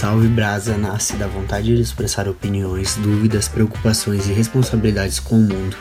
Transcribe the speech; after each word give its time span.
Salve 0.00 0.28
Brasa 0.28 0.78
nasce 0.78 1.14
da 1.16 1.26
vontade 1.26 1.76
de 1.76 1.82
expressar 1.82 2.26
opiniões, 2.26 2.96
dúvidas, 2.96 3.48
preocupações 3.48 4.26
e 4.30 4.32
responsabilidades 4.32 5.20
com 5.20 5.34
o 5.34 5.40
mundo, 5.40 5.76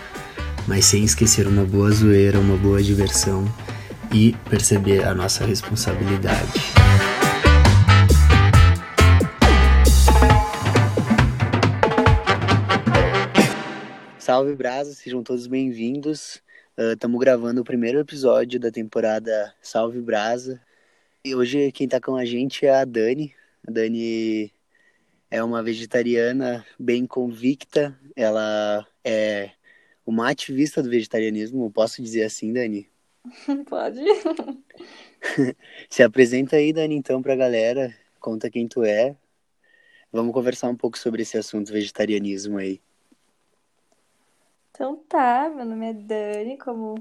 mas 0.67 0.83
sem 0.83 1.05
esquecer 1.05 1.47
uma 1.47 1.63
boa 1.63 1.89
zoeira, 1.89 2.37
uma 2.37 2.57
boa 2.57 2.83
diversão 2.83 3.45
e 4.13 4.35
perceber 4.49 5.05
a 5.05 5.15
nossa 5.15 5.45
responsabilidade. 5.45 6.51
Salve 14.17 14.53
Brasa, 14.53 14.93
sejam 14.93 15.23
todos 15.23 15.47
bem-vindos. 15.47 16.43
Estamos 16.77 17.15
uh, 17.15 17.19
gravando 17.21 17.61
o 17.61 17.63
primeiro 17.63 18.01
episódio 18.01 18.59
da 18.59 18.69
temporada 18.69 19.53
Salve 19.61 20.01
Brasa. 20.01 20.59
E 21.23 21.33
hoje 21.33 21.71
quem 21.71 21.85
está 21.85 22.01
com 22.01 22.17
a 22.17 22.25
gente 22.25 22.65
é 22.65 22.81
a 22.81 22.83
Dani. 22.83 23.38
A 23.67 23.71
Dani 23.71 24.51
é 25.29 25.43
uma 25.43 25.61
vegetariana 25.61 26.65
bem 26.79 27.05
convicta. 27.05 27.99
Ela 28.15 28.85
é 29.03 29.51
uma 30.05 30.29
ativista 30.29 30.81
do 30.81 30.89
vegetarianismo, 30.89 31.71
posso 31.71 32.01
dizer 32.01 32.23
assim, 32.23 32.51
Dani? 32.51 32.89
Pode. 33.69 34.01
Se 35.89 36.01
apresenta 36.01 36.55
aí, 36.55 36.73
Dani, 36.73 36.95
então, 36.95 37.21
pra 37.21 37.35
galera. 37.35 37.95
Conta 38.19 38.49
quem 38.49 38.67
tu 38.67 38.83
é. 38.83 39.15
Vamos 40.11 40.33
conversar 40.33 40.69
um 40.69 40.75
pouco 40.75 40.97
sobre 40.97 41.21
esse 41.21 41.37
assunto 41.37 41.71
vegetarianismo 41.71 42.57
aí. 42.57 42.81
Então 44.71 44.95
tá, 44.95 45.51
meu 45.53 45.65
nome 45.65 45.89
é 45.89 45.93
Dani, 45.93 46.57
como 46.57 46.95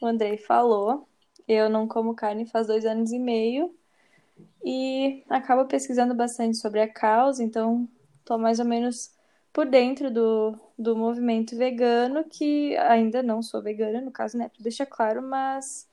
o 0.00 0.06
Andrei 0.06 0.38
falou. 0.38 1.06
Eu 1.46 1.68
não 1.68 1.86
como 1.86 2.14
carne 2.14 2.46
faz 2.46 2.66
dois 2.66 2.86
anos 2.86 3.12
e 3.12 3.18
meio 3.18 3.74
e 4.64 4.93
acabo 5.28 5.66
pesquisando 5.66 6.14
bastante 6.14 6.56
sobre 6.56 6.80
a 6.80 6.88
causa, 6.88 7.42
então 7.42 7.88
tô 8.24 8.38
mais 8.38 8.58
ou 8.58 8.64
menos 8.64 9.12
por 9.52 9.66
dentro 9.66 10.10
do, 10.10 10.58
do 10.78 10.96
movimento 10.96 11.56
vegano, 11.56 12.24
que 12.24 12.76
ainda 12.78 13.22
não 13.22 13.42
sou 13.42 13.62
vegana, 13.62 14.00
no 14.00 14.10
caso, 14.10 14.36
né, 14.36 14.50
deixa 14.58 14.84
claro, 14.84 15.22
mas, 15.22 15.88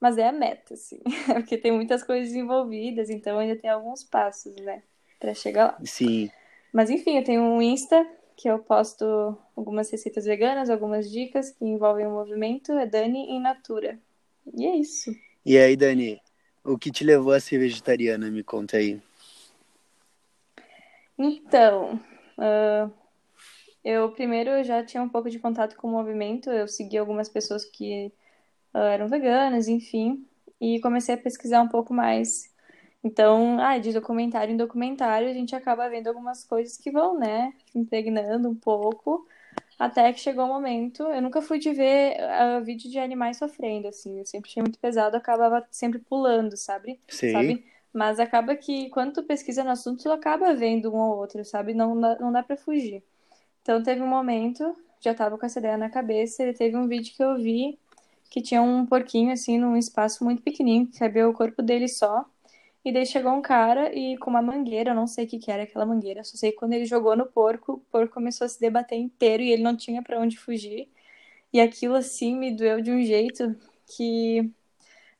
mas 0.00 0.16
é 0.16 0.28
a 0.28 0.32
meta, 0.32 0.74
assim, 0.74 1.00
porque 1.34 1.58
tem 1.58 1.72
muitas 1.72 2.02
coisas 2.02 2.34
envolvidas, 2.34 3.10
então 3.10 3.38
ainda 3.38 3.56
tem 3.56 3.68
alguns 3.68 4.02
passos, 4.02 4.56
né, 4.56 4.82
para 5.20 5.34
chegar 5.34 5.66
lá. 5.66 5.78
Sim. 5.84 6.30
Mas 6.72 6.88
enfim, 6.88 7.18
eu 7.18 7.24
tenho 7.24 7.42
um 7.42 7.60
Insta 7.60 8.06
que 8.34 8.48
eu 8.48 8.58
posto 8.58 9.04
algumas 9.54 9.90
receitas 9.90 10.24
veganas, 10.24 10.70
algumas 10.70 11.10
dicas 11.10 11.50
que 11.50 11.64
envolvem 11.64 12.06
o 12.06 12.10
movimento, 12.10 12.72
é 12.72 12.86
Dani 12.86 13.30
in 13.30 13.40
Natura. 13.40 14.00
E 14.54 14.66
é 14.66 14.76
isso. 14.76 15.14
E 15.44 15.58
aí, 15.58 15.76
Dani, 15.76 16.21
o 16.64 16.78
que 16.78 16.90
te 16.90 17.04
levou 17.04 17.32
a 17.32 17.40
ser 17.40 17.58
vegetariana? 17.58 18.30
Me 18.30 18.42
conta 18.42 18.76
aí. 18.76 19.00
Então, 21.18 22.00
uh, 22.38 22.92
eu 23.84 24.10
primeiro 24.12 24.62
já 24.64 24.84
tinha 24.84 25.02
um 25.02 25.08
pouco 25.08 25.30
de 25.30 25.38
contato 25.38 25.76
com 25.76 25.88
o 25.88 25.90
movimento, 25.90 26.50
eu 26.50 26.66
segui 26.66 26.96
algumas 26.96 27.28
pessoas 27.28 27.64
que 27.64 28.12
uh, 28.74 28.78
eram 28.78 29.08
veganas, 29.08 29.68
enfim, 29.68 30.26
e 30.60 30.80
comecei 30.80 31.14
a 31.14 31.18
pesquisar 31.18 31.62
um 31.62 31.68
pouco 31.68 31.92
mais. 31.92 32.52
Então, 33.04 33.58
ah, 33.60 33.78
de 33.78 33.92
documentário 33.92 34.54
em 34.54 34.56
documentário, 34.56 35.28
a 35.28 35.32
gente 35.32 35.56
acaba 35.56 35.88
vendo 35.88 36.06
algumas 36.06 36.44
coisas 36.44 36.76
que 36.76 36.90
vão, 36.90 37.18
né, 37.18 37.52
impregnando 37.74 38.48
um 38.48 38.54
pouco, 38.54 39.26
até 39.82 40.12
que 40.12 40.20
chegou 40.20 40.44
o 40.44 40.48
um 40.48 40.52
momento. 40.52 41.02
Eu 41.02 41.20
nunca 41.20 41.42
fui 41.42 41.58
de 41.58 41.72
ver 41.72 42.16
uh, 42.20 42.64
vídeo 42.64 42.88
de 42.88 43.00
animais 43.00 43.38
sofrendo, 43.38 43.88
assim, 43.88 44.20
eu 44.20 44.24
sempre 44.24 44.48
achei 44.48 44.62
muito 44.62 44.78
pesado, 44.78 45.16
acabava 45.16 45.66
sempre 45.72 45.98
pulando, 45.98 46.56
sabe? 46.56 47.00
Sim. 47.08 47.32
Sabe? 47.32 47.64
Mas 47.92 48.20
acaba 48.20 48.54
que 48.54 48.88
quando 48.90 49.12
tu 49.14 49.24
pesquisa 49.24 49.64
no 49.64 49.70
assunto, 49.70 50.04
tu 50.04 50.12
acaba 50.12 50.54
vendo 50.54 50.94
um 50.94 50.98
ou 50.98 51.16
outro, 51.18 51.44
sabe? 51.44 51.74
Não, 51.74 51.96
não 51.96 52.30
dá 52.30 52.44
pra 52.44 52.56
fugir. 52.56 53.02
Então 53.60 53.82
teve 53.82 54.00
um 54.00 54.06
momento, 54.06 54.76
já 55.00 55.12
tava 55.14 55.36
com 55.36 55.44
essa 55.44 55.58
ideia 55.58 55.76
na 55.76 55.90
cabeça, 55.90 56.44
e 56.44 56.54
teve 56.54 56.76
um 56.76 56.86
vídeo 56.86 57.12
que 57.16 57.22
eu 57.22 57.36
vi 57.36 57.76
que 58.30 58.40
tinha 58.40 58.62
um 58.62 58.86
porquinho 58.86 59.32
assim 59.32 59.58
num 59.58 59.76
espaço 59.76 60.22
muito 60.22 60.42
pequenininho, 60.42 60.86
que 60.86 60.98
cabia 61.00 61.28
o 61.28 61.34
corpo 61.34 61.60
dele 61.60 61.88
só. 61.88 62.24
E 62.84 62.92
daí 62.92 63.06
chegou 63.06 63.32
um 63.32 63.42
cara 63.42 63.94
e 63.94 64.16
com 64.18 64.30
uma 64.30 64.42
mangueira, 64.42 64.90
eu 64.90 64.94
não 64.94 65.06
sei 65.06 65.24
o 65.24 65.28
que, 65.28 65.38
que 65.38 65.50
era 65.50 65.62
aquela 65.62 65.86
mangueira, 65.86 66.24
só 66.24 66.36
sei 66.36 66.50
que 66.50 66.58
quando 66.58 66.72
ele 66.72 66.84
jogou 66.84 67.16
no 67.16 67.26
porco, 67.26 67.74
o 67.74 67.78
porco 67.78 68.14
começou 68.14 68.44
a 68.44 68.48
se 68.48 68.60
debater 68.60 68.98
inteiro 68.98 69.42
e 69.42 69.52
ele 69.52 69.62
não 69.62 69.76
tinha 69.76 70.02
para 70.02 70.18
onde 70.18 70.36
fugir. 70.36 70.88
E 71.52 71.60
aquilo 71.60 71.94
assim 71.94 72.36
me 72.36 72.50
doeu 72.50 72.80
de 72.80 72.90
um 72.90 73.02
jeito 73.04 73.54
que 73.86 74.50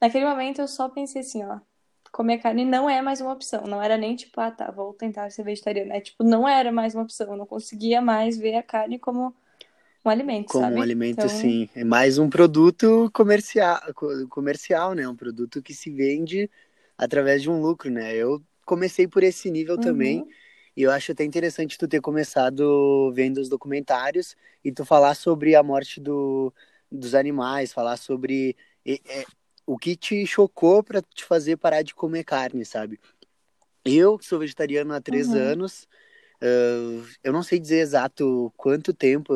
naquele 0.00 0.24
momento 0.24 0.60
eu 0.60 0.66
só 0.66 0.88
pensei 0.88 1.20
assim, 1.20 1.44
ó, 1.44 1.60
comer 2.10 2.38
carne 2.38 2.64
não 2.64 2.88
é 2.88 3.00
mais 3.00 3.20
uma 3.20 3.32
opção. 3.32 3.66
Não 3.66 3.82
era 3.82 3.96
nem 3.96 4.14
tipo, 4.14 4.40
ah, 4.40 4.50
tá, 4.50 4.70
vou 4.70 4.92
tentar 4.92 5.30
ser 5.30 5.42
vegetariana. 5.42 5.94
É 5.94 6.00
tipo, 6.00 6.22
não 6.22 6.46
era 6.48 6.70
mais 6.70 6.94
uma 6.94 7.04
opção. 7.04 7.28
Eu 7.30 7.36
não 7.36 7.46
conseguia 7.46 8.00
mais 8.00 8.36
ver 8.36 8.54
a 8.56 8.62
carne 8.62 8.98
como 8.98 9.34
um 10.04 10.10
alimento, 10.10 10.48
como 10.48 10.64
sabe? 10.64 10.76
um 10.76 10.82
alimento, 10.82 11.18
então... 11.24 11.28
sim. 11.28 11.68
É 11.74 11.84
mais 11.84 12.18
um 12.18 12.28
produto 12.28 13.10
comercial, 13.14 13.80
comercial, 14.28 14.94
né? 14.94 15.08
Um 15.08 15.16
produto 15.16 15.62
que 15.62 15.72
se 15.72 15.90
vende 15.90 16.50
através 17.02 17.42
de 17.42 17.50
um 17.50 17.60
lucro, 17.60 17.90
né? 17.90 18.14
Eu 18.14 18.40
comecei 18.64 19.08
por 19.08 19.22
esse 19.22 19.50
nível 19.50 19.74
uhum. 19.74 19.80
também. 19.80 20.28
E 20.76 20.82
eu 20.82 20.90
acho 20.90 21.12
até 21.12 21.24
interessante 21.24 21.76
tu 21.76 21.88
ter 21.88 22.00
começado 22.00 23.12
vendo 23.12 23.38
os 23.38 23.48
documentários 23.48 24.36
e 24.64 24.70
tu 24.72 24.84
falar 24.84 25.14
sobre 25.14 25.54
a 25.54 25.62
morte 25.62 26.00
do, 26.00 26.52
dos 26.91 27.14
animais, 27.14 27.72
falar 27.72 27.96
sobre 27.96 28.56
é, 28.86 29.24
o 29.66 29.76
que 29.76 29.96
te 29.96 30.24
chocou 30.26 30.82
para 30.82 31.02
te 31.02 31.24
fazer 31.24 31.56
parar 31.56 31.82
de 31.82 31.94
comer 31.94 32.24
carne, 32.24 32.64
sabe? 32.64 32.98
Eu, 33.84 34.16
que 34.16 34.24
sou 34.24 34.38
vegetariano 34.38 34.94
há 34.94 35.00
três 35.00 35.28
uhum. 35.28 35.38
anos, 35.38 35.88
uh, 36.41 37.04
eu 37.22 37.32
não 37.32 37.42
sei 37.42 37.58
dizer 37.58 37.80
exato 37.80 38.52
quanto 38.56 38.94
tempo, 38.94 39.34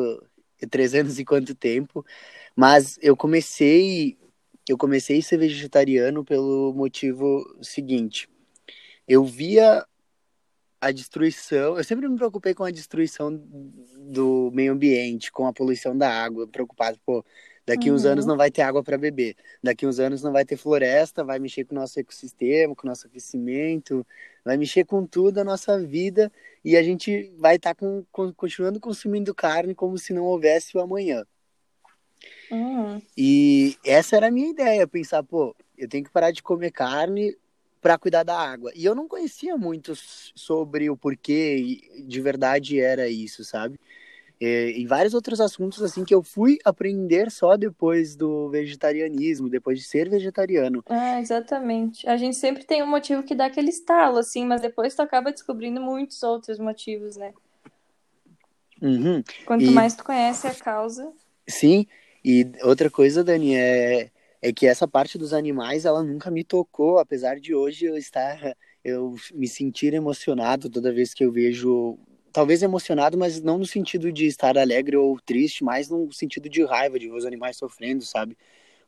três 0.71 0.95
anos 0.95 1.19
e 1.19 1.25
quanto 1.25 1.53
tempo, 1.53 2.03
mas 2.55 2.97
eu 3.01 3.15
comecei, 3.15 4.17
eu 4.71 4.77
comecei 4.77 5.19
a 5.19 5.21
ser 5.21 5.37
vegetariano 5.37 6.23
pelo 6.23 6.73
motivo 6.73 7.43
seguinte. 7.61 8.29
Eu 9.07 9.23
via 9.23 9.85
a 10.79 10.91
destruição, 10.91 11.77
eu 11.77 11.83
sempre 11.83 12.07
me 12.07 12.15
preocupei 12.17 12.53
com 12.53 12.63
a 12.63 12.71
destruição 12.71 13.35
do 13.35 14.51
meio 14.53 14.73
ambiente, 14.73 15.31
com 15.31 15.47
a 15.47 15.53
poluição 15.53 15.97
da 15.97 16.09
água, 16.09 16.47
preocupado, 16.47 16.99
pô, 17.05 17.23
Daqui 17.67 17.89
uhum. 17.89 17.97
uns 17.97 18.05
anos 18.05 18.25
não 18.25 18.37
vai 18.37 18.49
ter 18.49 18.61
água 18.61 18.81
para 18.81 18.97
beber. 18.97 19.35
Daqui 19.61 19.85
uns 19.85 19.99
anos 19.99 20.23
não 20.23 20.31
vai 20.31 20.45
ter 20.45 20.55
floresta, 20.55 21.21
vai 21.21 21.37
mexer 21.37 21.65
com 21.65 21.75
o 21.75 21.77
nosso 21.77 21.99
ecossistema, 21.99 22.73
com 22.73 22.87
o 22.87 22.89
nosso 22.89 23.07
aquecimento, 23.07 24.07
vai 24.45 24.55
mexer 24.55 24.85
com 24.85 25.05
tudo 25.05 25.39
a 25.39 25.43
nossa 25.43 25.77
vida 25.77 26.31
e 26.63 26.77
a 26.77 26.81
gente 26.81 27.29
vai 27.37 27.57
estar 27.57 27.75
tá 27.75 27.75
com, 27.75 28.05
com, 28.09 28.33
continuando 28.33 28.79
consumindo 28.79 29.35
carne 29.35 29.75
como 29.75 29.97
se 29.97 30.13
não 30.13 30.23
houvesse 30.23 30.77
o 30.77 30.79
amanhã. 30.79 31.25
Uhum. 32.51 33.01
E 33.17 33.77
essa 33.85 34.15
era 34.15 34.27
a 34.27 34.31
minha 34.31 34.49
ideia, 34.49 34.87
pensar, 34.87 35.23
pô, 35.23 35.55
eu 35.77 35.87
tenho 35.87 36.03
que 36.03 36.11
parar 36.11 36.31
de 36.31 36.41
comer 36.41 36.71
carne 36.71 37.35
para 37.81 37.97
cuidar 37.97 38.23
da 38.23 38.37
água. 38.37 38.71
E 38.75 38.85
eu 38.85 38.95
não 38.95 39.07
conhecia 39.07 39.57
muito 39.57 39.93
sobre 39.95 40.89
o 40.89 40.97
porquê 40.97 41.79
de 42.05 42.21
verdade 42.21 42.79
era 42.79 43.07
isso, 43.07 43.43
sabe? 43.43 43.79
É, 44.39 44.69
e 44.69 44.85
vários 44.85 45.15
outros 45.15 45.41
assuntos 45.41 45.81
assim 45.81 46.05
que 46.05 46.13
eu 46.13 46.21
fui 46.21 46.59
aprender 46.63 47.31
só 47.31 47.57
depois 47.57 48.15
do 48.15 48.49
vegetarianismo, 48.49 49.49
depois 49.49 49.79
de 49.79 49.85
ser 49.85 50.09
vegetariano. 50.09 50.83
É, 50.87 51.19
exatamente. 51.19 52.07
A 52.07 52.17
gente 52.17 52.35
sempre 52.35 52.63
tem 52.63 52.83
um 52.83 52.87
motivo 52.87 53.23
que 53.23 53.33
dá 53.33 53.47
aquele 53.47 53.69
estalo, 53.69 54.19
assim, 54.19 54.45
mas 54.45 54.61
depois 54.61 54.95
tu 54.95 55.01
acaba 55.01 55.31
descobrindo 55.31 55.81
muitos 55.81 56.21
outros 56.21 56.59
motivos, 56.59 57.17
né? 57.17 57.33
Uhum. 58.79 59.23
Quanto 59.45 59.65
e... 59.65 59.71
mais 59.71 59.95
tu 59.95 60.03
conhece 60.03 60.45
a 60.45 60.53
causa. 60.53 61.11
Sim, 61.47 61.87
e 62.29 62.51
outra 62.61 62.91
coisa, 62.91 63.23
Dani, 63.23 63.55
é, 63.55 64.11
é 64.41 64.51
que 64.51 64.67
essa 64.67 64.85
parte 64.85 65.17
dos 65.17 65.31
animais, 65.31 65.85
ela 65.85 66.03
nunca 66.03 66.29
me 66.29 66.43
tocou, 66.43 66.99
apesar 66.99 67.39
de 67.39 67.55
hoje 67.55 67.85
eu 67.85 67.95
estar, 67.95 68.53
eu 68.83 69.15
me 69.33 69.47
sentir 69.47 69.93
emocionado 69.93 70.69
toda 70.69 70.91
vez 70.91 71.13
que 71.13 71.23
eu 71.23 71.31
vejo 71.31 71.97
talvez 72.33 72.61
emocionado, 72.61 73.17
mas 73.17 73.41
não 73.41 73.57
no 73.57 73.65
sentido 73.65 74.11
de 74.11 74.25
estar 74.25 74.57
alegre 74.57 74.97
ou 74.97 75.17
triste, 75.21 75.63
mas 75.63 75.87
no 75.89 76.11
sentido 76.11 76.49
de 76.49 76.65
raiva, 76.65 76.99
de 76.99 77.07
ver 77.07 77.15
os 77.15 77.25
animais 77.25 77.55
sofrendo, 77.55 78.03
sabe? 78.03 78.37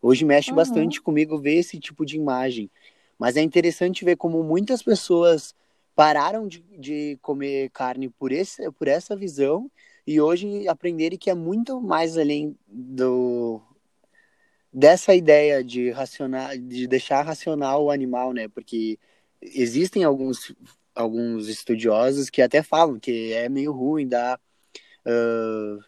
Hoje 0.02 0.26
mexe 0.26 0.50
uhum. 0.50 0.58
bastante 0.58 1.02
comigo 1.02 1.40
ver 1.40 1.56
esse 1.56 1.80
tipo 1.80 2.06
de 2.06 2.18
imagem. 2.18 2.70
Mas 3.18 3.38
é 3.38 3.42
interessante 3.42 4.04
ver 4.04 4.18
como 4.18 4.44
muitas 4.44 4.84
pessoas 4.84 5.56
pararam 5.96 6.46
de, 6.46 6.60
de 6.78 7.18
comer 7.22 7.70
carne 7.70 8.10
por, 8.10 8.34
esse, 8.34 8.70
por 8.74 8.90
essa 8.90 9.16
visão 9.16 9.72
e 10.06 10.20
hoje 10.20 10.68
aprenderem 10.68 11.18
que 11.18 11.30
é 11.30 11.34
muito 11.34 11.82
mais 11.82 12.18
além 12.18 12.58
do 12.68 13.62
dessa 14.72 15.16
ideia 15.16 15.64
de 15.64 15.90
racionar, 15.90 16.58
de 16.58 16.88
deixar 16.88 17.24
racional 17.24 17.86
o 17.86 17.92
animal, 17.92 18.34
né? 18.34 18.48
Porque 18.48 19.00
existem 19.42 20.04
alguns 20.04 20.54
alguns 21.00 21.48
estudiosos 21.48 22.30
que 22.30 22.42
até 22.42 22.62
falam 22.62 23.00
que 23.00 23.32
é 23.34 23.48
meio 23.48 23.72
ruim 23.72 24.08
dar, 24.08 24.40
uh, 25.06 25.84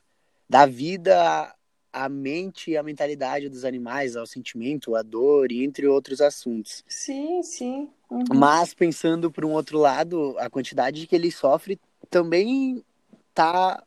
dar 0.50 0.68
vida 0.68 1.54
à 1.92 2.07
mente 2.07 2.72
e 2.72 2.78
à 2.78 2.84
mentalidade 2.84 3.50
dos 3.50 3.66
animais, 3.66 4.16
ao 4.16 4.25
sentimento, 4.25 4.96
à 4.96 5.02
dor 5.02 5.52
e 5.52 5.64
entre 5.64 5.86
outros 5.88 6.22
assuntos. 6.22 6.84
Sim, 6.88 7.44
sim. 7.44 7.90
Uhum. 8.10 8.24
Mas 8.34 8.74
pensando 8.74 9.30
por 9.30 9.44
um 9.44 9.52
outro 9.52 9.78
lado, 9.78 10.36
a 10.40 10.50
quantidade 10.50 11.06
que 11.06 11.16
ele 11.16 11.31
sofre 11.31 11.80
também 12.10 12.84
tá 13.34 13.84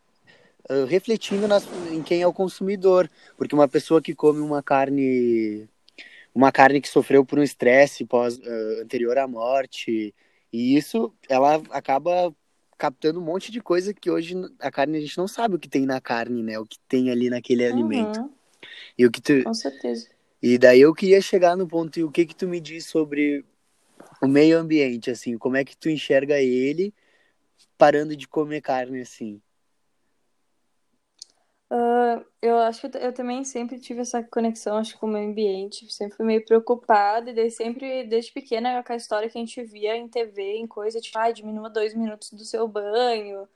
uh, 0.70 0.84
refletindo 0.86 1.46
nas, 1.48 1.66
em 1.92 2.02
quem 2.02 2.22
é 2.22 2.26
o 2.26 2.32
consumidor, 2.32 3.10
porque 3.36 3.54
uma 3.54 3.68
pessoa 3.68 4.00
que 4.02 4.14
come 4.14 4.40
uma 4.40 4.62
carne 4.62 5.68
uma 6.34 6.50
carne 6.50 6.80
que 6.80 6.88
sofreu 6.88 7.24
por 7.24 7.38
um 7.38 7.42
estresse 7.42 8.04
pós 8.04 8.36
uh, 8.38 8.82
anterior 8.82 9.16
à 9.18 9.26
morte 9.28 10.12
e 10.52 10.76
isso 10.76 11.14
ela 11.28 11.62
acaba 11.70 12.34
captando 12.76 13.20
um 13.20 13.24
monte 13.24 13.52
de 13.52 13.60
coisa 13.60 13.94
que 13.94 14.10
hoje 14.10 14.34
a 14.58 14.70
carne 14.70 14.98
a 14.98 15.00
gente 15.00 15.16
não 15.16 15.28
sabe 15.28 15.54
o 15.54 15.58
que 15.58 15.68
tem 15.68 15.86
na 15.86 16.00
carne, 16.00 16.42
né? 16.42 16.58
O 16.58 16.66
que 16.66 16.78
tem 16.88 17.10
ali 17.10 17.30
naquele 17.30 17.64
Uhum. 17.64 17.70
alimento. 17.70 18.30
E 18.98 19.06
o 19.06 19.10
que 19.10 19.20
tu 19.20 19.44
Com 19.44 19.54
certeza. 19.54 20.08
e 20.42 20.58
daí 20.58 20.80
eu 20.80 20.92
queria 20.92 21.20
chegar 21.20 21.56
no 21.56 21.66
ponto, 21.68 21.98
e 21.98 22.04
o 22.04 22.10
que 22.10 22.26
que 22.26 22.34
tu 22.34 22.46
me 22.48 22.60
diz 22.60 22.86
sobre 22.86 23.44
o 24.20 24.26
meio 24.26 24.58
ambiente, 24.58 25.10
assim, 25.10 25.38
como 25.38 25.56
é 25.56 25.64
que 25.64 25.76
tu 25.76 25.88
enxerga 25.88 26.40
ele 26.40 26.92
parando 27.78 28.16
de 28.16 28.26
comer 28.26 28.60
carne, 28.60 29.00
assim? 29.00 29.40
Ah, 31.76 32.24
eu 32.40 32.56
acho 32.58 32.88
que 32.88 32.96
eu, 32.96 33.00
eu 33.00 33.12
também 33.12 33.42
sempre 33.42 33.80
tive 33.80 34.00
essa 34.00 34.22
conexão, 34.22 34.76
acho, 34.76 34.96
com 34.96 35.06
o 35.06 35.08
meio 35.08 35.28
ambiente. 35.28 35.92
Sempre 35.92 36.16
fui 36.16 36.24
meio 36.24 36.44
preocupada, 36.44 37.30
e 37.30 37.34
daí 37.34 37.50
sempre, 37.50 38.04
desde 38.04 38.30
pequena, 38.32 38.80
com 38.84 38.92
a 38.92 38.96
história 38.96 39.28
que 39.28 39.36
a 39.36 39.40
gente 39.40 39.60
via 39.64 39.96
em 39.96 40.06
TV, 40.06 40.54
em 40.54 40.68
coisa, 40.68 41.00
tipo, 41.00 41.18
ah, 41.18 41.32
diminua 41.32 41.68
dois 41.68 41.92
minutos 41.92 42.30
do 42.30 42.44
seu 42.44 42.68
banho, 42.68 43.48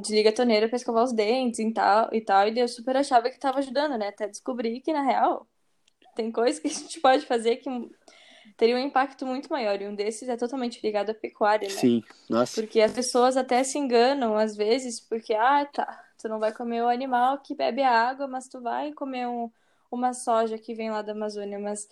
desliga 0.00 0.30
a 0.30 0.32
torneira 0.32 0.68
pra 0.68 0.76
escovar 0.76 1.02
os 1.02 1.12
dentes 1.12 1.58
e 1.58 1.72
tal, 1.72 2.08
e 2.12 2.20
tal. 2.20 2.46
E 2.46 2.52
daí 2.52 2.62
eu 2.62 2.68
super 2.68 2.96
achava 2.96 3.28
que 3.30 3.40
tava 3.40 3.58
ajudando, 3.58 3.98
né? 3.98 4.08
Até 4.08 4.28
descobrir 4.28 4.80
que, 4.80 4.92
na 4.92 5.02
real, 5.02 5.44
tem 6.14 6.30
coisas 6.30 6.60
que 6.60 6.68
a 6.68 6.70
gente 6.70 7.00
pode 7.02 7.26
fazer 7.26 7.56
que 7.56 7.68
teria 8.56 8.76
um 8.76 8.78
impacto 8.78 9.26
muito 9.26 9.48
maior. 9.50 9.82
E 9.82 9.88
um 9.88 9.94
desses 9.96 10.28
é 10.28 10.36
totalmente 10.36 10.80
ligado 10.84 11.10
à 11.10 11.14
pecuária, 11.14 11.68
né? 11.68 11.74
Sim, 11.74 12.04
nossa, 12.30 12.60
Porque 12.60 12.80
as 12.80 12.92
pessoas 12.92 13.36
até 13.36 13.64
se 13.64 13.76
enganam 13.76 14.36
às 14.36 14.56
vezes, 14.56 15.00
porque, 15.00 15.34
ah, 15.34 15.66
tá, 15.66 16.07
tu 16.18 16.28
não 16.28 16.38
vai 16.38 16.52
comer 16.52 16.82
o 16.82 16.88
animal 16.88 17.38
que 17.38 17.54
bebe 17.54 17.82
a 17.82 18.08
água, 18.08 18.26
mas 18.26 18.48
tu 18.48 18.60
vai 18.60 18.92
comer 18.92 19.26
um, 19.26 19.50
uma 19.90 20.12
soja 20.12 20.58
que 20.58 20.74
vem 20.74 20.90
lá 20.90 21.02
da 21.02 21.12
Amazônia. 21.12 21.58
Mas 21.58 21.88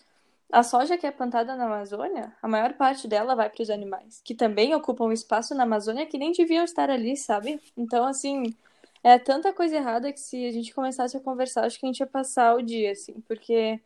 a 0.52 0.62
soja 0.62 0.96
que 0.96 1.06
é 1.06 1.10
plantada 1.10 1.56
na 1.56 1.66
Amazônia, 1.66 2.32
a 2.42 2.48
maior 2.48 2.74
parte 2.74 3.08
dela 3.08 3.34
vai 3.34 3.50
para 3.50 3.62
os 3.62 3.70
animais, 3.70 4.20
que 4.24 4.34
também 4.34 4.74
ocupam 4.74 5.12
espaço 5.12 5.54
na 5.54 5.64
Amazônia 5.64 6.06
que 6.06 6.18
nem 6.18 6.32
deviam 6.32 6.64
estar 6.64 6.90
ali, 6.90 7.16
sabe? 7.16 7.60
Então, 7.76 8.04
assim, 8.06 8.54
é 9.02 9.18
tanta 9.18 9.52
coisa 9.52 9.76
errada 9.76 10.12
que 10.12 10.20
se 10.20 10.46
a 10.46 10.52
gente 10.52 10.74
começasse 10.74 11.16
a 11.16 11.20
conversar, 11.20 11.64
acho 11.64 11.78
que 11.78 11.86
a 11.86 11.88
gente 11.88 12.00
ia 12.00 12.06
passar 12.06 12.56
o 12.56 12.62
dia, 12.62 12.92
assim, 12.92 13.20
porque 13.22 13.80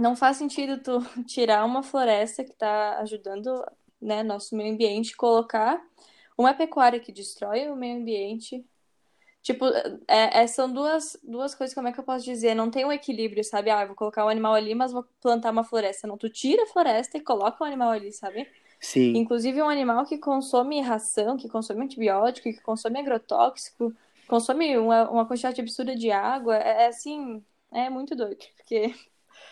não 0.00 0.16
faz 0.16 0.36
sentido 0.38 0.78
tu 0.78 1.00
tirar 1.26 1.64
uma 1.64 1.82
floresta 1.82 2.44
que 2.44 2.52
está 2.52 2.98
ajudando, 3.00 3.64
né, 4.00 4.22
nosso 4.22 4.56
meio 4.56 4.72
ambiente, 4.72 5.16
colocar 5.16 5.82
uma 6.36 6.54
pecuária 6.54 7.00
que 7.00 7.12
destrói 7.12 7.68
o 7.68 7.76
meio 7.76 7.98
ambiente. 7.98 8.64
Tipo, 9.42 9.66
é, 10.08 10.42
é- 10.42 10.46
são 10.46 10.72
duas, 10.72 11.16
duas 11.22 11.54
coisas, 11.54 11.74
como 11.74 11.88
é 11.88 11.92
que 11.92 11.98
eu 12.00 12.04
posso 12.04 12.24
dizer? 12.24 12.54
Não 12.54 12.70
tem 12.70 12.84
um 12.84 12.92
equilíbrio, 12.92 13.42
sabe? 13.44 13.70
Ah, 13.70 13.82
eu 13.82 13.88
vou 13.88 13.96
colocar 13.96 14.24
um 14.24 14.28
animal 14.28 14.54
ali, 14.54 14.74
mas 14.74 14.92
vou 14.92 15.04
plantar 15.20 15.50
uma 15.52 15.64
floresta. 15.64 16.06
Não, 16.06 16.16
tu 16.18 16.28
tira 16.30 16.62
a 16.64 16.66
floresta 16.66 17.18
e 17.18 17.20
coloca 17.22 17.62
o 17.64 17.66
animal 17.66 17.90
ali, 17.90 18.12
sabe? 18.12 18.48
sim, 18.80 19.14
Inclusive 19.14 19.62
um 19.62 19.68
animal 19.68 20.06
que 20.06 20.18
consome 20.18 20.80
ração, 20.80 21.36
que 21.36 21.48
consome 21.48 21.84
antibiótico, 21.84 22.50
que 22.50 22.60
consome 22.62 22.98
agrotóxico, 23.00 23.94
consome 24.26 24.76
uma, 24.78 25.10
uma 25.10 25.26
quantidade 25.26 25.60
absurda 25.60 25.94
de 25.94 26.10
água, 26.10 26.56
é, 26.56 26.84
é 26.84 26.86
assim, 26.88 27.44
é 27.72 27.90
muito 27.90 28.16
doido, 28.16 28.38
porque 28.56 28.94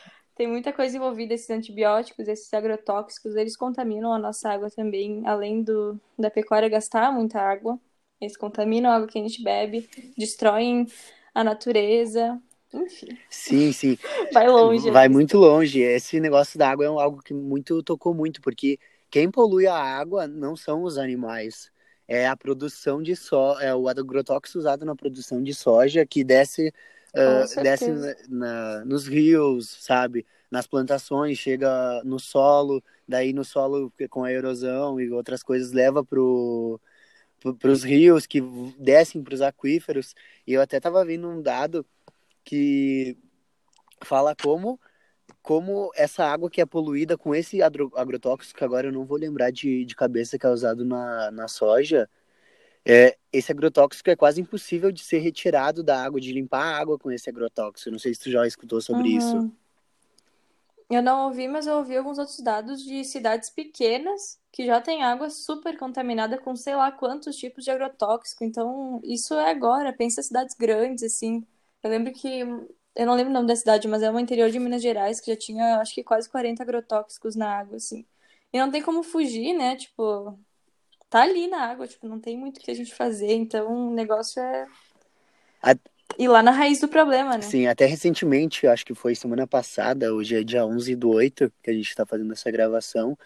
tem 0.36 0.46
muita 0.48 0.72
coisa 0.72 0.96
envolvida, 0.96 1.34
esses 1.34 1.50
antibióticos, 1.50 2.28
esses 2.28 2.52
agrotóxicos, 2.54 3.36
eles 3.36 3.56
contaminam 3.56 4.12
a 4.12 4.18
nossa 4.18 4.50
água 4.50 4.70
também, 4.70 5.22
além 5.26 5.62
do, 5.62 6.00
da 6.18 6.30
pecuária 6.30 6.68
gastar 6.68 7.12
muita 7.12 7.40
água, 7.40 7.78
eles 8.20 8.36
contaminam 8.36 8.90
a 8.90 8.96
água 8.96 9.08
que 9.08 9.18
a 9.18 9.22
gente 9.22 9.42
bebe, 9.42 9.88
destroem 10.16 10.86
a 11.34 11.42
natureza, 11.44 12.40
enfim, 12.72 13.18
sim, 13.28 13.72
sim. 13.72 13.96
vai 14.32 14.48
longe. 14.48 14.88
a 14.88 14.92
Vai 14.92 15.08
muito 15.08 15.38
longe. 15.38 15.80
Esse 15.80 16.20
negócio 16.20 16.58
da 16.58 16.70
água 16.70 16.84
é 16.84 16.88
algo 16.88 17.22
que 17.22 17.32
muito 17.34 17.82
tocou 17.82 18.14
muito, 18.14 18.40
porque 18.40 18.78
quem 19.10 19.30
polui 19.30 19.66
a 19.66 19.74
água 19.76 20.26
não 20.26 20.56
são 20.56 20.82
os 20.84 20.98
animais. 20.98 21.70
É 22.06 22.26
a 22.26 22.36
produção 22.36 23.02
de 23.02 23.14
so... 23.14 23.58
é 23.60 23.74
o 23.74 23.88
agrotóxico 23.88 24.58
usado 24.58 24.84
na 24.84 24.96
produção 24.96 25.42
de 25.42 25.54
soja 25.54 26.04
que 26.04 26.24
desce, 26.24 26.72
Com 27.12 27.46
desce 27.62 27.90
na- 28.28 28.84
nos 28.84 29.06
rios, 29.06 29.68
sabe? 29.80 30.26
Nas 30.50 30.66
plantações, 30.66 31.38
chega 31.38 32.02
no 32.04 32.18
solo, 32.18 32.82
daí 33.06 33.32
no 33.32 33.44
solo 33.44 33.92
com 34.10 34.24
a 34.24 34.32
erosão 34.32 35.00
e 35.00 35.10
outras 35.10 35.42
coisas 35.42 35.70
leva 35.72 36.04
pro 36.04 36.80
para 37.58 37.70
os 37.70 37.82
rios 37.82 38.26
que 38.26 38.40
descem 38.78 39.22
para 39.22 39.34
os 39.34 39.42
aquíferos. 39.42 40.14
E 40.46 40.52
eu 40.52 40.60
até 40.60 40.76
estava 40.76 41.04
vendo 41.04 41.28
um 41.28 41.40
dado 41.42 41.84
que 42.44 43.16
fala 44.04 44.34
como 44.34 44.78
como 45.42 45.90
essa 45.94 46.24
água 46.24 46.50
que 46.50 46.60
é 46.60 46.66
poluída 46.66 47.16
com 47.16 47.34
esse 47.34 47.62
agro- 47.62 47.92
agrotóxico, 47.94 48.58
que 48.58 48.64
agora 48.64 48.88
eu 48.88 48.92
não 48.92 49.04
vou 49.04 49.16
lembrar 49.16 49.50
de, 49.50 49.84
de 49.84 49.94
cabeça 49.94 50.38
que 50.38 50.44
é 50.44 50.50
usado 50.50 50.84
na, 50.84 51.30
na 51.30 51.48
soja, 51.48 52.10
é, 52.84 53.16
esse 53.32 53.52
agrotóxico 53.52 54.10
é 54.10 54.16
quase 54.16 54.40
impossível 54.40 54.90
de 54.90 55.04
ser 55.04 55.18
retirado 55.18 55.82
da 55.82 56.02
água, 56.02 56.20
de 56.20 56.32
limpar 56.32 56.62
a 56.62 56.78
água 56.78 56.98
com 56.98 57.10
esse 57.10 57.28
agrotóxico. 57.28 57.90
Não 57.90 57.98
sei 57.98 58.14
se 58.14 58.20
tu 58.20 58.30
já 58.30 58.46
escutou 58.46 58.80
sobre 58.80 59.08
isso. 59.08 59.36
Uhum. 59.36 59.52
Eu 60.90 61.02
não 61.02 61.26
ouvi, 61.26 61.46
mas 61.46 61.66
eu 61.66 61.76
ouvi 61.76 61.96
alguns 61.96 62.18
outros 62.18 62.40
dados 62.40 62.82
de 62.82 63.04
cidades 63.04 63.48
pequenas 63.48 64.39
que 64.52 64.66
já 64.66 64.80
tem 64.80 65.02
água 65.02 65.30
super 65.30 65.78
contaminada 65.78 66.38
com 66.38 66.56
sei 66.56 66.74
lá 66.76 66.90
quantos 66.92 67.36
tipos 67.36 67.64
de 67.64 67.70
agrotóxico. 67.70 68.44
Então, 68.44 69.00
isso 69.04 69.34
é 69.34 69.50
agora. 69.50 69.92
Pensa 69.92 70.20
em 70.20 70.24
cidades 70.24 70.54
grandes, 70.56 71.04
assim. 71.04 71.46
Eu 71.82 71.90
lembro 71.90 72.12
que. 72.12 72.40
Eu 72.94 73.06
não 73.06 73.14
lembro 73.14 73.30
o 73.30 73.34
nome 73.34 73.46
da 73.48 73.56
cidade, 73.56 73.86
mas 73.88 74.02
é 74.02 74.10
uma 74.10 74.20
interior 74.20 74.50
de 74.50 74.58
Minas 74.58 74.82
Gerais 74.82 75.20
que 75.20 75.30
já 75.32 75.36
tinha, 75.38 75.78
acho 75.78 75.94
que 75.94 76.02
quase 76.04 76.28
40 76.28 76.62
agrotóxicos 76.62 77.36
na 77.36 77.58
água, 77.58 77.76
assim. 77.76 78.04
E 78.52 78.58
não 78.58 78.70
tem 78.70 78.82
como 78.82 79.02
fugir, 79.04 79.54
né? 79.54 79.76
Tipo, 79.76 80.38
tá 81.10 81.22
ali 81.22 81.48
na 81.48 81.66
água, 81.70 81.86
tipo, 81.88 82.08
não 82.08 82.20
tem 82.20 82.36
muito 82.38 82.58
o 82.58 82.60
que 82.60 82.70
a 82.70 82.74
gente 82.74 82.94
fazer. 82.94 83.32
Então, 83.34 83.90
o 83.90 83.94
negócio 83.94 84.42
é 84.42 84.66
A- 85.62 85.74
ir 86.18 86.28
lá 86.28 86.42
na 86.42 86.50
raiz 86.50 86.80
do 86.80 86.88
problema, 86.88 87.36
né? 87.38 87.46
Sim, 87.46 87.66
até 87.66 87.86
recentemente, 87.86 88.66
acho 88.66 88.84
que 88.84 88.94
foi 88.94 89.14
semana 89.14 89.46
passada, 89.46 90.12
hoje 90.14 90.36
é 90.36 90.42
dia 90.42 90.64
11 90.66 90.94
do 90.94 91.10
8, 91.10 91.52
que 91.62 91.70
a 91.70 91.74
gente 91.74 91.88
está 91.88 92.04
fazendo 92.04 92.32
essa 92.32 92.50
gravação, 92.50 93.16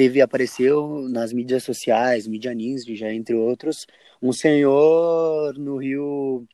teve, 0.00 0.22
apareceu 0.22 1.06
nas 1.10 1.30
mídias 1.30 1.62
sociais, 1.62 2.26
Mídia 2.26 2.54
já 2.94 3.12
entre 3.12 3.34
outros, 3.34 3.86
um 4.22 4.32
senhor 4.32 5.58
no 5.58 5.76
Rio 5.76 6.46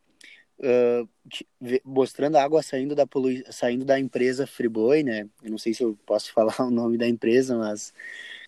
ve- 1.60 1.80
mostrando 1.84 2.34
a 2.34 2.42
água 2.42 2.60
saindo 2.60 2.96
da, 2.96 3.06
polui... 3.06 3.44
saindo 3.50 3.84
da 3.84 4.00
empresa 4.00 4.48
Friboi, 4.48 5.04
né? 5.04 5.28
Eu 5.44 5.50
não 5.52 5.58
sei 5.58 5.72
se 5.72 5.84
eu 5.84 5.96
posso 6.04 6.32
falar 6.34 6.56
o 6.60 6.70
nome 6.72 6.98
da 6.98 7.06
empresa, 7.06 7.56
mas 7.56 7.92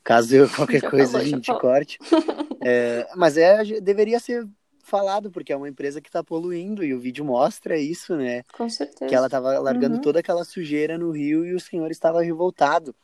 caso 0.02 0.34
eu, 0.34 0.48
qualquer 0.50 0.80
Já 0.80 0.90
coisa 0.90 1.18
a 1.18 1.24
gente 1.24 1.46
corte. 1.54 1.98
É, 2.60 3.06
mas 3.14 3.36
é, 3.36 3.62
deveria 3.80 4.18
ser 4.18 4.44
falado, 4.82 5.30
porque 5.30 5.52
é 5.52 5.56
uma 5.56 5.68
empresa 5.68 6.00
que 6.00 6.08
está 6.08 6.24
poluindo 6.24 6.82
e 6.82 6.92
o 6.92 6.98
vídeo 6.98 7.24
mostra 7.24 7.78
isso, 7.78 8.16
né? 8.16 8.42
Com 8.52 8.68
certeza. 8.68 9.06
que 9.06 9.14
ela 9.14 9.26
estava 9.26 9.60
largando 9.60 9.94
Uhum. 9.94 10.00
toda 10.00 10.18
aquela 10.18 10.44
sujeira 10.44 10.98
no 10.98 11.12
rio 11.12 11.46
e 11.46 11.54
o 11.54 11.60
senhor 11.60 11.88
estava 11.92 12.20
revoltado. 12.20 12.96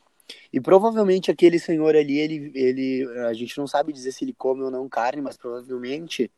E 0.51 0.59
provavelmente 0.59 1.31
aquele 1.31 1.59
senhor 1.59 1.95
ali, 1.95 2.17
ele, 2.17 2.51
ele, 2.55 3.07
a 3.27 3.33
gente 3.33 3.57
não 3.57 3.67
sabe 3.67 3.93
dizer 3.93 4.11
se 4.11 4.23
ele 4.25 4.33
come 4.33 4.63
ou 4.63 4.71
não 4.71 4.89
carne, 4.89 5.21
mas 5.21 5.37
provavelmente, 5.37 6.31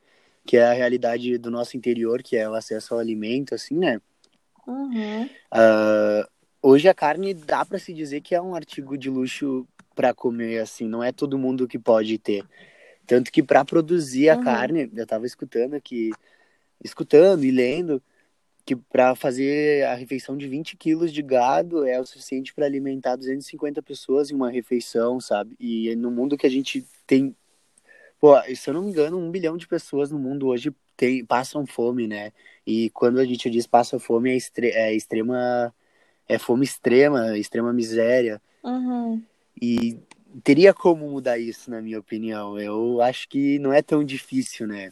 que 0.46 0.58
é 0.58 0.66
a 0.66 0.74
realidade 0.74 1.38
do 1.38 1.52
nosso 1.52 1.78
interior, 1.78 2.22
que 2.24 2.36
é 2.38 2.50
o 2.50 2.54
acesso 2.54 2.94
ao 2.94 3.00
alimento, 3.00 3.56
assim, 3.56 3.76
né? 3.78 4.02
Uhum. 4.68 5.30
Ah, 5.52 6.28
hoje 6.62 6.88
a 6.90 6.94
carne 6.94 7.34
dá 7.34 7.66
para 7.66 7.80
se 7.80 7.94
dizer 7.94 8.22
que 8.22 8.36
é 8.36 8.42
um 8.42 8.56
artigo 8.56 8.98
de 8.98 9.10
luxo 9.10 9.68
para 9.96 10.14
comer, 10.14 10.60
assim, 10.60 10.88
não 10.88 11.04
é 11.04 11.12
todo 11.12 11.38
mundo 11.38 11.68
que 11.68 11.80
pode 11.80 12.18
ter. 12.20 12.46
Tanto 13.06 13.32
que 13.32 13.42
para 13.42 13.66
produzir 13.66 14.30
a 14.30 14.38
Uhum. 14.38 14.44
carne, 14.44 14.92
eu 14.96 15.04
estava 15.04 15.26
escutando 15.26 15.76
aqui, 15.76 16.12
escutando 16.84 17.44
e 17.44 17.52
lendo 17.52 18.02
que 18.68 18.76
para 18.76 19.16
fazer 19.16 19.86
a 19.86 19.96
refeição 19.96 20.36
de 20.36 20.46
20 20.46 20.76
quilos 20.76 21.14
de 21.14 21.22
gado 21.22 21.88
é 21.88 22.02
o 22.02 22.06
suficiente 22.06 22.54
para 22.54 22.66
alimentar 22.66 23.16
250 23.16 23.82
pessoas 23.82 24.30
em 24.30 24.36
uma 24.36 24.52
refeição, 24.52 25.22
sabe? 25.22 25.56
E 25.58 25.96
no 25.96 26.12
mundo 26.12 26.38
que 26.38 26.46
a 26.46 26.50
gente 26.50 26.86
tem, 27.06 27.34
pô, 28.20 28.34
se 28.54 28.70
eu 28.70 28.74
não 28.74 28.82
me 28.82 28.90
engano, 28.90 29.18
um 29.18 29.32
bilhão 29.32 29.56
de 29.56 29.66
pessoas 29.66 30.12
no 30.12 30.20
mundo 30.20 30.48
hoje 30.48 30.76
tem, 30.98 31.24
passam 31.24 31.66
fome, 31.66 32.08
né? 32.08 32.34
E 32.66 32.90
quando 32.90 33.20
a 33.20 33.26
gente 33.26 33.50
diz 33.50 33.66
passa 33.66 33.98
fome, 34.00 34.32
é, 34.32 34.36
extre 34.36 34.68
é 34.72 34.94
extrema, 34.94 35.74
é 36.28 36.38
fome 36.38 36.66
extrema, 36.66 37.38
extrema 37.38 37.72
miséria. 37.72 38.42
Uhum. 38.62 39.24
E 39.62 39.98
teria 40.44 40.74
como 40.74 41.10
mudar 41.10 41.38
isso, 41.38 41.72
na 41.72 41.82
minha 41.82 42.00
opinião. 42.00 42.60
Eu 42.60 43.02
acho 43.02 43.30
que 43.30 43.60
não 43.60 43.72
é 43.72 43.82
tão 43.82 44.04
difícil, 44.04 44.68
né? 44.68 44.92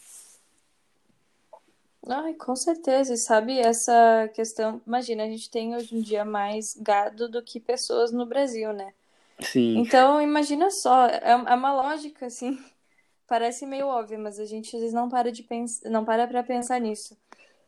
Ai, 2.08 2.34
com 2.36 2.56
certeza. 2.56 3.14
E 3.14 3.18
sabe, 3.18 3.60
essa 3.60 4.30
questão. 4.34 4.82
Imagina, 4.86 5.24
a 5.24 5.28
gente 5.28 5.50
tem 5.50 5.76
hoje 5.76 5.96
em 5.96 6.02
dia 6.02 6.24
mais 6.24 6.76
gado 6.76 7.28
do 7.28 7.42
que 7.42 7.60
pessoas 7.60 8.12
no 8.12 8.26
Brasil, 8.26 8.72
né? 8.72 8.94
Sim. 9.42 9.78
Então, 9.78 10.22
imagina 10.22 10.70
só, 10.72 11.08
é, 11.08 11.32
é 11.32 11.36
uma 11.36 11.74
lógica, 11.74 12.28
assim, 12.28 12.58
parece 13.28 13.66
meio 13.66 13.88
óbvia, 13.88 14.18
mas 14.18 14.40
a 14.40 14.46
gente 14.46 14.76
às 14.76 14.82
vezes 14.82 14.94
não 14.94 15.10
para 15.10 15.32
de 15.32 15.44
pensar, 15.44 15.90
não 15.90 16.06
para 16.06 16.28
pra 16.28 16.44
pensar 16.44 16.80
nisso. 16.80 17.18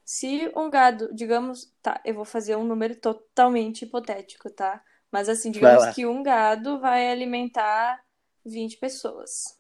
Se 0.06 0.50
um 0.56 0.70
gado, 0.70 1.14
digamos, 1.14 1.74
tá, 1.82 2.00
eu 2.06 2.14
vou 2.14 2.24
fazer 2.24 2.56
um 2.56 2.64
número 2.64 2.96
totalmente 2.96 3.84
hipotético, 3.84 4.50
tá? 4.50 4.82
Mas 5.12 5.28
assim, 5.28 5.52
digamos 5.52 5.94
que 5.94 6.06
um 6.06 6.24
gado 6.24 6.80
vai 6.80 7.12
alimentar 7.12 8.02
20 8.46 8.78
pessoas. 8.78 9.58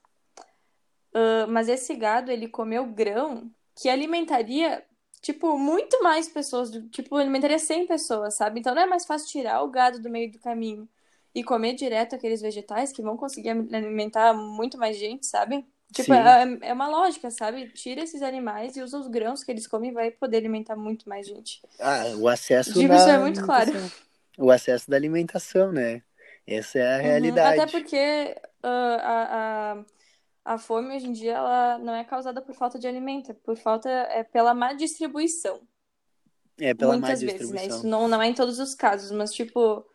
Uh, 1.14 1.48
mas 1.50 1.68
esse 1.68 1.94
gado, 1.96 2.32
ele 2.32 2.48
comeu 2.48 2.86
grão 2.86 3.52
que 3.80 3.90
alimentaria, 3.90 4.84
tipo, 5.22 5.58
muito 5.58 6.02
mais 6.02 6.28
pessoas. 6.28 6.72
Tipo, 6.92 7.16
alimentaria 7.16 7.60
100 7.60 7.88
pessoas, 7.88 8.36
sabe? 8.36 8.60
Então 8.60 8.74
não 8.74 8.82
é 8.82 8.86
mais 8.86 9.06
fácil 9.06 9.28
tirar 9.30 9.62
o 9.62 9.70
gado 9.70 10.00
do 10.00 10.10
meio 10.10 10.32
do 10.32 10.40
caminho 10.40 10.88
e 11.34 11.44
comer 11.44 11.76
direto 11.76 12.16
aqueles 12.16 12.42
vegetais 12.42 12.92
que 12.92 13.02
vão 13.02 13.16
conseguir 13.16 13.50
alimentar 13.50 14.34
muito 14.34 14.78
mais 14.78 14.98
gente, 14.98 15.28
sabe? 15.28 15.66
Tipo, 15.94 16.14
é, 16.14 16.58
é, 16.62 16.74
uma 16.74 16.90
lógica, 16.90 17.30
sabe? 17.32 17.70
Tira 17.70 18.02
esses 18.02 18.22
animais 18.22 18.76
e 18.76 18.82
usa 18.82 18.98
os 18.98 19.08
grãos 19.08 19.44
que 19.44 19.52
eles 19.52 19.68
comem 19.68 19.92
e 19.92 19.94
vai 19.94 20.12
poder 20.12 20.38
alimentar 20.38 20.76
muito 20.76 21.08
mais 21.08 21.28
gente. 21.28 21.62
Ah, 21.80 22.04
o 22.18 22.28
acesso 22.28 22.74
Digo, 22.74 22.94
isso 22.94 23.08
é 23.08 23.18
muito 23.18 23.44
claro. 23.44 23.72
O 24.38 24.52
acesso 24.52 24.90
da 24.90 24.98
alimentação, 24.98 25.72
né? 25.72 26.02
Essa 26.46 26.80
é 26.80 26.96
a 26.96 26.98
uhum, 26.98 27.04
realidade. 27.04 27.60
Até 27.60 27.72
porque 27.72 28.36
uh, 28.64 29.00
a, 29.02 29.74
a 29.74 29.84
a 30.48 30.58
fome 30.58 30.96
hoje 30.96 31.08
em 31.08 31.12
dia 31.12 31.34
ela 31.34 31.78
não 31.78 31.94
é 31.94 32.06
causada 32.06 32.42
por 32.42 32.56
falta 32.56 32.80
de 32.80 32.88
alimento, 32.88 33.32
é 33.32 33.34
por 33.34 33.58
falta 33.58 33.90
é 33.90 34.24
pela 34.24 34.54
má 34.54 34.72
distribuição. 34.72 35.60
É 36.58 36.74
pela 36.74 36.94
muitas 36.94 37.22
má 37.22 37.28
vezes, 37.28 37.50
distribuição. 37.50 37.68
né? 37.68 37.76
Isso 37.76 37.88
não, 37.88 38.08
não 38.08 38.22
é 38.22 38.28
em 38.28 38.34
todos 38.34 38.58
os 38.58 38.74
casos, 38.74 39.12
mas 39.12 39.34
tipo 39.34 39.86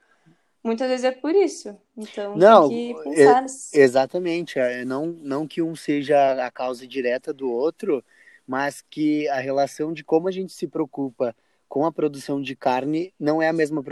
muitas 0.62 0.88
vezes 0.90 1.04
é 1.04 1.10
por 1.10 1.34
isso. 1.34 1.74
Então 1.96 2.36
não, 2.36 2.68
tem 2.68 2.94
que 2.94 3.02
pensar. 3.02 3.46
É, 3.72 3.80
exatamente, 3.80 4.58
é, 4.58 4.84
não 4.84 5.06
não 5.06 5.48
que 5.48 5.62
um 5.62 5.74
seja 5.74 6.44
a 6.46 6.50
causa 6.50 6.86
direta 6.86 7.32
do 7.32 7.50
outro, 7.50 8.04
mas 8.46 8.84
que 8.90 9.26
a 9.28 9.40
relação 9.40 9.90
de 9.90 10.04
como 10.04 10.28
a 10.28 10.30
gente 10.30 10.52
se 10.52 10.68
preocupa 10.68 11.34
com 11.66 11.86
a 11.86 11.92
produção 11.92 12.42
de 12.42 12.54
carne 12.54 13.14
não 13.18 13.40
é 13.40 13.48
a 13.48 13.52
mesma 13.54 13.82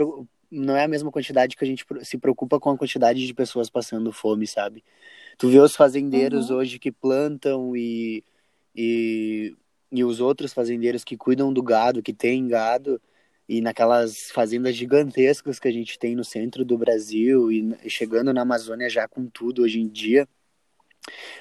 não 0.51 0.77
é 0.77 0.83
a 0.83 0.87
mesma 0.87 1.11
quantidade 1.11 1.57
que 1.57 1.63
a 1.63 1.67
gente 1.67 1.83
se 2.03 2.19
preocupa 2.19 2.59
com 2.59 2.69
a 2.69 2.77
quantidade 2.77 3.25
de 3.25 3.33
pessoas 3.33 3.67
passando 3.67 4.13
fome, 4.13 4.45
sabe? 4.45 4.83
Tu 5.37 5.49
vê 5.49 5.59
os 5.59 5.75
fazendeiros 5.75 6.49
uhum. 6.49 6.57
hoje 6.57 6.79
que 6.79 6.91
plantam 6.91 7.75
e, 7.75 8.23
e, 8.75 9.55
e 9.91 10.03
os 10.03 10.19
outros 10.19 10.53
fazendeiros 10.53 11.03
que 11.03 11.17
cuidam 11.17 11.51
do 11.51 11.63
gado, 11.63 12.03
que 12.03 12.13
têm 12.13 12.47
gado, 12.47 13.01
e 13.47 13.59
naquelas 13.59 14.31
fazendas 14.31 14.75
gigantescas 14.75 15.59
que 15.59 15.67
a 15.67 15.71
gente 15.71 15.99
tem 15.99 16.15
no 16.15 16.23
centro 16.23 16.63
do 16.63 16.77
Brasil 16.77 17.51
e 17.51 17.75
chegando 17.89 18.33
na 18.33 18.41
Amazônia 18.43 18.89
já 18.89 19.07
com 19.07 19.27
tudo 19.27 19.63
hoje 19.63 19.79
em 19.79 19.87
dia, 19.87 20.27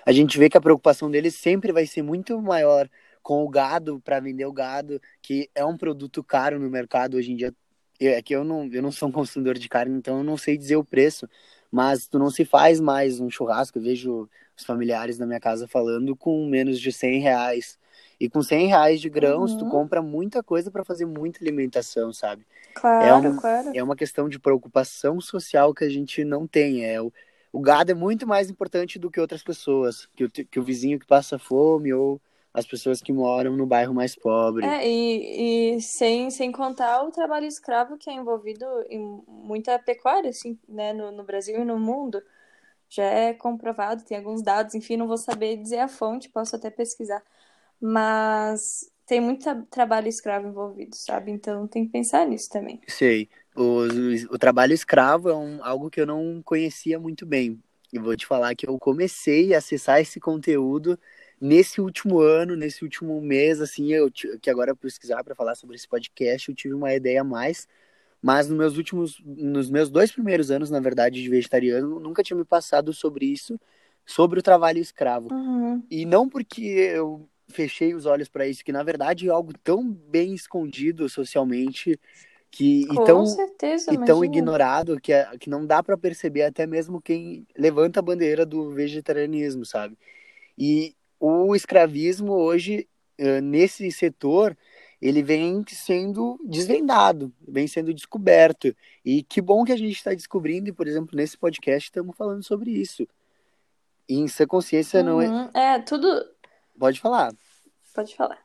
a 0.05 0.13
gente 0.13 0.39
vê 0.39 0.49
que 0.49 0.57
a 0.57 0.61
preocupação 0.61 1.11
deles 1.11 1.35
sempre 1.35 1.73
vai 1.73 1.87
ser 1.87 2.03
muito 2.03 2.41
maior 2.41 2.89
com 3.23 3.45
o 3.45 3.49
gado 3.49 4.01
para 4.01 4.19
vender 4.21 4.47
o 4.47 4.53
gado, 4.53 5.01
que 5.23 5.49
é 5.55 5.65
um 5.65 5.77
produto 5.77 6.25
caro 6.25 6.59
no 6.59 6.71
mercado 6.71 7.17
hoje 7.17 7.33
em 7.33 7.37
dia. 7.37 7.55
É 8.01 8.23
que 8.23 8.35
eu 8.35 8.43
não, 8.43 8.67
eu 8.73 8.81
não 8.81 8.91
sou 8.91 9.09
um 9.09 9.13
consumidor 9.13 9.59
de 9.59 9.69
carne, 9.69 9.97
então 9.97 10.19
eu 10.19 10.25
não 10.25 10.37
sei 10.37 10.57
dizer 10.57 10.77
o 10.77 10.85
preço, 10.85 11.29
mas 11.71 12.07
tu 12.07 12.19
não 12.19 12.31
se 12.31 12.45
faz 12.45 12.81
mais 12.81 13.21
um 13.21 13.31
churrasco. 13.31 13.79
Eu 13.79 13.83
vejo 13.83 14.29
os 14.57 14.65
familiares 14.65 15.19
na 15.19 15.27
minha 15.27 15.41
casa 15.41 15.69
falando 15.69 16.17
com 16.17 16.47
menos 16.47 16.81
de 16.81 16.93
100 16.93 17.21
reais. 17.21 17.79
E 18.19 18.29
com 18.29 18.43
100 18.43 18.67
reais 18.67 19.01
de 19.01 19.09
grãos, 19.09 19.53
uhum. 19.53 19.59
tu 19.59 19.69
compra 19.71 20.03
muita 20.03 20.43
coisa 20.43 20.71
para 20.71 20.85
fazer 20.85 21.07
muita 21.07 21.43
alimentação, 21.43 22.13
sabe? 22.13 22.47
Claro, 22.75 23.07
é 23.07 23.29
um, 23.29 23.37
claro. 23.37 23.71
É 23.75 23.83
uma 23.83 23.97
questão 23.97 24.29
de 24.29 24.39
preocupação 24.39 25.21
social 25.21 25.73
que 25.73 25.85
a 25.85 25.89
gente 25.89 26.23
não 26.23 26.47
tem. 26.47 26.85
É 26.85 27.01
o, 27.01 27.11
o 27.51 27.61
gado 27.61 27.91
é 27.91 27.95
muito 27.95 28.27
mais 28.27 28.51
importante 28.51 28.99
do 28.99 29.11
que 29.11 29.21
outras 29.21 29.43
pessoas. 29.43 30.07
Que 30.15 30.25
o, 30.25 30.31
que 30.31 30.61
o 30.61 30.63
vizinho 30.63 30.99
que 30.99 31.07
passa 31.07 31.39
fome 31.39 31.95
ou 31.95 32.21
as 32.53 32.67
pessoas 32.67 33.01
que 33.01 33.13
moram 33.13 33.57
no 33.57 33.67
bairro 33.67 33.95
mais 33.95 34.17
pobre. 34.17 34.67
É, 34.67 34.87
e, 34.87 35.77
e 35.77 35.81
sem, 35.81 36.31
sem 36.31 36.51
contar 36.51 37.03
o 37.03 37.11
trabalho 37.11 37.47
escravo 37.47 37.97
que 37.97 38.11
é 38.11 38.13
envolvido 38.13 38.65
em 38.89 39.23
muita 39.27 39.79
pecuária, 39.79 40.31
assim, 40.31 40.59
né, 40.69 40.93
no, 40.93 41.13
no 41.13 41.23
Brasil 41.23 41.61
e 41.61 41.65
no 41.65 41.79
mundo. 41.79 42.23
Já 42.89 43.05
é 43.05 43.33
comprovado, 43.33 44.05
tem 44.05 44.19
alguns 44.19 44.43
dados, 44.43 44.75
enfim, 44.75 44.97
não 44.97 45.07
vou 45.07 45.17
saber 45.17 45.57
dizer 45.57 45.79
a 45.79 45.89
fonte, 45.89 46.29
posso 46.29 46.57
até 46.57 46.71
pesquisar. 46.71 47.23
Mas 47.81 48.91
tem 49.07 49.21
muito 49.21 49.45
trabalho 49.71 50.09
escravo 50.09 50.49
envolvido, 50.49 50.97
sabe? 50.97 51.31
Então 51.31 51.69
tem 51.69 51.87
que 51.87 51.93
pensar 51.93 52.27
nisso 52.27 52.51
também. 52.51 52.81
Sei. 52.89 53.29
O, 53.55 53.63
o, 53.63 54.35
o 54.35 54.39
trabalho 54.39 54.73
escravo 54.73 55.29
é 55.29 55.37
um, 55.37 55.65
algo 55.65 55.89
que 55.89 56.01
eu 56.01 56.07
não 56.07 56.43
conhecia 56.45 56.99
muito 56.99 57.25
bem. 57.25 57.63
E 57.93 57.99
vou 57.99 58.17
te 58.17 58.27
falar 58.27 58.55
que 58.55 58.69
eu 58.69 58.79
comecei 58.79 59.55
a 59.55 59.59
acessar 59.59 60.01
esse 60.01 60.21
conteúdo 60.21 60.99
nesse 61.41 61.81
último 61.81 62.21
ano, 62.21 62.55
nesse 62.55 62.85
último 62.85 63.21
mês, 63.21 63.61
assim, 63.61 63.93
eu 63.93 64.11
que 64.11 64.51
agora 64.51 64.77
pesquisar 64.77 65.25
para 65.25 65.35
falar 65.35 65.55
sobre 65.55 65.77
esse 65.77 65.89
podcast, 65.89 66.49
eu 66.49 66.55
tive 66.55 66.75
uma 66.75 66.95
ideia 66.95 67.23
a 67.23 67.25
mais, 67.25 67.67
mas 68.21 68.49
nos 68.49 68.59
meus 68.59 68.77
últimos, 68.77 69.21
nos 69.25 69.71
meus 69.71 69.89
dois 69.89 70.13
primeiros 70.13 70.51
anos, 70.51 70.71
na 70.71 70.81
verdade, 70.81 71.23
de 71.23 71.29
vegetariano, 71.29 71.99
nunca 71.99 72.23
tinha 72.23 72.37
me 72.37 72.45
passado 72.45 72.93
sobre 72.93 73.25
isso, 73.27 73.59
sobre 74.05 74.39
o 74.39 74.43
trabalho 74.43 74.79
escravo. 74.79 75.33
Uhum. 75.33 75.83
E 75.91 76.05
não 76.05 76.29
porque 76.29 76.63
eu 76.63 77.27
fechei 77.49 77.95
os 77.95 78.07
olhos 78.07 78.29
para 78.29 78.47
isso, 78.47 78.65
que 78.65 78.73
na 78.73 78.83
verdade 78.83 79.27
é 79.27 79.31
algo 79.31 79.53
tão 79.65 79.91
bem 79.91 80.35
escondido 80.35 81.09
socialmente 81.09 81.99
que 82.51 82.87
Com 82.87 83.03
e 83.03 83.07
tão, 83.07 83.27
certeza, 83.27 83.95
e 83.95 84.05
tão 84.05 84.25
ignorado 84.25 85.01
que, 85.01 85.13
é, 85.13 85.31
que 85.39 85.49
não 85.49 85.65
dá 85.65 85.83
para 85.83 85.97
perceber 85.97 86.43
até 86.43 86.67
mesmo 86.67 87.01
quem 87.01 87.47
levanta 87.57 88.01
a 88.01 88.03
bandeira 88.03 88.45
do 88.45 88.71
vegetarianismo, 88.71 89.65
sabe? 89.65 89.97
E 90.59 90.95
o 91.21 91.55
escravismo 91.55 92.33
hoje, 92.33 92.89
nesse 93.43 93.93
setor, 93.93 94.57
ele 95.01 95.23
vem 95.23 95.65
sendo 95.69 96.39
desvendado, 96.45 97.33
vem 97.47 97.67
sendo 97.67 97.95
descoberto. 97.95 98.75
E 99.05 99.23
que 99.23 99.41
bom 99.41 99.65
que 99.65 99.73
a 99.73 99.77
gente 99.77 99.97
está 99.97 100.13
descobrindo, 100.13 100.69
e, 100.69 100.73
por 100.73 100.89
exemplo, 100.89 101.17
nesse 101.17 101.37
podcast 101.37 101.89
estamos 101.89 102.17
falando 102.17 102.43
sobre 102.43 102.71
isso. 102.71 103.07
E 104.09 104.19
em 104.19 104.27
sua 104.27 104.47
consciência 104.47 105.01
uhum. 105.01 105.07
não 105.07 105.51
é. 105.55 105.75
É, 105.75 105.79
tudo. 105.79 106.09
Pode 106.79 107.01
falar. 107.01 107.33
Pode 107.95 108.17
falar. 108.17 108.43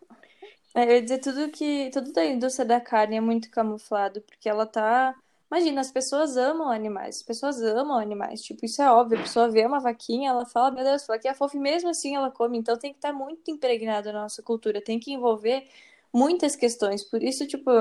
É, 0.75 0.83
eu 0.83 0.91
ia 0.95 1.01
dizer, 1.01 1.19
tudo 1.19 1.49
que. 1.49 1.89
Tudo 1.91 2.13
da 2.13 2.25
indústria 2.25 2.65
da 2.65 2.79
carne 2.79 3.15
é 3.15 3.21
muito 3.21 3.49
camuflado, 3.49 4.21
porque 4.21 4.47
ela 4.47 4.65
tá 4.65 5.15
Imagina, 5.55 5.79
as 5.79 5.89
pessoas 5.89 6.35
amam 6.35 6.69
animais, 6.69 7.15
as 7.15 7.23
pessoas 7.23 7.61
amam 7.61 7.97
animais, 7.97 8.41
tipo, 8.41 8.65
isso 8.65 8.81
é 8.81 8.91
óbvio, 8.91 9.17
a 9.17 9.21
pessoa 9.21 9.49
vê 9.49 9.65
uma 9.65 9.79
vaquinha, 9.79 10.31
ela 10.31 10.45
fala, 10.45 10.69
meu 10.69 10.83
Deus, 10.83 11.09
aqui 11.09 11.29
é 11.29 11.33
fofa, 11.33 11.55
e 11.55 11.59
mesmo 11.61 11.87
assim 11.89 12.13
ela 12.13 12.29
come, 12.29 12.57
então 12.57 12.77
tem 12.77 12.91
que 12.91 12.97
estar 12.97 13.13
muito 13.13 13.49
impregnado 13.49 14.11
na 14.11 14.23
nossa 14.23 14.43
cultura, 14.43 14.81
tem 14.81 14.99
que 14.99 15.13
envolver 15.13 15.65
muitas 16.11 16.57
questões, 16.57 17.05
por 17.05 17.23
isso, 17.23 17.47
tipo, 17.47 17.71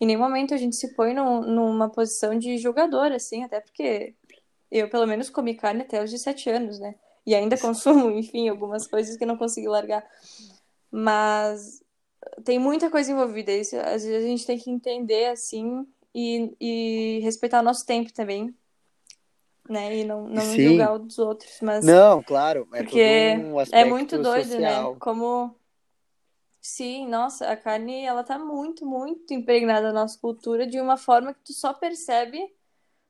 em 0.00 0.06
nenhum 0.06 0.20
momento 0.20 0.54
a 0.54 0.56
gente 0.56 0.74
se 0.74 0.94
põe 0.94 1.12
num, 1.12 1.42
numa 1.42 1.90
posição 1.90 2.38
de 2.38 2.56
julgador, 2.56 3.12
assim, 3.12 3.44
até 3.44 3.60
porque 3.60 4.14
eu, 4.70 4.88
pelo 4.88 5.06
menos, 5.06 5.28
comi 5.28 5.54
carne 5.54 5.82
até 5.82 6.02
os 6.02 6.10
17 6.10 6.48
anos, 6.48 6.78
né, 6.78 6.94
e 7.26 7.34
ainda 7.34 7.58
consumo, 7.58 8.08
enfim, 8.16 8.48
algumas 8.48 8.86
coisas 8.86 9.18
que 9.18 9.26
não 9.26 9.36
consegui 9.36 9.68
largar, 9.68 10.02
mas 10.90 11.84
tem 12.42 12.58
muita 12.58 12.88
coisa 12.88 13.12
envolvida, 13.12 13.52
isso, 13.52 13.76
às 13.76 14.02
vezes 14.02 14.24
a 14.24 14.26
gente 14.26 14.46
tem 14.46 14.58
que 14.58 14.70
entender, 14.70 15.26
assim, 15.26 15.86
e, 16.18 16.56
e 16.60 17.20
respeitar 17.20 17.60
o 17.60 17.64
nosso 17.64 17.86
tempo 17.86 18.12
também, 18.12 18.52
né? 19.68 19.98
E 19.98 20.04
não, 20.04 20.26
não 20.26 20.42
julgar 20.42 20.94
o 20.94 20.98
dos 20.98 21.18
outros, 21.18 21.58
mas... 21.62 21.84
Não, 21.84 22.22
claro, 22.22 22.66
é 22.72 22.82
porque 22.82 23.36
um 23.38 23.60
é 23.70 23.84
muito 23.84 24.20
doido, 24.20 24.58
né? 24.58 24.70
social. 24.70 24.92
né? 24.94 24.98
Como... 24.98 25.54
Sim, 26.60 27.06
nossa, 27.06 27.48
a 27.48 27.56
carne, 27.56 28.02
ela 28.02 28.24
tá 28.24 28.36
muito, 28.36 28.84
muito 28.84 29.32
impregnada 29.32 29.92
na 29.92 30.00
nossa 30.00 30.18
cultura 30.18 30.66
de 30.66 30.80
uma 30.80 30.96
forma 30.96 31.32
que 31.32 31.40
tu 31.44 31.52
só 31.52 31.72
percebe 31.72 32.38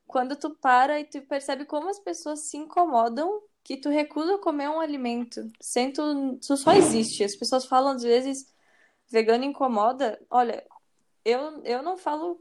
quando 0.06 0.36
tu 0.36 0.50
para 0.50 1.00
e 1.00 1.04
tu 1.04 1.22
percebe 1.22 1.64
como 1.64 1.88
as 1.88 1.98
pessoas 1.98 2.40
se 2.40 2.56
incomodam 2.58 3.42
que 3.64 3.76
tu 3.78 3.88
recusa 3.88 4.38
comer 4.38 4.68
um 4.68 4.80
alimento. 4.80 5.50
Sendo, 5.60 6.36
tu 6.36 6.56
só 6.56 6.72
existe. 6.72 7.24
As 7.24 7.34
pessoas 7.34 7.64
falam 7.64 7.92
às 7.92 8.02
vezes 8.02 8.46
vegano 9.08 9.44
incomoda. 9.44 10.20
Olha, 10.30 10.64
eu, 11.24 11.62
eu 11.64 11.82
não 11.82 11.96
falo 11.96 12.40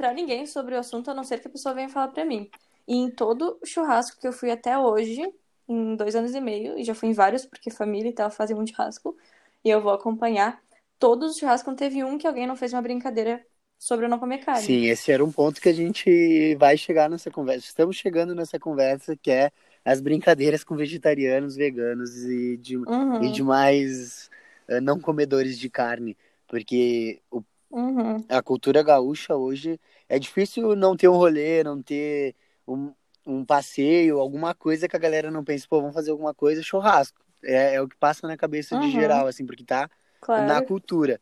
para 0.00 0.14
ninguém 0.14 0.46
sobre 0.46 0.74
o 0.74 0.78
assunto, 0.78 1.10
a 1.10 1.14
não 1.14 1.22
ser 1.22 1.40
que 1.40 1.46
a 1.46 1.50
pessoa 1.50 1.74
venha 1.74 1.90
falar 1.90 2.08
para 2.08 2.24
mim. 2.24 2.48
E 2.88 2.96
em 2.96 3.10
todo 3.10 3.60
churrasco 3.62 4.18
que 4.18 4.26
eu 4.26 4.32
fui 4.32 4.50
até 4.50 4.78
hoje, 4.78 5.22
em 5.68 5.94
dois 5.94 6.16
anos 6.16 6.34
e 6.34 6.40
meio, 6.40 6.78
e 6.78 6.82
já 6.82 6.94
fui 6.94 7.10
em 7.10 7.12
vários, 7.12 7.44
porque 7.44 7.70
família 7.70 8.08
e 8.08 8.12
tal 8.14 8.30
fazem 8.30 8.56
um 8.56 8.66
churrasco, 8.66 9.14
e 9.62 9.68
eu 9.68 9.82
vou 9.82 9.92
acompanhar, 9.92 10.58
todos 10.98 11.32
os 11.32 11.38
churrascos 11.38 11.68
não 11.68 11.76
teve 11.76 12.02
um 12.02 12.16
que 12.16 12.26
alguém 12.26 12.46
não 12.46 12.56
fez 12.56 12.72
uma 12.72 12.80
brincadeira 12.80 13.44
sobre 13.78 14.06
eu 14.06 14.08
não 14.08 14.18
comer 14.18 14.38
carne. 14.38 14.62
Sim, 14.62 14.86
esse 14.86 15.12
era 15.12 15.22
um 15.22 15.30
ponto 15.30 15.60
que 15.60 15.68
a 15.68 15.74
gente 15.74 16.54
vai 16.54 16.78
chegar 16.78 17.10
nessa 17.10 17.30
conversa. 17.30 17.66
Estamos 17.66 17.96
chegando 17.96 18.34
nessa 18.34 18.58
conversa 18.58 19.14
que 19.14 19.30
é 19.30 19.50
as 19.84 20.00
brincadeiras 20.00 20.64
com 20.64 20.76
vegetarianos, 20.76 21.56
veganos 21.56 22.24
e, 22.24 22.56
de, 22.56 22.78
uhum. 22.78 23.22
e 23.22 23.30
demais 23.30 24.30
uh, 24.66 24.80
não 24.80 24.98
comedores 24.98 25.58
de 25.58 25.68
carne. 25.68 26.16
Porque 26.48 27.20
o 27.30 27.42
Uhum. 27.70 28.24
A 28.28 28.42
cultura 28.42 28.82
gaúcha 28.82 29.34
hoje 29.36 29.78
é 30.08 30.18
difícil 30.18 30.74
não 30.74 30.96
ter 30.96 31.08
um 31.08 31.16
rolê, 31.16 31.62
não 31.62 31.80
ter 31.82 32.34
um, 32.66 32.92
um 33.26 33.44
passeio, 33.44 34.18
alguma 34.18 34.54
coisa 34.54 34.88
que 34.88 34.96
a 34.96 34.98
galera 34.98 35.30
não 35.30 35.44
pensa, 35.44 35.66
pô, 35.68 35.80
vamos 35.80 35.94
fazer 35.94 36.10
alguma 36.10 36.34
coisa, 36.34 36.62
churrasco. 36.62 37.20
É, 37.42 37.74
é 37.76 37.80
o 37.82 37.88
que 37.88 37.96
passa 37.96 38.26
na 38.26 38.36
cabeça 38.36 38.76
de 38.76 38.84
Uhum. 38.84 38.90
geral, 38.90 39.26
assim, 39.26 39.46
porque 39.46 39.64
tá 39.64 39.88
Claro. 40.20 40.46
na 40.46 40.60
cultura. 40.62 41.20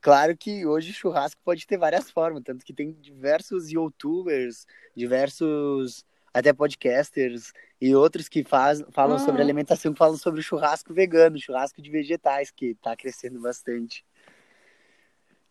Claro 0.00 0.36
que 0.36 0.64
hoje 0.66 0.92
churrasco 0.92 1.40
pode 1.44 1.66
ter 1.66 1.76
várias 1.76 2.10
formas, 2.10 2.42
tanto 2.42 2.64
que 2.64 2.72
tem 2.72 2.92
diversos 2.92 3.70
youtubers, 3.70 4.66
diversos 4.96 6.04
até 6.32 6.52
podcasters 6.52 7.52
e 7.80 7.94
outros 7.94 8.28
que 8.28 8.42
faz, 8.44 8.82
falam 8.92 9.18
Uhum. 9.18 9.18
sobre 9.18 9.42
alimentação, 9.42 9.94
falam 9.94 10.16
sobre 10.16 10.40
churrasco 10.42 10.94
vegano, 10.94 11.38
churrasco 11.38 11.82
de 11.82 11.90
vegetais, 11.90 12.50
que 12.50 12.74
tá 12.76 12.96
crescendo 12.96 13.40
bastante. 13.40 14.04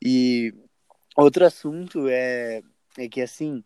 E 0.04 0.54
outro 1.16 1.46
assunto 1.46 2.08
é, 2.08 2.62
é 2.98 3.10
que, 3.10 3.22
assim, 3.22 3.64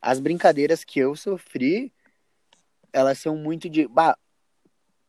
as 0.00 0.20
brincadeiras 0.20 0.84
que 0.84 0.98
eu 0.98 1.14
sofri, 1.14 1.92
elas 2.92 3.18
são 3.18 3.36
muito 3.36 3.68
de... 3.68 3.86
Bah, 3.88 4.16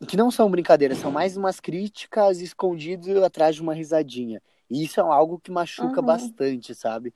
que 0.08 0.18
não 0.18 0.30
são 0.30 0.52
brincadeiras, 0.52 0.98
são 0.98 1.12
mais 1.12 1.38
umas 1.38 1.60
críticas 1.60 2.42
escondidas 2.42 3.24
atrás 3.24 3.56
de 3.56 3.62
uma 3.62 3.74
risadinha. 3.74 4.42
E 4.70 4.84
isso 4.84 5.00
é 5.00 5.04
algo 5.04 5.40
que 5.40 5.52
machuca 5.52 6.02
Uhum. 6.02 6.08
bastante, 6.08 6.76
sabe? 6.76 7.14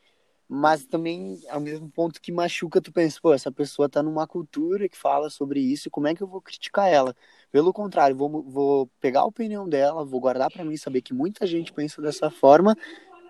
Mas 0.47 0.83
também, 0.85 1.39
ao 1.49 1.59
mesmo 1.59 1.91
ponto 1.91 2.19
que 2.19 2.31
machuca, 2.31 2.81
tu 2.81 2.91
pensa, 2.91 3.19
pô, 3.21 3.33
essa 3.33 3.51
pessoa 3.51 3.87
tá 3.87 4.01
numa 4.01 4.25
cultura 4.25 4.89
que 4.89 4.97
fala 4.97 5.29
sobre 5.29 5.59
isso, 5.59 5.91
como 5.91 6.07
é 6.07 6.15
que 6.15 6.23
eu 6.23 6.27
vou 6.27 6.41
criticar 6.41 6.89
ela? 6.89 7.15
Pelo 7.51 7.71
contrário, 7.71 8.15
vou, 8.15 8.41
vou 8.41 8.87
pegar 8.99 9.19
a 9.19 9.25
opinião 9.25 9.69
dela, 9.69 10.03
vou 10.03 10.19
guardar 10.19 10.51
pra 10.51 10.65
mim, 10.65 10.75
saber 10.75 11.01
que 11.01 11.13
muita 11.13 11.45
gente 11.45 11.71
pensa 11.71 12.01
dessa 12.01 12.31
forma 12.31 12.75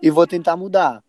e 0.02 0.10
vou 0.10 0.28
tentar 0.28 0.56
mudar. 0.56 1.04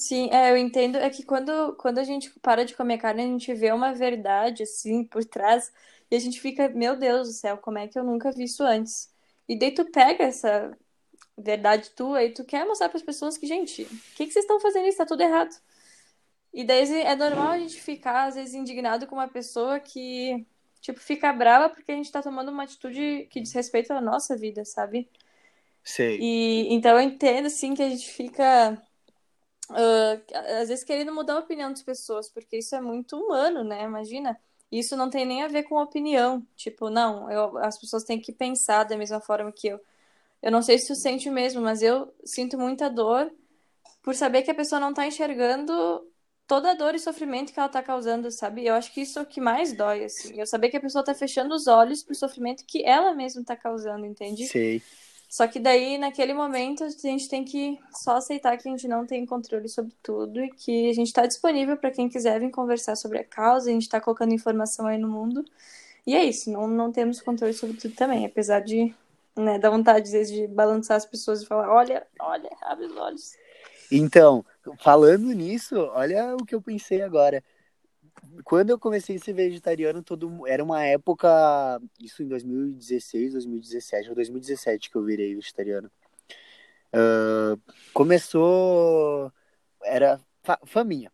Sim, 0.00 0.30
é, 0.32 0.50
eu 0.50 0.56
entendo. 0.56 0.96
É 0.96 1.10
que 1.10 1.22
quando, 1.22 1.74
quando 1.76 1.98
a 1.98 2.04
gente 2.04 2.30
para 2.40 2.64
de 2.64 2.74
comer 2.74 2.98
carne, 2.98 3.22
a 3.22 3.26
gente 3.26 3.52
vê 3.52 3.70
uma 3.70 3.92
verdade, 3.92 4.62
assim, 4.62 5.04
por 5.04 5.22
trás, 5.24 5.70
e 6.10 6.16
a 6.16 6.18
gente 6.18 6.40
fica, 6.40 6.68
meu 6.70 6.96
Deus 6.96 7.28
do 7.28 7.34
céu, 7.34 7.58
como 7.58 7.78
é 7.78 7.86
que 7.86 7.98
eu 7.98 8.04
nunca 8.04 8.32
vi 8.32 8.44
isso 8.44 8.62
antes? 8.62 9.12
E 9.48 9.58
daí 9.58 9.72
tu 9.72 9.84
pega 9.84 10.24
essa 10.24 10.76
verdade 11.36 11.90
tua 11.90 12.24
e 12.24 12.32
tu 12.32 12.44
quer 12.44 12.64
mostrar 12.66 12.88
para 12.88 12.98
as 12.98 13.02
pessoas 13.02 13.36
que, 13.36 13.46
gente, 13.46 13.82
o 13.82 13.88
que 14.16 14.26
que 14.26 14.32
vocês 14.32 14.44
estão 14.44 14.60
fazendo 14.60 14.88
isso? 14.88 14.98
Tá 14.98 15.06
tudo 15.06 15.22
errado. 15.22 15.54
E 16.52 16.64
daí 16.64 16.82
é 17.02 17.14
normal 17.14 17.48
a 17.48 17.58
gente 17.58 17.80
ficar, 17.80 18.28
às 18.28 18.34
vezes, 18.36 18.54
indignado 18.54 19.06
com 19.06 19.14
uma 19.16 19.28
pessoa 19.28 19.78
que, 19.78 20.46
tipo, 20.80 20.98
fica 20.98 21.32
brava 21.32 21.68
porque 21.68 21.92
a 21.92 21.96
gente 21.96 22.10
tá 22.10 22.22
tomando 22.22 22.50
uma 22.50 22.64
atitude 22.64 23.28
que 23.30 23.40
diz 23.40 23.52
respeito 23.52 23.92
à 23.92 24.00
nossa 24.00 24.36
vida, 24.36 24.64
sabe? 24.64 25.08
Sei. 25.84 26.18
E 26.20 26.72
então 26.74 26.92
eu 26.92 27.00
entendo 27.00 27.46
assim 27.46 27.74
que 27.74 27.82
a 27.82 27.88
gente 27.88 28.10
fica 28.10 28.80
ah, 29.70 30.60
às 30.60 30.68
vezes 30.68 30.84
querendo 30.84 31.14
mudar 31.14 31.34
a 31.34 31.38
opinião 31.40 31.70
das 31.70 31.82
pessoas, 31.82 32.28
porque 32.28 32.58
isso 32.58 32.74
é 32.74 32.80
muito 32.80 33.16
humano, 33.16 33.64
né? 33.64 33.84
Imagina. 33.84 34.38
Isso 34.70 34.96
não 34.96 35.10
tem 35.10 35.26
nem 35.26 35.42
a 35.42 35.48
ver 35.48 35.64
com 35.64 35.76
opinião. 35.82 36.46
Tipo, 36.56 36.90
não, 36.90 37.30
eu- 37.30 37.58
as 37.58 37.78
pessoas 37.78 38.04
têm 38.04 38.20
que 38.20 38.32
pensar 38.32 38.84
da 38.84 38.96
mesma 38.96 39.20
forma 39.20 39.50
que 39.52 39.68
eu. 39.68 39.80
Eu 40.42 40.52
não 40.52 40.62
sei 40.62 40.78
se 40.78 40.88
tu 40.88 40.94
sente 40.94 41.28
o 41.28 41.32
mesmo, 41.32 41.60
mas 41.62 41.82
eu 41.82 42.12
sinto 42.24 42.58
muita 42.58 42.88
dor 42.88 43.32
por 44.02 44.14
saber 44.14 44.42
que 44.42 44.50
a 44.50 44.54
pessoa 44.54 44.80
não 44.80 44.94
tá 44.94 45.06
enxergando 45.06 46.06
toda 46.46 46.70
a 46.72 46.74
dor 46.74 46.94
e 46.94 46.98
sofrimento 46.98 47.52
que 47.52 47.60
ela 47.60 47.68
tá 47.68 47.82
causando, 47.82 48.30
sabe? 48.30 48.66
Eu 48.66 48.74
acho 48.74 48.92
que 48.92 49.02
isso 49.02 49.18
é 49.18 49.22
o 49.22 49.26
que 49.26 49.40
mais 49.40 49.72
dói, 49.72 50.04
assim. 50.04 50.38
Eu 50.40 50.46
saber 50.46 50.70
que 50.70 50.76
a 50.76 50.80
pessoa 50.80 51.04
tá 51.04 51.14
fechando 51.14 51.54
os 51.54 51.66
olhos 51.66 52.02
pro 52.02 52.14
sofrimento 52.14 52.64
que 52.66 52.84
ela 52.84 53.14
mesma 53.14 53.44
tá 53.44 53.56
causando, 53.56 54.06
entende? 54.06 54.46
Sei. 54.46 54.82
Só 55.30 55.46
que 55.46 55.60
daí, 55.60 55.96
naquele 55.96 56.34
momento, 56.34 56.82
a 56.82 56.88
gente 56.88 57.28
tem 57.28 57.44
que 57.44 57.78
só 57.92 58.16
aceitar 58.16 58.56
que 58.56 58.68
a 58.68 58.70
gente 58.72 58.88
não 58.88 59.06
tem 59.06 59.24
controle 59.24 59.68
sobre 59.68 59.94
tudo 60.02 60.42
e 60.42 60.50
que 60.50 60.90
a 60.90 60.92
gente 60.92 61.06
está 61.06 61.24
disponível 61.24 61.76
para 61.76 61.92
quem 61.92 62.08
quiser 62.08 62.40
vir 62.40 62.50
conversar 62.50 62.96
sobre 62.96 63.18
a 63.18 63.24
causa, 63.24 63.70
a 63.70 63.72
gente 63.72 63.82
está 63.82 64.00
colocando 64.00 64.34
informação 64.34 64.86
aí 64.86 64.98
no 64.98 65.08
mundo. 65.08 65.44
E 66.04 66.16
é 66.16 66.24
isso, 66.24 66.50
não, 66.50 66.66
não 66.66 66.90
temos 66.90 67.20
controle 67.20 67.54
sobre 67.54 67.76
tudo 67.76 67.94
também, 67.94 68.26
apesar 68.26 68.58
de 68.58 68.92
né, 69.36 69.56
dar 69.56 69.70
vontade, 69.70 70.08
às 70.08 70.12
vezes, 70.12 70.32
de 70.34 70.48
balançar 70.48 70.96
as 70.96 71.06
pessoas 71.06 71.42
e 71.42 71.46
falar: 71.46 71.72
olha, 71.72 72.04
olha, 72.18 72.50
abre 72.62 72.86
os 72.86 72.96
olhos. 72.96 73.36
Então, 73.92 74.44
falando 74.82 75.30
nisso, 75.30 75.76
olha 75.94 76.34
o 76.34 76.44
que 76.44 76.56
eu 76.56 76.60
pensei 76.60 77.02
agora. 77.02 77.40
Quando 78.44 78.70
eu 78.70 78.78
comecei 78.78 79.16
a 79.16 79.18
ser 79.18 79.32
vegetariano, 79.32 80.02
todo 80.02 80.46
era 80.46 80.62
uma 80.62 80.84
época, 80.84 81.28
isso 82.00 82.22
em 82.22 82.28
2016, 82.28 83.32
2017 83.32 84.08
ou 84.08 84.14
2017 84.14 84.90
que 84.90 84.96
eu 84.96 85.04
virei 85.04 85.34
vegetariano. 85.34 85.90
Ah, 86.92 87.56
começou, 87.92 89.32
era 89.82 90.20
fa- 90.42 90.58
faminha. 90.64 91.10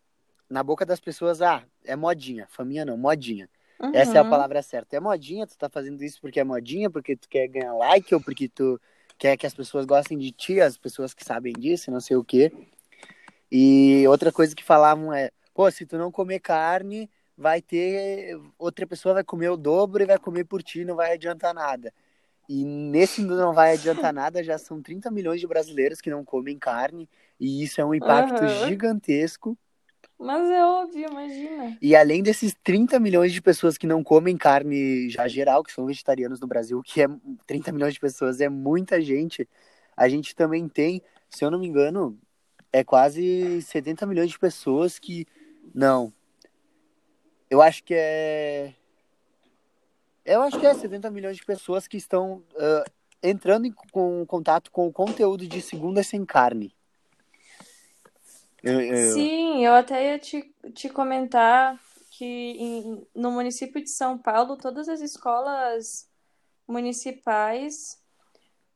Na 0.49 0.63
boca 0.63 0.85
das 0.85 0.99
pessoas, 0.99 1.41
ah, 1.41 1.63
é 1.83 1.95
modinha. 1.95 2.47
Faminha 2.49 2.85
não, 2.85 2.97
modinha. 2.97 3.49
Essa 3.93 4.17
é 4.17 4.21
a 4.21 4.23
Uhum. 4.23 4.29
palavra 4.29 4.61
certa. 4.61 4.95
É 4.95 4.99
modinha, 4.99 5.45
tu 5.45 5.57
tá 5.57 5.69
fazendo 5.69 6.03
isso 6.03 6.19
porque 6.21 6.39
é 6.39 6.43
modinha, 6.43 6.89
porque 6.89 7.15
tu 7.15 7.27
quer 7.29 7.47
ganhar 7.47 7.73
like 7.73 8.13
ou 8.13 8.21
porque 8.21 8.47
tu 8.49 8.79
quer 9.17 9.37
que 9.37 9.45
as 9.45 9.53
pessoas 9.53 9.85
gostem 9.85 10.17
de 10.17 10.31
ti, 10.31 10.59
as 10.61 10.77
pessoas 10.77 11.13
que 11.13 11.23
sabem 11.23 11.53
disso, 11.53 11.91
não 11.91 11.99
sei 11.99 12.15
o 12.17 12.23
quê. 12.23 12.51
E 13.51 14.05
outra 14.07 14.31
coisa 14.31 14.55
que 14.55 14.63
falavam 14.63 15.13
é, 15.13 15.31
pô, 15.57 15.71
se 15.71 15.87
tu 15.87 15.97
não 15.97 16.11
comer 16.11 16.39
carne, 16.39 17.09
vai 17.35 17.63
ter 17.63 18.39
outra 18.59 18.85
pessoa 18.85 19.15
vai 19.15 19.23
comer 19.23 19.49
o 19.49 19.57
dobro 19.57 20.03
e 20.03 20.05
vai 20.05 20.19
comer 20.19 20.43
por 20.43 20.61
ti, 20.61 20.85
não 20.85 20.95
vai 20.95 21.13
adiantar 21.13 21.51
nada. 21.51 21.91
E 22.47 22.63
nesse 22.63 23.23
não 23.23 23.55
vai 23.55 23.73
adiantar 23.73 24.13
nada, 24.13 24.43
já 24.43 24.59
são 24.59 24.83
30 24.83 25.09
milhões 25.09 25.41
de 25.41 25.47
brasileiros 25.47 25.99
que 25.99 26.11
não 26.11 26.23
comem 26.23 26.59
carne, 26.59 27.09
e 27.39 27.63
isso 27.63 27.81
é 27.81 27.85
um 27.85 27.95
impacto 27.95 28.45
Aham. 28.45 28.67
gigantesco. 28.67 29.57
Mas 30.19 30.47
é 30.47 30.63
óbvio, 30.63 31.09
imagina. 31.09 31.75
E 31.81 31.95
além 31.95 32.21
desses 32.21 32.55
30 32.63 32.99
milhões 32.99 33.33
de 33.33 33.41
pessoas 33.41 33.79
que 33.79 33.87
não 33.87 34.03
comem 34.03 34.37
carne 34.37 35.09
já 35.09 35.27
geral, 35.27 35.63
que 35.63 35.73
são 35.73 35.87
vegetarianos 35.87 36.39
no 36.39 36.45
Brasil, 36.45 36.83
que 36.83 37.01
é 37.01 37.07
30 37.47 37.71
milhões 37.71 37.95
de 37.95 37.99
pessoas, 37.99 38.39
é 38.41 38.47
muita 38.47 39.01
gente, 39.01 39.49
a 39.95 40.07
gente 40.07 40.35
também 40.35 40.69
tem, 40.69 41.01
se 41.31 41.43
eu 41.43 41.49
não 41.49 41.57
me 41.57 41.65
engano, 41.65 42.15
é 42.71 42.83
quase 42.83 43.59
70 43.63 44.05
milhões 44.05 44.29
de 44.29 44.37
pessoas 44.37 44.99
que. 44.99 45.25
Não. 45.77 46.11
Eu 47.51 47.61
acho 47.61 47.83
que 47.83 47.93
é. 47.95 48.73
Eu 50.25 50.41
acho 50.41 50.59
que 50.59 50.65
é 50.65 50.73
70 50.73 51.11
milhões 51.11 51.37
de 51.37 51.45
pessoas 51.45 51.87
que 51.87 51.97
estão 51.97 52.43
ah, 52.57 52.83
entrando 53.21 53.67
em 53.67 53.71
com, 53.91 54.25
contato 54.25 54.71
com 54.71 54.87
o 54.87 54.91
conteúdo 54.91 55.47
de 55.47 55.61
Segunda 55.61 56.01
Sem 56.01 56.25
Carne. 56.25 56.75
Eu- 58.63 58.81
eu- 58.81 59.13
Sim, 59.13 59.63
eu 59.63 59.75
até 59.75 60.13
ia 60.13 60.17
te, 60.17 60.51
te 60.73 60.89
comentar 60.89 61.79
que 62.09 62.25
em- 62.25 63.07
no 63.15 63.29
município 63.31 63.79
de 63.79 63.91
São 63.91 64.17
Paulo, 64.17 64.57
todas 64.57 64.89
as 64.89 64.99
escolas 64.99 66.09
municipais 66.67 68.01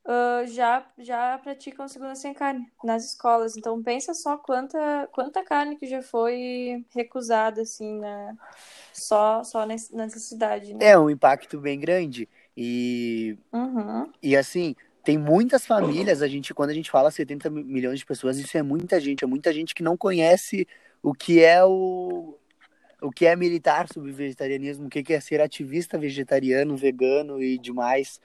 ah, 0.06 0.44
já, 0.46 0.86
já 0.98 1.38
praticam 1.38 1.88
segunda 1.88 2.16
sem 2.16 2.34
carne 2.34 2.72
nas 2.84 3.06
escolas. 3.06 3.56
Então 3.58 3.82
pensa 3.82 4.14
só 4.14 4.38
quanta, 4.38 5.08
quanta 5.12 5.44
carne 5.44 5.76
que 5.78 5.86
já 5.88 6.02
foi 6.02 6.86
recusada, 6.94 7.62
assim, 7.62 8.00
na, 8.00 8.36
só, 8.94 9.44
só 9.44 9.66
nesse- 9.66 9.96
nessa 9.96 10.20
cidade, 10.20 10.74
né? 10.74 10.90
É 10.90 11.00
um 11.00 11.10
impacto 11.10 11.60
bem 11.60 11.80
grande. 11.80 12.28
E 12.56 13.38
Uhum. 13.54 14.10
E 14.24 14.36
assim, 14.36 14.76
tem 15.04 15.18
muitas 15.18 15.66
famílias, 15.66 16.22
a 16.22 16.28
gente, 16.28 16.54
quando 16.54 16.70
a 16.70 16.74
gente 16.74 16.92
fala 16.92 17.12
70 17.12 17.50
mi- 17.50 17.64
milhões 17.64 18.00
de 18.00 18.06
pessoas, 18.06 18.38
isso 18.38 18.58
é 18.58 18.62
muita 18.62 19.00
gente, 19.00 19.24
é 19.24 19.28
muita 19.28 19.52
gente 19.52 19.74
que 19.74 19.84
não 19.84 19.98
conhece 19.98 20.68
o 21.02 21.14
que 21.14 21.44
é 21.44 21.64
o, 21.66 22.38
o 23.02 23.12
que 23.12 23.26
é 23.26 23.36
militar 23.36 23.88
sobre 23.92 24.12
vegetarianismo, 24.12 24.88
o 24.88 24.90
que 24.90 25.14
é 25.14 25.20
ser 25.20 25.42
ativista 25.42 25.98
vegetariano, 25.98 26.78
vegano 26.78 27.42
e 27.42 27.58
demais. 27.58 28.22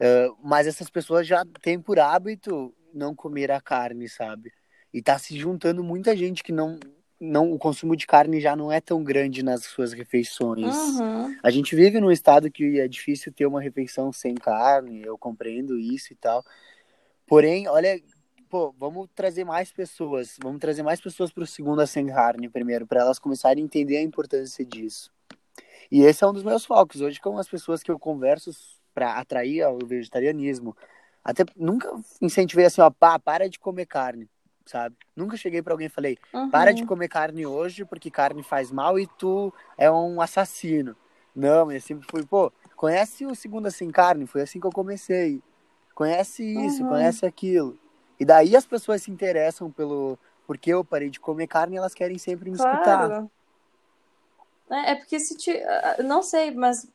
Ah, 0.00 0.34
mas 0.42 0.66
essas 0.66 0.88
pessoas 0.88 1.26
já 1.26 1.44
têm 1.60 1.78
por 1.78 1.98
hábito 1.98 2.74
não 2.92 3.14
comer 3.14 3.50
a 3.52 3.60
carne, 3.60 4.08
sabe? 4.08 4.52
E 4.92 5.00
tá 5.00 5.18
se 5.18 5.38
juntando 5.38 5.84
muita 5.84 6.16
gente 6.16 6.42
que 6.42 6.50
não, 6.50 6.80
não, 7.20 7.52
o 7.52 7.58
consumo 7.58 7.94
de 7.94 8.06
carne 8.06 8.40
já 8.40 8.56
não 8.56 8.72
é 8.72 8.80
tão 8.80 9.04
grande 9.04 9.42
nas 9.42 9.64
suas 9.64 9.92
refeições. 9.92 10.74
Uhum. 10.74 11.36
A 11.42 11.50
gente 11.50 11.76
vive 11.76 12.00
num 12.00 12.10
estado 12.10 12.50
que 12.50 12.80
é 12.80 12.88
difícil 12.88 13.32
ter 13.32 13.46
uma 13.46 13.60
refeição 13.60 14.12
sem 14.12 14.34
carne, 14.34 15.02
eu 15.02 15.16
compreendo 15.16 15.78
isso 15.78 16.12
e 16.12 16.16
tal. 16.16 16.44
Porém, 17.26 17.68
olha, 17.68 18.02
pô, 18.48 18.74
vamos 18.76 19.08
trazer 19.14 19.44
mais 19.44 19.70
pessoas, 19.70 20.36
vamos 20.42 20.58
trazer 20.58 20.82
mais 20.82 21.00
pessoas 21.00 21.30
para 21.30 21.44
o 21.44 21.46
Segunda 21.46 21.86
Sem 21.86 22.08
Carne 22.08 22.48
primeiro, 22.48 22.84
para 22.84 23.02
elas 23.02 23.20
começarem 23.20 23.62
a 23.62 23.64
entender 23.64 23.98
a 23.98 24.02
importância 24.02 24.64
disso. 24.64 25.12
E 25.92 26.00
esse 26.02 26.24
é 26.24 26.26
um 26.26 26.32
dos 26.32 26.42
meus 26.42 26.64
focos. 26.64 27.00
Hoje, 27.00 27.20
com 27.20 27.38
as 27.38 27.48
pessoas 27.48 27.82
que 27.82 27.90
eu 27.90 27.98
converso 27.98 28.50
para 28.94 29.14
atrair 29.14 29.62
ao 29.62 29.78
vegetarianismo, 29.78 30.76
até 31.24 31.44
nunca 31.56 31.90
incentivei 32.20 32.64
assim, 32.66 32.80
ó, 32.80 32.90
pá, 32.90 33.18
para 33.18 33.48
de 33.48 33.58
comer 33.58 33.86
carne, 33.86 34.28
sabe? 34.66 34.96
Nunca 35.14 35.36
cheguei 35.36 35.62
para 35.62 35.72
alguém 35.74 35.86
e 35.86 35.90
falei, 35.90 36.18
para 36.50 36.72
de 36.72 36.82
Uhum. 36.82 36.88
comer 36.88 37.08
carne 37.08 37.46
hoje 37.46 37.84
porque 37.84 38.10
carne 38.10 38.42
faz 38.42 38.70
mal 38.70 38.98
e 38.98 39.06
tu 39.06 39.52
é 39.76 39.90
um 39.90 40.20
assassino. 40.20 40.96
Não, 41.34 41.70
eu 41.70 41.80
sempre 41.80 42.06
fui, 42.10 42.24
pô, 42.24 42.52
conhece 42.76 43.24
o 43.24 43.34
Segunda 43.34 43.70
Sem 43.70 43.90
Carne? 43.90 44.26
Foi 44.26 44.42
assim 44.42 44.58
que 44.58 44.66
eu 44.66 44.72
comecei. 44.72 45.40
Conhece 45.94 46.42
isso, 46.42 46.82
Uhum. 46.82 46.88
conhece 46.88 47.26
aquilo. 47.26 47.78
E 48.18 48.24
daí 48.24 48.56
as 48.56 48.66
pessoas 48.66 49.02
se 49.02 49.10
interessam 49.10 49.70
pelo 49.70 50.18
porque 50.46 50.70
eu 50.72 50.84
parei 50.84 51.08
de 51.08 51.20
comer 51.20 51.46
carne 51.46 51.76
elas 51.76 51.94
querem 51.94 52.18
sempre 52.18 52.50
me 52.50 52.56
escutar. 52.56 52.96
Claro. 53.08 53.30
É, 54.70 54.92
é 54.92 54.94
porque 54.96 55.18
se 55.20 55.36
te, 55.36 55.52
não 56.04 56.22
sei, 56.22 56.50
mas 56.52 56.88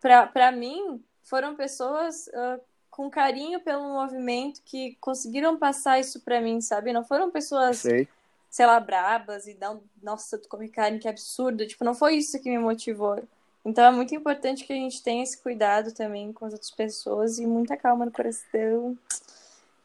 pra, 0.00 0.26
pra 0.26 0.52
mim 0.52 1.02
foram 1.22 1.56
pessoas 1.56 2.28
uh, 2.28 2.60
com 2.90 3.10
carinho 3.10 3.60
pelo 3.60 3.82
movimento 3.82 4.62
que 4.64 4.96
conseguiram 5.00 5.58
passar 5.58 6.00
isso 6.00 6.20
pra 6.20 6.40
mim, 6.40 6.60
sabe? 6.60 6.92
Não 6.92 7.04
foram 7.04 7.30
pessoas, 7.30 7.78
Sei. 7.78 8.08
sei 8.48 8.66
lá, 8.66 8.80
brabas 8.80 9.46
e 9.46 9.56
não, 9.60 9.82
nossa, 10.02 10.38
tu 10.38 10.48
come 10.48 10.68
carne, 10.68 10.98
que 10.98 11.08
absurdo. 11.08 11.66
Tipo, 11.66 11.84
não 11.84 11.94
foi 11.94 12.16
isso 12.16 12.40
que 12.40 12.48
me 12.48 12.58
motivou. 12.58 13.22
Então 13.64 13.84
é 13.84 13.90
muito 13.90 14.14
importante 14.14 14.64
que 14.64 14.72
a 14.72 14.76
gente 14.76 15.02
tenha 15.02 15.24
esse 15.24 15.38
cuidado 15.38 15.92
também 15.92 16.32
com 16.32 16.46
as 16.46 16.52
outras 16.52 16.70
pessoas 16.70 17.38
e 17.38 17.46
muita 17.46 17.76
calma 17.76 18.04
no 18.04 18.12
coração. 18.12 18.96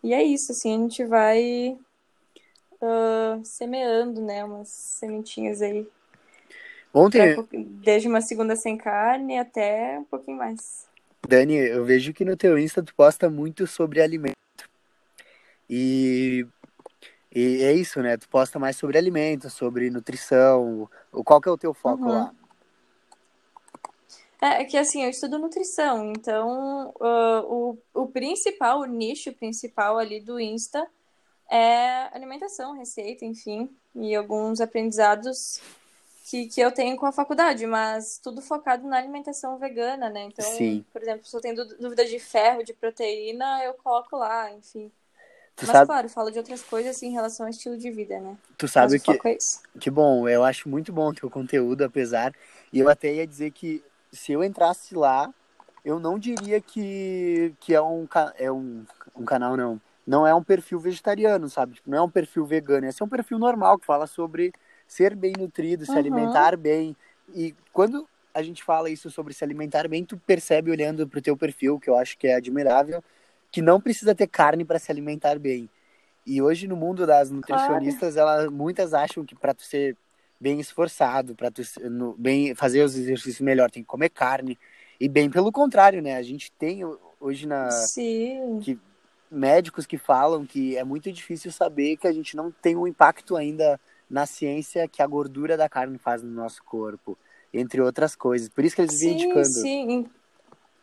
E 0.03 0.13
é 0.13 0.23
isso, 0.23 0.51
assim, 0.51 0.75
a 0.75 0.77
gente 0.77 1.03
vai 1.03 1.77
uh, 2.81 3.43
semeando, 3.43 4.21
né, 4.21 4.43
umas 4.43 4.69
sementinhas 4.69 5.61
aí. 5.61 5.87
Ontem, 6.93 7.35
desde 7.83 8.07
uma 8.07 8.21
segunda 8.21 8.55
sem 8.55 8.77
carne 8.77 9.37
até 9.39 9.97
um 9.99 10.03
pouquinho 10.03 10.37
mais. 10.37 10.87
Dani, 11.27 11.55
eu 11.55 11.85
vejo 11.85 12.13
que 12.13 12.25
no 12.25 12.35
teu 12.35 12.57
Insta 12.57 12.83
tu 12.83 12.93
posta 12.93 13.29
muito 13.29 13.65
sobre 13.65 14.01
alimento. 14.01 14.35
E, 15.69 16.45
e 17.33 17.63
é 17.63 17.71
isso, 17.71 18.01
né? 18.01 18.17
Tu 18.17 18.27
posta 18.27 18.59
mais 18.59 18.75
sobre 18.75 18.97
alimento, 18.97 19.49
sobre 19.49 19.89
nutrição. 19.89 20.89
Qual 21.23 21.39
que 21.39 21.47
é 21.47 21.51
o 21.51 21.57
teu 21.57 21.73
foco 21.73 22.03
Uhum. 22.03 22.11
lá? 22.11 22.33
É, 24.41 24.63
é 24.63 24.65
que 24.65 24.75
assim, 24.75 25.03
eu 25.03 25.09
estudo 25.09 25.37
nutrição, 25.37 26.11
então 26.11 26.91
ah, 26.99 27.43
o, 27.45 27.77
o 27.93 28.07
principal, 28.07 28.79
o 28.79 28.85
nicho 28.85 29.31
principal 29.33 29.99
ali 29.99 30.19
do 30.19 30.39
Insta 30.39 30.85
é 31.49 32.09
alimentação, 32.11 32.75
receita, 32.75 33.23
enfim, 33.23 33.69
e 33.93 34.15
alguns 34.15 34.59
aprendizados 34.59 35.61
que, 36.31 36.47
que 36.47 36.61
eu 36.61 36.71
tenho 36.71 36.95
com 36.95 37.05
a 37.05 37.11
faculdade, 37.11 37.67
mas 37.67 38.17
tudo 38.23 38.41
focado 38.41 38.87
na 38.87 38.97
alimentação 38.97 39.57
vegana, 39.57 40.09
né? 40.09 40.21
Então, 40.23 40.45
Sim. 40.45 40.85
por 40.93 41.01
exemplo, 41.01 41.25
se 41.25 41.35
eu 41.35 41.41
tenho 41.41 41.55
dú- 41.57 41.77
dúvida 41.77 42.05
de 42.05 42.17
ferro, 42.19 42.63
de 42.63 42.73
proteína, 42.73 43.61
eu 43.65 43.73
coloco 43.73 44.15
lá, 44.15 44.49
enfim. 44.53 44.89
Tu 45.57 45.65
Mas 45.67 45.73
sabe, 45.73 45.87
claro, 45.87 46.07
falo 46.07 46.31
de 46.31 46.37
outras 46.37 46.61
coisas 46.63 46.95
assim, 46.95 47.07
em 47.07 47.11
relação 47.11 47.45
ao 47.45 47.49
estilo 47.49 47.77
de 47.77 47.91
vida, 47.91 48.17
né? 48.21 48.37
tu 48.57 48.65
sabe 48.65 48.95
o 48.95 49.01
que, 49.01 49.19
é 49.27 49.35
isso. 49.35 49.61
que 49.77 49.91
bom, 49.91 50.27
eu 50.29 50.45
acho 50.45 50.69
muito 50.69 50.93
bom 50.93 51.09
o 51.09 51.13
teu 51.13 51.29
conteúdo, 51.29 51.83
apesar. 51.83 52.33
E 52.71 52.79
eu 52.79 52.87
até 52.87 53.13
ia 53.13 53.27
dizer 53.27 53.51
que 53.51 53.83
se 54.13 54.31
eu 54.31 54.41
entrasse 54.41 54.95
lá, 54.95 55.33
eu 55.83 55.99
não 55.99 56.17
diria 56.17 56.61
que, 56.61 57.53
que 57.59 57.73
é, 57.75 57.81
um, 57.81 58.07
é 58.37 58.49
um, 58.49 58.85
um 59.15 59.25
canal, 59.25 59.57
não. 59.57 59.81
Não 60.07 60.25
é 60.25 60.33
um 60.33 60.43
perfil 60.43 60.79
vegetariano, 60.79 61.49
sabe? 61.49 61.75
Tipo, 61.75 61.89
não 61.89 61.97
é 61.97 62.01
um 62.01 62.09
perfil 62.09 62.45
vegano. 62.45 62.87
Esse 62.87 63.01
é 63.01 63.05
um 63.05 63.09
perfil 63.09 63.37
normal 63.37 63.77
que 63.77 63.85
fala 63.85 64.07
sobre 64.07 64.53
ser 64.91 65.15
bem 65.15 65.31
nutrido, 65.39 65.85
se 65.85 65.93
Uhum. 65.93 65.97
alimentar 65.99 66.57
bem. 66.57 66.93
E 67.33 67.55
quando 67.71 68.05
a 68.33 68.43
gente 68.43 68.61
fala 68.61 68.89
isso 68.89 69.09
sobre 69.09 69.33
se 69.33 69.41
alimentar 69.41 69.87
bem, 69.87 70.03
tu 70.03 70.17
percebe 70.17 70.69
olhando 70.69 71.07
pro 71.07 71.21
teu 71.21 71.37
perfil, 71.37 71.79
que 71.79 71.89
eu 71.89 71.97
acho 71.97 72.17
que 72.17 72.27
é 72.27 72.35
admirável, 72.35 73.01
que 73.49 73.61
não 73.61 73.79
precisa 73.79 74.13
ter 74.13 74.27
carne 74.27 74.65
para 74.65 74.77
se 74.79 74.91
alimentar 74.91 75.39
bem. 75.39 75.69
E 76.25 76.41
hoje 76.41 76.67
no 76.67 76.75
mundo 76.75 77.07
das 77.07 77.31
nutricionistas, 77.31 78.17
elas 78.17 78.51
muitas 78.51 78.93
acham 78.93 79.25
que 79.25 79.33
para 79.33 79.53
tu 79.53 79.63
ser 79.63 79.95
bem 80.37 80.59
esforçado, 80.59 81.35
para 81.35 81.49
tu 81.49 81.61
no- 81.89 82.13
bem 82.17 82.53
fazer 82.53 82.83
os 82.83 82.93
exercícios 82.97 83.39
melhor, 83.39 83.71
tem 83.71 83.83
que 83.83 83.87
comer 83.87 84.09
carne. 84.09 84.59
E 84.99 85.07
bem 85.07 85.29
pelo 85.29 85.53
contrário, 85.53 86.01
né? 86.01 86.17
A 86.17 86.21
gente 86.21 86.51
tem 86.51 86.83
ho- 86.83 86.99
hoje 87.17 87.47
na 87.47 87.71
Sim. 87.71 88.77
médicos 89.31 89.85
que 89.85 89.97
falam 89.97 90.45
que 90.45 90.75
é 90.75 90.83
muito 90.83 91.09
difícil 91.13 91.49
saber 91.49 91.95
que 91.95 92.07
a 92.07 92.11
gente 92.11 92.35
não 92.35 92.51
tem 92.51 92.75
um 92.75 92.85
impacto 92.85 93.37
ainda 93.37 93.79
na 94.11 94.25
ciência 94.25 94.89
que 94.89 95.01
a 95.01 95.07
gordura 95.07 95.55
da 95.55 95.69
carne 95.69 95.97
faz 95.97 96.21
no 96.21 96.29
nosso 96.29 96.61
corpo, 96.65 97.17
entre 97.53 97.81
outras 97.81 98.13
coisas. 98.13 98.49
Por 98.49 98.65
isso 98.65 98.75
que 98.75 98.81
eles 98.81 98.99
vivem 98.99 99.17
Sim, 99.17 99.25
indicando, 99.25 99.45
sim. 99.45 100.09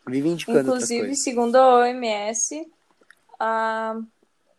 vivem 0.07 0.31
indicando 0.31 0.59
Inclusive, 0.61 1.15
segundo 1.15 1.55
a 1.55 1.75
OMS, 1.81 2.67
a, 3.39 4.01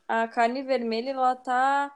a 0.07 0.29
carne 0.29 0.63
vermelha 0.63 1.11
ela 1.11 1.35
tá 1.35 1.93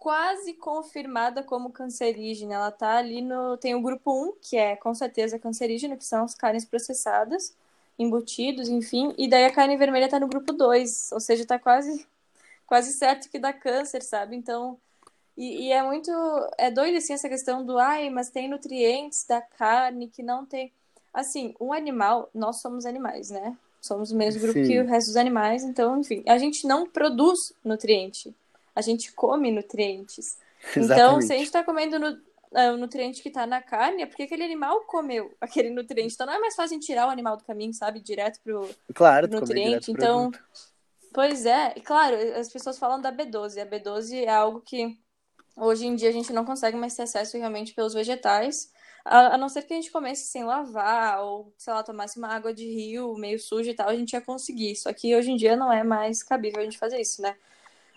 quase 0.00 0.54
confirmada 0.54 1.44
como 1.44 1.70
cancerígena. 1.70 2.54
Ela 2.54 2.70
tá 2.72 2.96
ali 2.96 3.22
no. 3.22 3.56
Tem 3.56 3.76
o 3.76 3.80
grupo 3.80 4.30
1, 4.30 4.32
que 4.42 4.56
é 4.56 4.74
com 4.74 4.92
certeza 4.94 5.38
cancerígena, 5.38 5.96
que 5.96 6.04
são 6.04 6.24
as 6.24 6.34
carnes 6.34 6.64
processadas, 6.64 7.56
embutidos, 7.96 8.68
enfim. 8.68 9.14
E 9.16 9.28
daí 9.28 9.44
a 9.44 9.52
carne 9.52 9.76
vermelha 9.76 10.08
tá 10.08 10.18
no 10.18 10.26
grupo 10.26 10.52
2, 10.52 11.12
ou 11.12 11.20
seja, 11.20 11.46
tá 11.46 11.56
quase, 11.56 12.04
quase 12.66 12.92
certo 12.94 13.30
que 13.30 13.38
dá 13.38 13.52
câncer, 13.52 14.02
sabe? 14.02 14.34
Então. 14.34 14.76
E, 15.36 15.66
e 15.68 15.72
é 15.72 15.82
muito. 15.82 16.10
É 16.58 16.70
doido 16.70 16.96
assim 16.96 17.12
essa 17.12 17.28
questão 17.28 17.64
do. 17.64 17.78
Ai, 17.78 18.08
mas 18.10 18.30
tem 18.30 18.48
nutrientes 18.48 19.24
da 19.24 19.40
carne 19.40 20.08
que 20.08 20.22
não 20.22 20.44
tem. 20.46 20.72
Assim, 21.12 21.54
um 21.60 21.72
animal, 21.72 22.28
nós 22.34 22.60
somos 22.60 22.84
animais, 22.86 23.30
né? 23.30 23.56
Somos 23.80 24.10
o 24.10 24.16
mesmo 24.16 24.40
grupo 24.40 24.58
Sim. 24.58 24.66
que 24.66 24.80
o 24.80 24.86
resto 24.86 25.08
dos 25.08 25.16
animais, 25.16 25.62
então, 25.62 26.00
enfim, 26.00 26.22
a 26.26 26.36
gente 26.38 26.66
não 26.66 26.86
produz 26.86 27.52
nutriente. 27.64 28.34
A 28.74 28.80
gente 28.80 29.12
come 29.12 29.50
nutrientes. 29.50 30.36
Então, 30.76 31.20
se 31.22 31.32
a 31.32 31.36
gente 31.36 31.50
tá 31.50 31.62
comendo 31.62 31.98
nu- 31.98 32.18
é, 32.52 32.70
o 32.72 32.76
nutriente 32.76 33.22
que 33.22 33.30
tá 33.30 33.46
na 33.46 33.62
carne, 33.62 34.02
é 34.02 34.06
porque 34.06 34.24
aquele 34.24 34.42
animal 34.44 34.80
comeu 34.82 35.32
aquele 35.40 35.70
nutriente. 35.70 36.14
Então, 36.14 36.26
não 36.26 36.34
é 36.34 36.38
mais 36.38 36.54
fácil 36.54 36.78
tirar 36.80 37.06
o 37.06 37.10
animal 37.10 37.36
do 37.36 37.44
caminho, 37.44 37.72
sabe? 37.72 38.00
Direto 38.00 38.40
pro, 38.42 38.68
Claro, 38.94 39.28
nutriente. 39.28 39.92
pro 39.92 40.02
Então, 40.02 40.30
produto. 40.30 40.44
Pois 41.14 41.46
é, 41.46 41.72
e 41.76 41.80
claro, 41.80 42.16
as 42.38 42.48
pessoas 42.50 42.78
falam 42.78 43.00
da 43.00 43.10
B12. 43.12 43.58
A 43.60 43.64
B12 43.66 44.24
é 44.24 44.28
algo 44.28 44.60
que 44.60 44.98
hoje 45.56 45.86
em 45.86 45.94
dia 45.96 46.10
a 46.10 46.12
gente 46.12 46.32
não 46.32 46.44
consegue 46.44 46.76
mais 46.76 46.94
ter 46.94 47.02
acesso 47.02 47.36
realmente 47.38 47.74
pelos 47.74 47.94
vegetais, 47.94 48.72
a, 49.04 49.34
a 49.34 49.38
não 49.38 49.48
ser 49.48 49.62
que 49.62 49.72
a 49.72 49.76
gente 49.76 49.90
comece 49.90 50.24
sem 50.28 50.44
lavar, 50.44 51.20
ou, 51.22 51.52
sei 51.58 51.72
lá, 51.72 51.82
tomasse 51.82 52.18
uma 52.18 52.28
água 52.28 52.52
de 52.54 52.64
rio 52.64 53.14
meio 53.16 53.38
suja 53.38 53.70
e 53.70 53.74
tal, 53.74 53.88
a 53.88 53.96
gente 53.96 54.12
ia 54.12 54.20
conseguir. 54.20 54.76
Só 54.76 54.92
que 54.92 55.14
hoje 55.16 55.30
em 55.30 55.36
dia 55.36 55.56
não 55.56 55.72
é 55.72 55.82
mais 55.84 56.22
cabível 56.22 56.60
a 56.60 56.64
gente 56.64 56.78
fazer 56.78 57.00
isso, 57.00 57.22
né? 57.22 57.36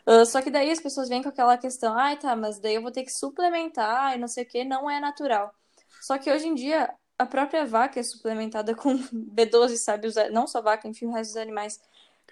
Ah, 0.06 0.26
só 0.26 0.42
que 0.42 0.50
daí 0.50 0.72
as 0.72 0.80
pessoas 0.80 1.10
vêm 1.10 1.22
com 1.22 1.30
aquela 1.30 1.58
questão, 1.58 1.94
ai 1.98 2.18
tá, 2.18 2.36
mas 2.36 2.60
daí 2.60 2.76
eu 2.76 2.82
vou 2.82 2.92
ter 2.92 3.04
que 3.04 3.12
suplementar 3.12 4.16
e 4.16 4.20
não 4.20 4.28
sei 4.28 4.44
o 4.44 4.48
que, 4.48 4.64
não 4.64 4.90
é 4.90 5.00
natural. 5.00 5.54
Só 6.02 6.18
que 6.18 6.32
hoje 6.32 6.48
em 6.48 6.56
dia 6.56 6.92
a 7.18 7.26
própria 7.26 7.66
vaca 7.66 8.00
é 8.00 8.04
suplementada 8.04 8.74
com 8.76 8.98
B12, 9.14 9.78
sabe? 9.78 10.08
Não 10.32 10.48
só 10.48 10.62
vaca, 10.62 10.88
enfim, 10.88 11.06
o 11.08 11.12
resto 11.12 11.34
dos 11.34 11.42
animais. 11.42 11.80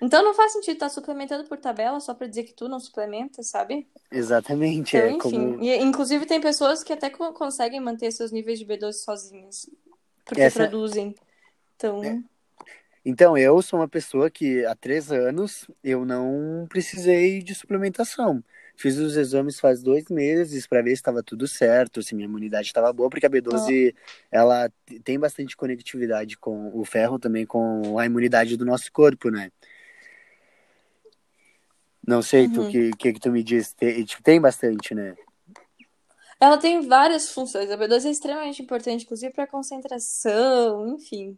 Então 0.02 0.24
não 0.24 0.34
faz 0.34 0.54
sentido 0.54 0.74
estar 0.76 0.90
suplementando 0.90 1.48
por 1.48 1.58
tabela 1.58 2.00
só 2.00 2.14
pra 2.14 2.28
dizer 2.28 2.44
que 2.44 2.54
tu 2.54 2.68
não 2.70 2.80
suplementa, 2.80 3.42
sabe? 3.44 3.88
Exatamente, 4.12 4.96
Então, 4.96 5.10
é 5.10 5.12
enfim. 5.12 5.20
como 5.20 5.62
E, 5.64 5.76
inclusive 5.78 6.26
tem 6.26 6.40
pessoas 6.40 6.84
que 6.84 6.94
até 6.94 7.10
co- 7.10 7.34
conseguem 7.34 7.80
manter 7.80 8.12
seus 8.12 8.32
níveis 8.32 8.60
de 8.60 8.66
B12 8.66 9.04
sozinhas, 9.04 9.70
porque 10.26 10.42
Essa- 10.42 10.60
produzem. 10.68 11.16
Então, 11.76 12.24
Então, 13.06 13.38
eu 13.38 13.62
sou 13.62 13.80
uma 13.80 13.88
pessoa 13.88 14.30
que 14.30 14.66
há 14.66 14.76
três 14.76 15.12
anos 15.12 15.66
eu 15.84 16.04
não 16.06 16.66
precisei 16.70 17.42
de 17.42 17.56
suplementação. 17.56 18.44
Fiz 18.76 18.98
os 18.98 19.16
exames 19.16 19.60
faz 19.60 19.82
dois 19.82 20.06
meses 20.10 20.68
para 20.68 20.82
ver 20.82 20.90
se 20.90 20.96
estava 20.96 21.24
tudo 21.24 21.48
certo, 21.48 22.04
se 22.04 22.14
minha 22.14 22.28
imunidade 22.28 22.68
estava 22.68 22.92
boa, 22.94 23.10
porque 23.10 23.26
a 23.26 23.30
B12 23.30 23.96
ela 24.30 24.70
t- 24.86 25.00
tem 25.00 25.18
bastante 25.18 25.56
conectividade 25.58 26.38
com 26.38 26.70
o 26.78 26.84
ferro 26.86 27.18
também 27.18 27.46
com 27.46 27.98
a 27.98 28.06
imunidade 28.06 28.56
do 28.58 28.66
nosso 28.66 28.92
corpo, 28.92 29.30
né? 29.32 29.52
Não 32.08 32.22
sei, 32.22 32.48
tu 32.48 32.62
Uhum. 32.62 32.72
que, 32.72 32.92
que 32.92 33.14
que 33.14 33.20
tu 33.20 33.30
me 33.30 33.44
diz, 33.44 33.74
tem, 33.74 34.04
tipo, 34.06 34.24
tem 34.24 34.40
bastante, 34.40 34.96
né? 34.96 35.16
ela 36.40 36.58
tem 36.58 36.88
várias 36.88 37.30
funções. 37.30 37.70
A 37.70 37.78
B12 37.78 38.08
é 38.08 38.12
extremamente 38.12 38.62
importante, 38.62 39.04
inclusive 39.04 39.34
para 39.34 39.48
concentração, 39.48 40.96
enfim, 40.96 41.38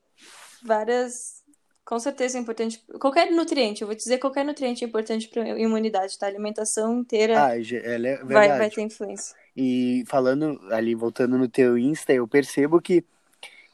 várias. 0.64 1.40
Com 1.86 1.98
certeza 2.00 2.38
é 2.38 2.42
importante. 2.42 2.84
Qualquer 3.00 3.32
nutriente, 3.32 3.82
eu 3.82 3.88
vou 3.88 3.96
dizer 3.96 4.20
qualquer 4.20 4.46
nutriente 4.46 4.84
é 4.84 4.88
importante 4.88 5.28
para 5.28 5.60
imunidade, 5.60 6.20
tá? 6.20 6.28
A 6.28 6.30
alimentação 6.30 7.00
inteira 7.00 7.46
Ah, 7.46 7.56
ela 7.56 8.08
é 8.08 8.24
vai, 8.24 8.48
vai 8.48 8.70
ter 8.70 8.82
influência. 8.82 9.36
E 9.58 10.04
falando 10.06 10.60
ali, 10.72 10.94
voltando 10.94 11.36
no 11.36 11.50
teu 11.50 11.80
Insta, 11.80 12.14
eu 12.14 12.28
percebo 12.28 12.80
que, 12.80 13.04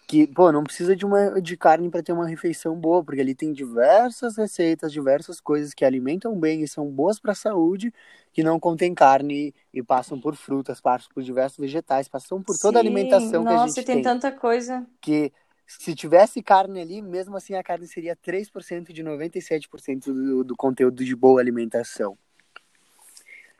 que 0.07 0.27
pô, 0.27 0.51
não 0.51 0.63
precisa 0.63 0.95
de 0.95 1.05
uma 1.05 1.41
de 1.41 1.57
carne 1.57 1.89
para 1.89 2.03
ter 2.03 2.11
uma 2.11 2.27
refeição 2.27 2.75
boa, 2.75 3.03
porque 3.03 3.21
ali 3.21 3.33
tem 3.33 3.51
diversas 3.51 4.37
receitas, 4.37 4.91
diversas 4.91 5.41
coisas 5.41 5.73
que 5.73 5.83
alimentam 5.83 6.39
bem 6.39 6.61
e 6.61 6.67
são 6.67 6.87
boas 6.89 7.19
para 7.19 7.31
a 7.31 7.35
saúde, 7.35 7.91
que 8.31 8.43
não 8.43 8.59
contém 8.59 8.93
carne 8.93 9.53
e 9.73 9.81
passam 9.81 10.19
por 10.19 10.35
frutas, 10.35 10.79
passam 10.79 11.09
por 11.13 11.23
diversos 11.23 11.57
vegetais, 11.57 12.07
passam 12.07 12.41
por 12.41 12.57
toda 12.57 12.77
a 12.77 12.81
Sim, 12.81 12.81
alimentação 12.81 13.43
que 13.45 13.53
a 13.53 13.57
nossa, 13.57 13.79
gente 13.79 13.81
e 13.81 13.85
tem 13.85 13.95
tem. 13.95 14.03
tanta 14.03 14.31
coisa. 14.31 14.85
Que 15.01 15.31
se 15.65 15.95
tivesse 15.95 16.41
carne 16.43 16.81
ali, 16.81 17.01
mesmo 17.01 17.35
assim 17.35 17.55
a 17.55 17.63
carne 17.63 17.87
seria 17.87 18.15
3% 18.15 18.93
de 18.93 19.03
97% 19.03 20.13
do, 20.13 20.43
do 20.43 20.55
conteúdo 20.55 21.03
de 21.03 21.15
boa 21.15 21.41
alimentação. 21.41 22.17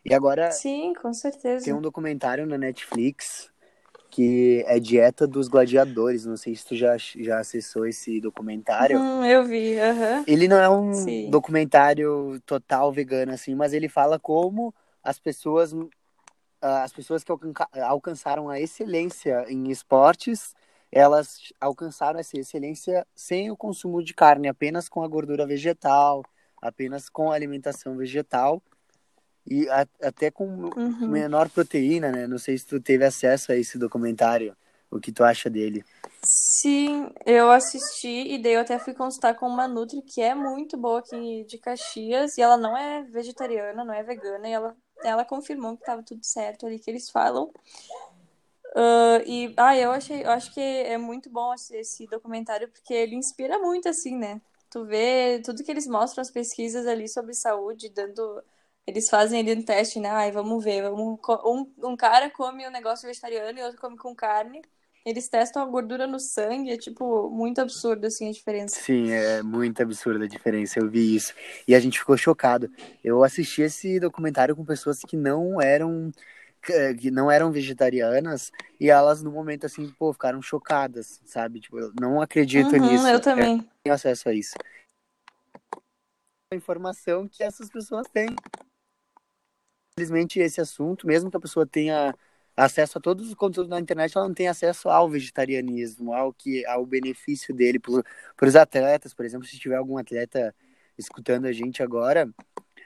E 0.04 0.14
agora 0.14 0.50
Sim, 0.52 0.94
com 0.94 1.12
certeza. 1.14 1.66
tem 1.66 1.74
um 1.74 1.82
documentário 1.82 2.46
na 2.46 2.58
Netflix 2.58 3.52
que 4.16 4.64
é 4.66 4.80
Dieta 4.80 5.28
dos 5.28 5.50
Gladiadores. 5.50 6.26
Não 6.26 6.38
sei 6.38 6.56
se 6.56 6.66
tu 6.66 6.74
já, 6.74 6.96
já 6.98 7.40
acessou 7.40 7.86
esse 7.86 8.22
documentário. 8.22 8.98
Hum, 8.98 9.26
eu 9.26 9.44
vi, 9.44 9.78
aham. 9.78 10.24
Ele 10.26 10.48
não 10.48 10.58
é 10.58 10.70
um 10.70 10.94
Sim. 10.94 11.30
documentário 11.30 12.40
total 12.46 12.94
vegano, 12.94 13.34
assim, 13.34 13.54
mas 13.54 13.74
ele 13.74 13.90
fala 13.90 14.18
como 14.18 14.74
as 15.04 15.20
pessoas 15.20 15.76
as 16.62 16.94
pessoas 16.94 17.24
que 17.24 17.32
alcançaram 17.84 18.50
a 18.50 18.60
excelência 18.60 19.46
em 19.50 19.70
esportes, 19.70 20.56
elas 20.92 21.52
alcançaram 21.60 22.20
essa 22.20 22.40
excelência 22.40 23.06
sem 23.14 23.52
o 23.52 23.58
consumo 23.58 24.02
de 24.02 24.16
carne, 24.16 24.48
apenas 24.48 24.90
com 24.90 25.04
a 25.04 25.08
gordura 25.08 25.46
vegetal, 25.46 26.24
apenas 26.60 27.08
com 27.08 27.32
a 27.32 27.36
alimentação 27.36 27.96
vegetal 27.98 28.64
e 29.48 29.70
a, 29.70 29.88
até 30.02 30.32
com 30.32 30.46
uhum. 30.76 31.08
menor 31.08 31.50
proteína, 31.50 32.12
né? 32.12 32.28
Não 32.28 32.38
sei 32.38 32.58
se 32.58 32.66
tu 32.66 32.80
teve 32.80 33.06
acesso 33.06 33.52
a 33.52 33.56
esse 33.56 33.78
documentário, 33.78 34.56
o 34.90 35.00
que 35.00 35.12
tu 35.12 35.24
acha 35.24 35.50
dele? 35.50 35.84
Sim, 36.24 37.12
eu 37.26 37.52
assisti 37.52 38.34
e 38.34 38.42
daí 38.42 38.54
eu 38.54 38.62
até 38.62 38.80
fui 38.80 38.94
consultar 38.94 39.36
com 39.36 39.48
uma 39.48 39.68
Nutri 39.68 40.02
que 40.02 40.22
é 40.22 40.34
muito 40.34 40.78
boa 40.78 41.00
aqui 41.00 41.44
de 41.44 41.58
Caxias 41.58 42.38
e 42.38 42.42
ela 42.42 42.58
não 42.58 42.76
é 42.76 43.04
vegetariana, 43.04 43.84
não 43.84 43.94
é 43.94 44.02
vegana 44.02 44.48
e 44.48 44.52
ela, 44.52 44.76
ela 45.04 45.24
confirmou 45.24 45.76
que 45.76 45.84
estava 45.84 46.02
tudo 46.02 46.26
certo 46.26 46.66
ali 46.66 46.80
que 46.80 46.90
eles 46.90 47.10
falam. 47.10 47.52
Uh, 48.76 49.22
e 49.26 49.54
ah, 49.56 49.78
eu 49.78 49.92
achei, 49.92 50.24
eu 50.24 50.32
acho 50.32 50.54
que 50.54 50.60
é 50.60 50.98
muito 50.98 51.30
bom 51.30 51.54
esse, 51.54 51.78
esse 51.78 52.08
documentário 52.08 52.68
porque 52.68 52.94
ele 52.94 53.16
inspira 53.16 53.60
muito 53.60 53.88
assim, 53.88 54.18
né? 54.18 54.42
Tu 54.70 54.84
vê 54.84 55.42
tudo 55.46 55.64
que 55.64 55.72
eles 55.72 55.88
mostram 55.88 56.22
as 56.22 56.32
pesquisas 56.32 56.86
ali 56.86 57.08
sobre 57.08 57.34
saúde, 57.34 57.88
dando 57.90 58.44
eles 58.88 59.10
fazem 59.10 59.40
ali 59.40 59.54
um 59.54 59.64
teste, 59.64 60.00
né? 60.00 60.10
Ai, 60.10 60.32
vamos 60.32 60.64
ver. 60.64 60.84
Vamos... 60.84 61.20
Um, 61.46 61.72
um 61.84 61.96
cara 61.96 62.30
come 62.30 62.68
um 62.68 62.72
negócio 62.72 63.08
vegetariano 63.08 63.58
e 63.58 63.64
outro 63.64 63.82
come 63.82 63.98
com 63.98 64.16
carne. 64.16 64.62
Eles 65.06 65.30
testam 65.30 65.62
a 65.62 65.66
gordura 65.66 66.08
no 66.08 66.20
sangue, 66.20 66.72
é 66.72 66.78
tipo 66.78 67.30
muito 67.30 67.62
absurdo 67.62 68.08
assim 68.08 68.28
a 68.28 68.32
diferença. 68.32 68.80
Sim, 68.80 69.12
é 69.12 69.44
muito 69.44 69.80
absurda 69.84 70.26
a 70.26 70.28
diferença, 70.28 70.80
eu 70.80 70.90
vi 70.90 71.16
isso. 71.16 71.32
E 71.68 71.76
a 71.76 71.80
gente 71.80 72.00
ficou 72.00 72.18
chocado. 72.18 72.72
Eu 73.04 73.24
assisti 73.24 73.62
esse 73.62 74.00
documentário 74.00 74.56
com 74.56 74.66
pessoas 74.66 75.02
que 75.02 75.16
não 75.16 75.62
eram 75.62 76.12
que 77.00 77.12
não 77.12 77.30
eram 77.30 77.52
vegetarianas 77.52 78.52
e 78.80 78.90
elas 78.90 79.22
no 79.22 79.32
momento 79.32 79.68
assim, 79.68 79.88
pô, 80.00 80.12
ficaram 80.12 80.42
chocadas, 80.42 81.22
sabe? 81.24 81.60
Tipo, 81.60 81.78
eu 81.78 81.94
não 82.02 82.20
acredito 82.20 82.76
uhum, 82.76 82.90
nisso. 82.90 83.08
Eu 83.08 83.20
também. 83.20 83.58
Eu 83.58 83.64
tenho 83.84 83.94
acesso 83.94 84.28
a 84.28 84.34
isso. 84.34 84.56
A 86.52 86.56
informação 86.56 87.28
que 87.28 87.44
essas 87.44 87.70
pessoas 87.70 88.08
têm. 88.08 88.36
Infelizmente 89.98 90.42
esse 90.42 90.60
assunto, 90.60 91.08
mesmo 91.08 91.32
que 91.32 91.38
a 91.38 91.40
pessoa 91.40 91.66
tenha 91.66 92.14
acesso 92.54 92.98
a 92.98 93.02
todos 93.02 93.30
os 93.30 93.34
conteúdos 93.34 93.70
na 93.70 93.80
internet, 93.80 94.12
ela 94.14 94.28
não 94.28 94.36
tem 94.36 94.50
acesso 94.50 94.90
ao 94.90 95.10
vegetarianismo, 95.10 96.14
ao 96.14 96.34
que 96.34 96.66
ao 96.66 96.86
benefício 96.86 97.56
dele 97.56 97.80
para 97.80 98.46
os 98.46 98.56
atletas, 98.58 99.14
por 99.14 99.24
exemplo, 99.24 99.48
se 99.48 99.58
tiver 99.58 99.78
algum 99.78 99.98
atleta 99.98 100.54
escutando 100.98 101.46
a 101.46 101.54
gente 101.54 101.82
agora, 101.82 102.30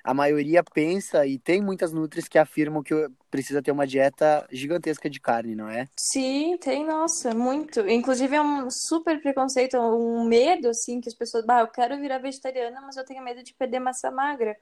a 0.04 0.14
maioria 0.14 0.64
pensa 0.64 1.26
e 1.26 1.40
tem 1.40 1.64
muitas 1.64 1.92
nutris 1.92 2.28
que 2.28 2.38
afirmam 2.38 2.84
que 2.84 2.94
precisa 3.32 3.60
ter 3.60 3.72
uma 3.72 3.88
dieta 3.88 4.48
gigantesca 4.52 5.10
de 5.10 5.20
carne, 5.20 5.56
não 5.56 5.68
é? 5.68 5.88
Sim, 5.98 6.60
tem, 6.60 6.86
nossa, 6.86 7.34
muito. 7.34 7.80
Inclusive 7.90 8.36
é 8.36 8.42
um 8.42 8.70
super 8.70 9.20
preconceito, 9.20 9.80
um 9.80 10.26
medo 10.26 10.70
assim 10.70 11.02
que 11.02 11.10
as 11.10 11.16
pessoas, 11.16 11.44
bah, 11.44 11.62
eu 11.62 11.68
quero 11.70 12.00
virar 12.00 12.20
vegetariana, 12.20 12.80
mas 12.82 12.98
eu 12.98 13.04
tenho 13.04 13.24
medo 13.24 13.42
de 13.42 13.52
perder 13.56 13.80
massa 13.80 14.12
magra. 14.12 14.56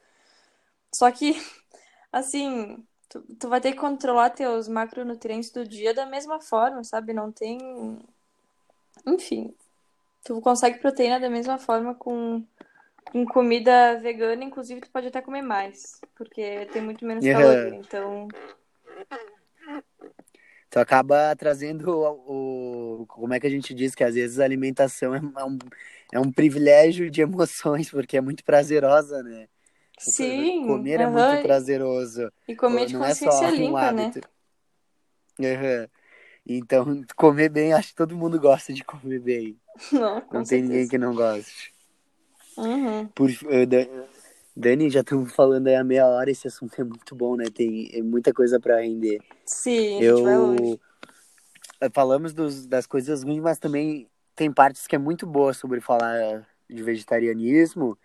Só 0.96 1.12
que 1.12 1.36
assim, 2.18 2.86
Tu, 3.10 3.22
tu 3.40 3.50
vai 3.50 3.62
ter 3.62 3.72
que 3.72 3.78
controlar 3.78 4.32
teus 4.32 4.68
macronutrientes 4.68 5.50
do 5.50 5.66
dia 5.66 5.94
da 5.94 6.06
mesma 6.06 6.42
forma, 6.42 6.84
sabe? 6.84 7.14
Não 7.14 7.32
tem. 7.32 8.00
Enfim. 9.06 9.54
Tu 10.26 10.42
consegue 10.42 10.80
proteína 10.80 11.20
da 11.20 11.30
mesma 11.30 11.58
forma 11.58 11.96
com, 11.96 12.44
com 13.06 13.26
comida 13.26 13.98
vegana, 14.00 14.44
inclusive 14.44 14.82
tu 14.82 14.92
pode 14.92 15.08
até 15.08 15.22
comer 15.22 15.42
mais, 15.42 16.02
porque 16.16 16.68
tem 16.74 16.82
muito 16.82 17.06
menos 17.06 17.24
yeah. 17.24 17.46
caloria. 17.46 17.80
Então. 17.80 18.28
Tu 20.70 20.80
acaba 20.80 21.34
trazendo 21.34 21.90
o, 21.90 23.04
o, 23.04 23.06
Como 23.06 23.34
é 23.34 23.40
que 23.40 23.48
a 23.48 23.50
gente 23.50 23.74
diz 23.74 23.96
que 23.96 24.04
às 24.04 24.16
vezes 24.16 24.38
a 24.38 24.44
alimentação 24.44 25.16
é 25.16 25.22
um, 25.22 25.58
é 26.12 26.20
um 26.20 26.30
privilégio 26.30 27.10
de 27.10 27.22
emoções, 27.22 27.90
porque 27.90 28.18
é 28.18 28.22
muito 28.22 28.44
prazerosa, 28.44 29.24
né? 29.24 29.48
Sim. 29.98 30.68
Comer 30.68 31.02
é 31.02 31.08
muito 31.08 31.42
prazeroso. 31.42 32.32
E 32.48 32.56
comer 32.56 32.86
de 32.86 32.94
não 32.94 33.02
consciência 33.02 33.28
é 33.28 33.32
só 33.32 33.50
limpa, 33.50 33.72
um 33.72 33.78
hábito. 33.78 34.22
né? 35.40 35.56
Uhum. 35.56 35.88
Então, 36.50 37.04
comer 37.16 37.50
bem, 37.50 37.74
acho 37.74 37.90
que 37.90 37.96
todo 37.96 38.16
mundo 38.16 38.40
gosta 38.40 38.72
de 38.72 38.84
comer 38.84 39.20
bem. 39.20 39.60
Não, 39.92 40.24
não 40.32 40.44
tem 40.44 40.64
ninguém 40.64 40.88
que 40.88 40.98
não 40.98 41.14
goste. 41.14 41.72
Uhum. 42.58 43.08
Por, 43.10 43.30
uh, 43.30 44.08
Dani, 44.56 44.90
já 44.90 45.02
estamos 45.02 45.32
falando 45.36 45.68
aí 45.68 45.76
há 45.76 45.84
meia 45.84 46.08
hora, 46.08 46.32
esse 46.32 46.48
assunto 46.48 46.82
é 46.82 46.84
muito 46.84 47.16
bom, 47.16 47.36
né? 47.36 47.46
Tem 47.54 47.88
é 47.94 48.02
muita 48.02 48.34
coisa 48.34 48.60
para 48.60 48.82
render. 48.82 49.22
Sim, 49.46 50.02
eu 50.02 50.80
falamos 51.94 52.34
dos, 52.34 52.66
das 52.66 52.88
coisas 52.88 53.22
ruins, 53.22 53.40
mas 53.40 53.60
também 53.60 54.10
tem 54.36 54.52
partes 54.52 54.88
que 54.88 54.96
é 54.96 55.00
muito 55.00 55.28
boa 55.28 55.54
sobre 55.54 55.80
falar 55.80 56.48
de 56.68 56.82
vegetarianismo 56.82 57.96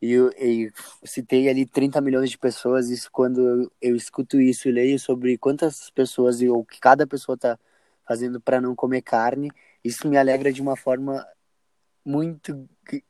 e 0.00 0.12
eu, 0.12 0.30
eu, 0.32 0.70
citei 1.04 1.48
ali 1.48 1.66
30 1.66 2.00
milhões 2.00 2.30
de 2.30 2.38
pessoas, 2.38 2.88
isso 2.88 3.10
quando 3.12 3.40
eu, 3.40 3.72
eu 3.80 3.96
escuto 3.96 4.40
isso 4.40 4.68
e 4.68 4.72
leio 4.72 4.98
sobre 4.98 5.36
quantas 5.36 5.90
pessoas 5.90 6.40
ou 6.42 6.64
que 6.64 6.80
cada 6.80 7.06
pessoa 7.06 7.34
está 7.36 7.58
fazendo 8.06 8.40
para 8.40 8.60
não 8.60 8.74
comer 8.74 9.02
carne, 9.02 9.50
isso 9.84 10.08
me 10.08 10.16
alegra 10.16 10.52
de 10.52 10.62
uma 10.62 10.76
forma 10.76 11.26
muito, 12.04 12.68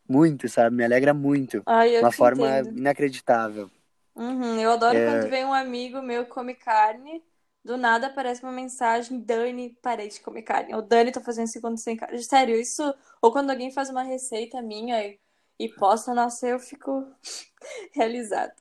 muito, 0.09 0.49
sabe? 0.49 0.77
Me 0.77 0.85
alegra 0.85 1.15
muito. 1.15 1.63
Ai, 1.67 1.99
uma 2.01 2.13
forma 2.13 2.59
entendo. 2.61 2.79
inacreditável. 2.79 3.71
Uhum, 4.15 4.61
eu 4.61 4.73
adoro 4.73 4.97
É. 4.97 5.05
quando 5.07 5.31
vem 5.31 5.45
um 5.45 5.55
amigo 5.55 6.03
meu 6.03 6.25
que 6.25 6.31
come 6.31 6.55
carne, 6.55 7.23
do 7.65 7.77
nada 7.77 8.09
aparece 8.09 8.43
uma 8.43 8.53
mensagem, 8.53 9.21
Dani, 9.21 9.77
parei 9.83 10.09
de 10.09 10.21
comer 10.21 10.43
carne. 10.43 10.75
Ou 10.75 10.83
Dani, 10.83 11.13
tô 11.13 11.21
fazendo 11.21 11.47
segundo 11.47 11.79
sem 11.79 11.97
carne. 11.97 12.23
Sério, 12.23 12.57
isso. 12.57 12.83
Ou 13.23 13.33
quando 13.33 13.51
alguém 13.51 13.71
faz 13.71 13.91
uma 13.91 14.03
receita 14.03 14.61
minha 14.61 15.03
e, 15.07 15.19
e 15.61 15.69
posta, 15.69 16.15
nossa, 16.15 16.49
eu 16.49 16.59
fico 16.59 17.07
realizada. 17.93 18.55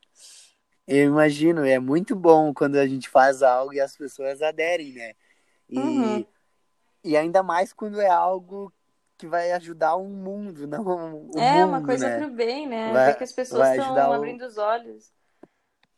Eu 0.85 1.05
imagino, 1.05 1.63
é 1.65 1.79
muito 1.79 2.15
bom 2.15 2.53
quando 2.53 2.75
a 2.75 2.85
gente 2.85 3.07
faz 3.07 3.41
algo 3.41 3.73
e 3.73 3.79
as 3.79 3.95
pessoas 3.95 4.41
aderem, 4.41 4.91
né? 4.93 5.13
E, 5.69 5.77
Uhum. 5.77 6.25
e 7.03 7.15
ainda 7.15 7.41
mais 7.41 7.71
quando 7.71 8.01
é 8.01 8.09
algo 8.09 8.73
que 9.17 9.27
vai 9.27 9.51
ajudar 9.53 9.95
o 9.95 10.07
mundo, 10.07 10.67
não 10.67 10.83
o 10.83 11.39
É, 11.39 11.63
uma 11.65 11.77
mundo, 11.77 11.85
coisa 11.85 12.09
né? 12.09 12.17
pro 12.17 12.31
bem, 12.31 12.67
né? 12.67 12.91
Vai- 12.91 13.11
Ver 13.11 13.17
que 13.17 13.23
as 13.23 13.31
pessoas 13.31 13.69
estão 13.69 13.85
ajudar 13.85 14.09
o- 14.09 14.13
abrindo 14.13 14.45
os 14.45 14.57
olhos. 14.57 15.13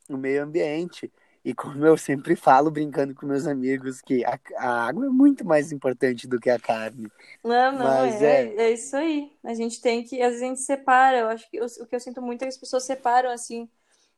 o 0.10 0.18
meio 0.18 0.44
ambiente. 0.44 1.12
E 1.43 1.54
como 1.56 1.86
eu 1.86 1.97
sempre 1.97 2.36
falo, 2.36 2.71
brincando 2.71 3.15
com 3.15 3.25
meus 3.25 3.47
amigos, 3.47 4.01
que 4.01 4.23
a, 4.25 4.39
a 4.58 4.88
água 4.88 5.06
é 5.08 5.10
muito 5.10 5.45
mais 5.45 5.71
importante 5.71 6.27
do 6.27 6.39
que 6.39 6.49
a 6.49 6.60
carne. 6.60 7.12
Não, 7.43 7.71
não, 7.71 7.88
Mas 7.89 8.21
é, 8.21 8.43
é. 8.45 8.56
é 8.56 8.71
isso 8.71 8.95
aí. 8.95 9.36
A 9.43 9.54
gente 9.54 9.82
tem 9.82 10.04
que, 10.04 10.21
às 10.21 10.30
vezes 10.34 10.43
a 10.43 10.45
gente 10.47 10.62
separa. 10.62 11.17
Eu 11.19 11.27
acho 11.30 11.49
que 11.49 11.58
eu- 11.58 11.65
o 11.82 11.88
que 11.88 11.95
eu 11.95 11.99
sinto 11.99 12.21
muito 12.21 12.41
é 12.43 12.45
que 12.45 12.49
as 12.54 12.58
pessoas 12.58 12.84
separam, 12.84 13.30
assim, 13.32 13.69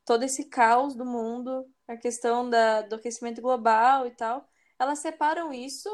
todo 0.05 0.23
esse 0.23 0.45
caos 0.45 0.95
do 0.95 1.05
mundo, 1.05 1.65
a 1.88 1.97
questão 1.97 2.49
da, 2.49 2.81
do 2.81 2.95
aquecimento 2.95 3.41
global 3.41 4.07
e 4.07 4.12
tal. 4.12 4.47
Elas 4.79 4.99
separam 4.99 5.53
isso 5.53 5.89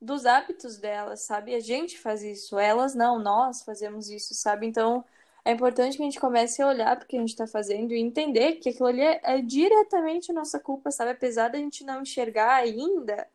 dos 0.00 0.26
hábitos 0.26 0.78
delas, 0.78 1.22
sabe? 1.22 1.54
A 1.54 1.60
gente 1.60 1.98
faz 1.98 2.22
isso, 2.24 2.58
elas 2.58 2.94
não, 2.94 3.18
nós 3.20 3.62
fazemos 3.62 4.10
isso, 4.10 4.34
sabe? 4.34 4.66
Então 4.66 5.04
é 5.44 5.52
importante 5.52 5.96
que 5.96 6.02
a 6.02 6.06
gente 6.06 6.20
comece 6.20 6.62
a 6.62 6.68
olhar 6.68 6.96
para 6.96 7.04
o 7.04 7.08
que 7.08 7.16
a 7.16 7.20
gente 7.20 7.30
está 7.30 7.46
fazendo 7.46 7.92
e 7.92 8.00
entender 8.00 8.54
que 8.56 8.68
aquilo 8.70 8.86
ali 8.88 9.00
é, 9.02 9.20
é 9.24 9.42
diretamente 9.42 10.32
nossa 10.32 10.60
culpa, 10.60 10.90
sabe? 10.90 11.10
Apesar 11.12 11.48
da 11.48 11.58
gente 11.58 11.84
não 11.84 12.02
enxergar 12.02 12.54
ainda. 12.56 13.26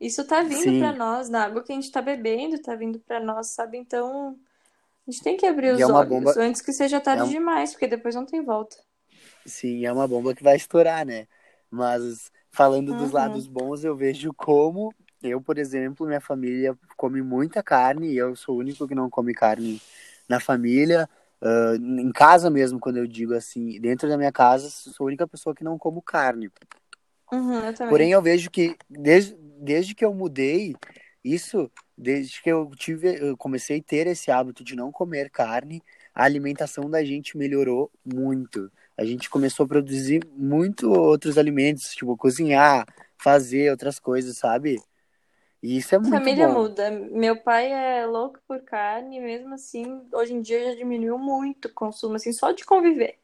Isso 0.00 0.26
tá 0.26 0.42
vindo 0.42 0.74
para 0.74 0.92
nós, 0.92 1.28
na 1.30 1.44
água 1.44 1.62
que 1.64 1.72
a 1.72 1.74
gente 1.76 1.90
tá 1.92 2.02
bebendo, 2.02 2.60
tá 2.62 2.74
vindo 2.76 2.98
para 3.00 3.20
nós, 3.20 3.48
sabe? 3.48 3.78
Então, 3.78 4.38
a 5.08 5.10
gente 5.12 5.22
tem 5.24 5.36
que 5.36 5.46
abrir 5.46 5.72
os 5.74 5.80
é 5.80 5.86
olhos 5.88 6.04
bomba- 6.04 6.38
antes 6.38 6.62
que 6.62 6.72
seja 6.72 7.00
tarde 7.00 7.22
é 7.22 7.24
um- 7.24 7.36
demais, 7.36 7.72
porque 7.72 7.88
depois 7.88 8.14
não 8.14 8.26
tem 8.26 8.42
volta. 8.44 8.76
Sim, 9.44 9.84
é 9.86 9.92
uma 9.92 10.06
bomba 10.08 10.34
que 10.34 10.42
vai 10.42 10.56
estourar, 10.56 11.04
né? 11.06 11.26
Mas 11.70 12.30
falando 12.50 12.94
dos 12.94 13.10
Uhum. 13.10 13.12
lados 13.12 13.46
bons, 13.46 13.84
eu 13.84 13.96
vejo 13.96 14.32
como 14.34 14.94
eu, 15.22 15.40
por 15.40 15.58
exemplo, 15.58 16.06
minha 16.06 16.20
família 16.20 16.76
come 16.96 17.22
muita 17.22 17.62
carne 17.62 18.12
e 18.12 18.16
eu 18.16 18.36
sou 18.36 18.56
o 18.56 18.58
único 18.58 18.86
que 18.86 18.94
não 18.94 19.08
come 19.10 19.34
carne 19.34 19.80
na 20.28 20.38
família. 20.40 21.08
Ah, 21.46 21.76
em 21.78 22.10
casa 22.10 22.50
mesmo, 22.50 22.80
quando 22.80 22.96
eu 22.96 23.06
digo 23.06 23.32
assim, 23.32 23.80
dentro 23.80 24.08
da 24.08 24.18
minha 24.18 24.32
casa, 24.32 24.68
sou 24.68 25.04
a 25.04 25.06
única 25.06 25.28
pessoa 25.28 25.54
que 25.54 25.62
não 25.62 25.78
como 25.78 26.02
carne. 26.02 26.50
Uhum, 27.32 27.60
eu. 27.60 27.88
Porém, 27.88 28.10
eu 28.10 28.20
vejo 28.20 28.50
que 28.50 28.76
desde, 28.90 29.36
desde 29.60 29.94
que 29.94 30.04
eu 30.04 30.12
mudei 30.12 30.74
isso, 31.24 31.70
desde 31.96 32.42
que 32.42 32.50
eu 32.50 32.68
tive, 32.76 33.16
eu 33.20 33.36
comecei 33.36 33.78
a 33.78 33.82
ter 33.82 34.08
esse 34.08 34.28
hábito 34.28 34.64
de 34.64 34.74
não 34.74 34.90
comer 34.90 35.30
carne, 35.30 35.80
a 36.12 36.24
alimentação 36.24 36.90
da 36.90 37.04
gente 37.04 37.36
melhorou 37.36 37.92
muito. 38.04 38.70
A 38.96 39.04
gente 39.04 39.30
começou 39.30 39.64
a 39.64 39.68
produzir 39.68 40.26
muito 40.36 40.90
outros 40.90 41.38
alimentos, 41.38 41.94
tipo 41.94 42.16
cozinhar, 42.16 42.86
fazer 43.16 43.70
outras 43.70 44.00
coisas, 44.00 44.36
sabe? 44.36 44.80
E 45.62 45.78
isso 45.78 45.94
é 45.94 45.98
muito 45.98 46.10
Família 46.10 46.48
bom. 46.48 46.62
muda. 46.62 46.90
Meu 46.90 47.36
pai 47.42 47.72
é 47.72 48.06
louco 48.06 48.40
por 48.46 48.60
carne, 48.62 49.20
mesmo 49.20 49.54
assim, 49.54 50.06
hoje 50.12 50.34
em 50.34 50.40
dia 50.40 50.70
já 50.70 50.74
diminuiu 50.76 51.18
muito 51.18 51.66
o 51.66 51.72
consumo, 51.72 52.16
assim, 52.16 52.32
só 52.32 52.52
de 52.52 52.64
conviver. 52.64 53.18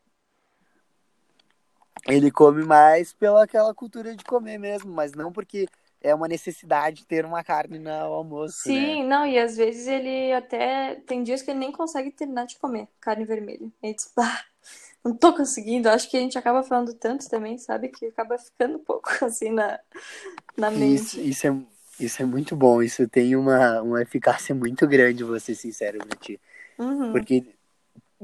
ele 2.07 2.31
come 2.31 2.65
mais 2.65 3.13
pela 3.13 3.45
aquela 3.45 3.75
cultura 3.75 4.15
de 4.17 4.25
comer 4.25 4.59
mesmo, 4.59 4.93
mas 4.93 5.13
não 5.13 5.33
porque 5.33 5.69
é 6.01 6.15
uma 6.15 6.27
necessidade 6.27 7.07
ter 7.07 7.25
uma 7.25 7.45
carne 7.45 7.79
no 7.79 7.91
almoço. 7.91 8.63
Sim, 8.63 9.05
né? 9.05 9.09
não, 9.09 9.27
e 9.27 9.39
às 9.39 9.57
vezes 9.57 9.87
ele 9.87 10.33
até. 10.33 10.97
Tem 11.07 11.23
dias 11.23 11.43
que 11.43 11.51
ele 11.51 11.61
nem 11.61 11.71
consegue 11.71 12.11
terminar 12.11 12.47
de 12.47 12.59
comer 12.59 12.89
carne 13.01 13.25
vermelha. 13.25 13.71
Ele 13.81 13.95
diz, 13.95 14.13
bah, 14.17 14.45
não 15.05 15.15
tô 15.15 15.33
conseguindo. 15.33 15.89
Acho 15.89 16.11
que 16.11 16.17
a 16.17 16.21
gente 16.21 16.37
acaba 16.37 16.65
falando 16.65 16.93
tanto 16.95 17.29
também, 17.29 17.57
sabe? 17.57 17.89
Que 17.89 18.07
acaba 18.07 18.37
ficando 18.37 18.79
um 18.79 18.85
pouco 18.85 19.11
assim 19.25 19.51
na, 19.51 19.79
na 20.57 20.71
mente. 20.73 21.21
Isso, 21.21 21.21
isso, 21.21 21.47
é, 21.47 21.51
isso 21.99 22.23
é 22.23 22.25
muito 22.25 22.57
bom. 22.57 22.83
Isso 22.83 23.07
tem 23.09 23.37
uma, 23.37 23.83
uma 23.83 24.03
eficácia 24.03 24.55
muito 24.55 24.87
grande, 24.87 25.25
vou 25.25 25.39
ser 25.39 25.55
sincero 25.55 25.99
pra 25.99 26.19
ti. 26.19 26.41
Uhum. 26.79 27.13
Porque 27.13 27.45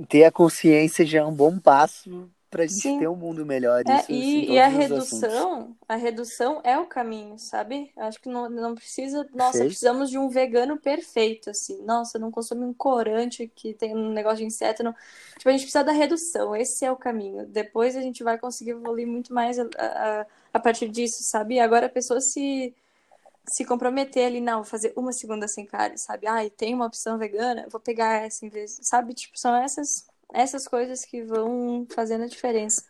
ter 0.09 0.25
a 0.25 0.33
consciência 0.33 1.05
já 1.05 1.21
é 1.21 1.25
um 1.25 1.35
bom 1.35 1.59
passo 1.59 2.31
pra 2.51 2.65
gente 2.65 2.81
Sim. 2.81 2.99
ter 2.99 3.09
um 3.09 3.17
mundo 3.17 3.45
melhor. 3.45 3.83
É, 3.87 3.91
e, 3.91 3.93
assim, 3.93 4.53
e 4.53 4.59
a 4.59 4.69
os 4.69 4.75
assuntos. 4.75 4.89
redução, 4.89 5.77
a 5.89 5.97
redução 5.97 6.61
é 6.65 6.79
o 6.79 6.87
caminho, 6.87 7.39
sabe? 7.39 7.93
Acho 7.97 8.21
que 8.21 8.29
não, 8.29 8.49
não 8.49 8.75
precisa, 8.75 9.29
nossa, 9.35 9.59
Sei. 9.59 9.67
precisamos 9.67 10.11
de 10.11 10.19
um 10.19 10.29
vegano 10.29 10.79
perfeito, 10.79 11.51
assim. 11.51 11.83
Nossa, 11.83 12.19
não 12.19 12.31
consome 12.31 12.65
um 12.65 12.73
corante 12.73 13.51
que 13.55 13.75
tem 13.75 13.95
um 13.95 14.11
negócio 14.11 14.39
de 14.39 14.45
inseto. 14.45 14.83
Não... 14.83 14.95
Tipo, 15.37 15.49
a 15.49 15.53
gente 15.53 15.63
precisa 15.63 15.85
da 15.85 15.93
redução, 15.93 16.57
esse 16.57 16.85
é 16.85 16.91
o 16.91 16.97
caminho. 16.97 17.47
Depois 17.47 17.97
a 17.97 18.01
gente 18.01 18.25
vai 18.25 18.39
conseguir 18.39 18.71
evoluir 18.71 19.07
muito 19.07 19.33
mais 19.33 19.59
a, 19.59 19.69
a, 19.79 20.27
a 20.55 20.59
partir 20.59 20.89
disso, 20.89 21.23
sabe? 21.23 21.61
Agora 21.61 21.87
a 21.87 21.91
pessoa 21.91 22.21
se, 22.21 22.75
se 23.49 23.65
comprometer 23.65 24.27
ali, 24.27 24.41
não, 24.41 24.57
vou 24.57 24.65
fazer 24.65 24.93
uma 24.97 25.13
segunda 25.13 25.49
sem 25.49 25.67
carne, 25.67 25.99
sabe? 25.99 26.27
Ai, 26.27 26.51
tem 26.51 26.75
uma 26.75 26.87
opção 26.87 27.19
vegana, 27.19 27.67
vou 27.71 27.81
pegar 27.81 28.23
essa 28.25 28.45
em 28.47 28.49
vez, 28.49 28.79
sabe? 28.83 29.15
Tipo, 29.15 29.39
são 29.39 29.57
essas, 29.57 30.07
essas 30.33 30.69
coisas 30.69 31.05
que 31.05 31.23
vão 31.23 31.87
fazendo 31.91 32.25
a 32.25 32.29
diferença. 32.29 32.85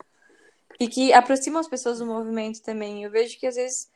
E 0.80 0.88
que 0.88 1.12
aproximam 1.12 1.60
as 1.60 1.68
pessoas 1.68 1.98
do 1.98 2.06
movimento 2.06 2.62
também. 2.62 3.04
Eu 3.04 3.10
vejo 3.10 3.38
que 3.38 3.46
às 3.46 3.56
vezes 3.56 3.90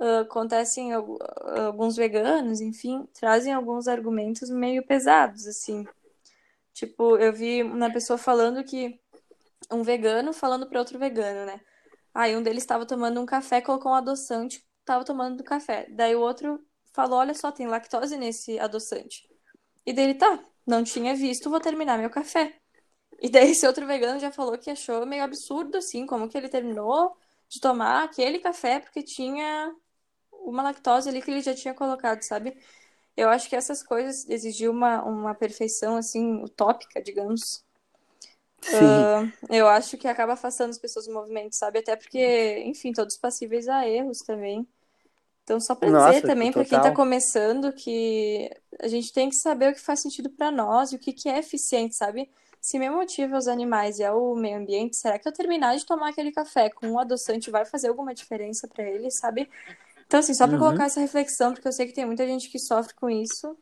ah, 0.00 0.20
acontecem 0.20 0.92
al- 0.92 1.18
alguns 1.66 1.96
veganos, 1.96 2.60
enfim, 2.60 3.08
trazem 3.14 3.52
alguns 3.52 3.88
argumentos 3.88 4.50
meio 4.50 4.82
pesados, 4.86 5.46
assim. 5.46 5.86
Tipo, 6.74 7.16
eu 7.18 7.32
vi 7.32 7.62
uma 7.62 7.90
pessoa 7.92 8.18
falando 8.18 8.62
que 8.64 9.00
um 9.70 9.82
vegano 9.82 10.32
falando 10.32 10.66
para 10.68 10.78
outro 10.80 10.98
vegano, 10.98 11.46
né? 11.46 11.60
Aí 12.14 12.36
um 12.36 12.42
deles 12.42 12.62
estava 12.62 12.86
tomando 12.86 13.20
um 13.20 13.26
café, 13.26 13.60
colocou 13.60 13.92
um 13.92 13.94
adoçante, 13.94 14.65
estava 14.86 15.04
tomando 15.04 15.36
do 15.38 15.44
café. 15.44 15.86
Daí 15.90 16.14
o 16.14 16.20
outro 16.20 16.64
falou: 16.92 17.18
Olha 17.18 17.34
só, 17.34 17.50
tem 17.52 17.66
lactose 17.66 18.16
nesse 18.16 18.58
adoçante. 18.58 19.28
E 19.84 19.92
daí 19.92 20.04
ele, 20.06 20.14
tá, 20.14 20.44
não 20.66 20.84
tinha 20.84 21.14
visto, 21.14 21.50
vou 21.50 21.60
terminar 21.60 21.98
meu 21.98 22.10
café. 22.10 22.54
E 23.20 23.28
daí 23.30 23.50
esse 23.52 23.66
outro 23.66 23.86
vegano 23.86 24.20
já 24.20 24.30
falou 24.32 24.58
que 24.58 24.70
achou 24.70 25.06
meio 25.06 25.24
absurdo, 25.24 25.78
assim, 25.78 26.06
como 26.06 26.28
que 26.28 26.36
ele 26.38 26.48
terminou 26.48 27.16
de 27.48 27.60
tomar 27.60 28.04
aquele 28.04 28.38
café 28.38 28.80
porque 28.80 29.02
tinha 29.02 29.74
uma 30.32 30.62
lactose 30.62 31.08
ali 31.08 31.22
que 31.22 31.30
ele 31.30 31.42
já 31.42 31.54
tinha 31.54 31.74
colocado, 31.74 32.22
sabe? 32.22 32.56
Eu 33.16 33.28
acho 33.30 33.48
que 33.48 33.56
essas 33.56 33.82
coisas 33.82 34.28
exigiam 34.28 34.72
uma, 34.72 35.02
uma 35.04 35.34
perfeição, 35.34 35.96
assim, 35.96 36.42
utópica, 36.44 37.02
digamos. 37.02 37.64
Ah, 38.72 39.22
eu 39.50 39.66
acho 39.68 39.96
que 39.96 40.08
acaba 40.08 40.34
afastando 40.34 40.70
as 40.70 40.78
pessoas 40.78 41.06
do 41.06 41.12
movimento, 41.14 41.54
sabe? 41.54 41.78
Até 41.78 41.96
porque, 41.96 42.58
enfim, 42.66 42.92
todos 42.92 43.16
passíveis 43.16 43.68
a 43.68 43.88
erros 43.88 44.18
também. 44.18 44.66
Então, 45.46 45.60
só 45.60 45.76
Nossa, 45.80 46.20
dizer 46.20 46.22
também, 46.24 46.52
pra 46.52 46.64
quem 46.64 46.80
tá 46.80 46.90
total. 46.90 46.92
começando, 46.92 47.72
que 47.72 48.50
a 48.80 48.88
gente 48.88 49.12
tem 49.12 49.28
que 49.30 49.36
saber 49.36 49.70
o 49.70 49.74
que 49.74 49.80
faz 49.80 50.00
sentido 50.02 50.28
pra 50.28 50.50
nós 50.50 50.92
e 50.92 50.96
o 50.96 50.98
que 50.98 51.12
que 51.12 51.28
é 51.28 51.38
eficiente, 51.38 51.94
sabe? 51.94 52.28
Se 52.60 52.78
meu 52.80 52.92
motivo 52.94 53.36
é 53.36 53.38
os 53.38 53.46
animais 53.46 54.00
e 54.00 54.02
é 54.02 54.10
o 54.12 54.34
meio 54.34 54.58
ambiente, 54.58 54.96
será 54.96 55.20
que 55.20 55.28
eu 55.28 55.32
terminar 55.32 55.76
de 55.76 55.86
tomar 55.86 56.10
aquele 56.10 56.32
café 56.32 56.68
com 56.68 56.88
um 56.88 56.98
adoçante 56.98 57.48
vai 57.50 57.64
fazer 57.64 57.88
alguma 57.88 58.12
diferença 58.12 58.66
pra 58.66 58.82
ele, 58.84 59.08
sabe? 59.12 59.48
Então, 60.06 60.20
assim, 60.20 60.34
só 60.34 60.48
pra 60.48 60.58
Uhum. 60.58 60.58
colocar 60.58 60.86
essa 60.86 61.00
reflexão, 61.00 61.54
porque 61.54 61.68
eu 61.68 61.72
sei 61.72 61.86
que 61.86 61.94
tem 61.94 62.06
muita 62.06 62.26
gente 62.26 62.50
que 62.50 62.58
sofre 62.58 62.94
com 62.94 63.10
isso. 63.10 63.56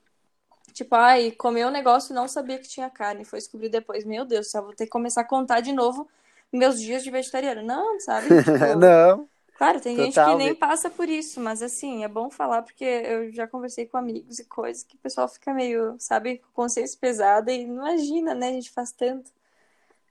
Tipo, 0.72 0.96
ai, 0.96 1.30
comeu 1.32 1.68
um 1.68 1.70
negócio 1.70 2.12
e 2.12 2.14
não 2.16 2.28
sabia 2.28 2.58
que 2.58 2.68
tinha 2.68 2.90
carne, 2.90 3.24
foi 3.24 3.38
descobrir 3.38 3.68
depois. 3.70 4.04
Meu 4.04 4.24
Deus, 4.24 4.50
só 4.50 4.62
vou 4.62 4.74
ter 4.74 4.84
que 4.86 4.90
começar 4.90 5.22
a 5.22 5.24
contar 5.24 5.60
de 5.60 5.72
novo 5.72 6.08
meus 6.52 6.80
dias 6.80 7.04
de 7.04 7.10
vegetariano. 7.10 7.62
Não, 7.62 8.00
sabe? 8.00 8.34
Tipo, 8.38 8.78
Não, 8.78 9.28
claro, 9.54 9.80
tem 9.80 9.96
gente 9.96 10.20
que 10.20 10.34
total. 10.34 10.38
nem 10.38 10.54
passa 10.54 10.90
por 10.90 11.08
isso, 11.08 11.40
mas 11.40 11.62
assim, 11.62 12.04
é 12.04 12.08
bom 12.08 12.30
falar 12.30 12.62
porque 12.62 12.84
eu 12.84 13.32
já 13.32 13.46
conversei 13.46 13.86
com 13.86 13.96
amigos 13.96 14.38
e 14.38 14.44
coisas 14.44 14.82
que 14.84 14.96
o 14.96 14.98
pessoal 14.98 15.28
fica 15.28 15.54
meio, 15.54 15.96
sabe, 15.98 16.38
com 16.38 16.50
consciência 16.62 16.98
pesada 17.00 17.52
e 17.52 17.62
imagina, 17.62 18.34
né? 18.34 18.48
A 18.48 18.52
gente 18.52 18.70
faz 18.70 18.92
tanto. 18.92 19.30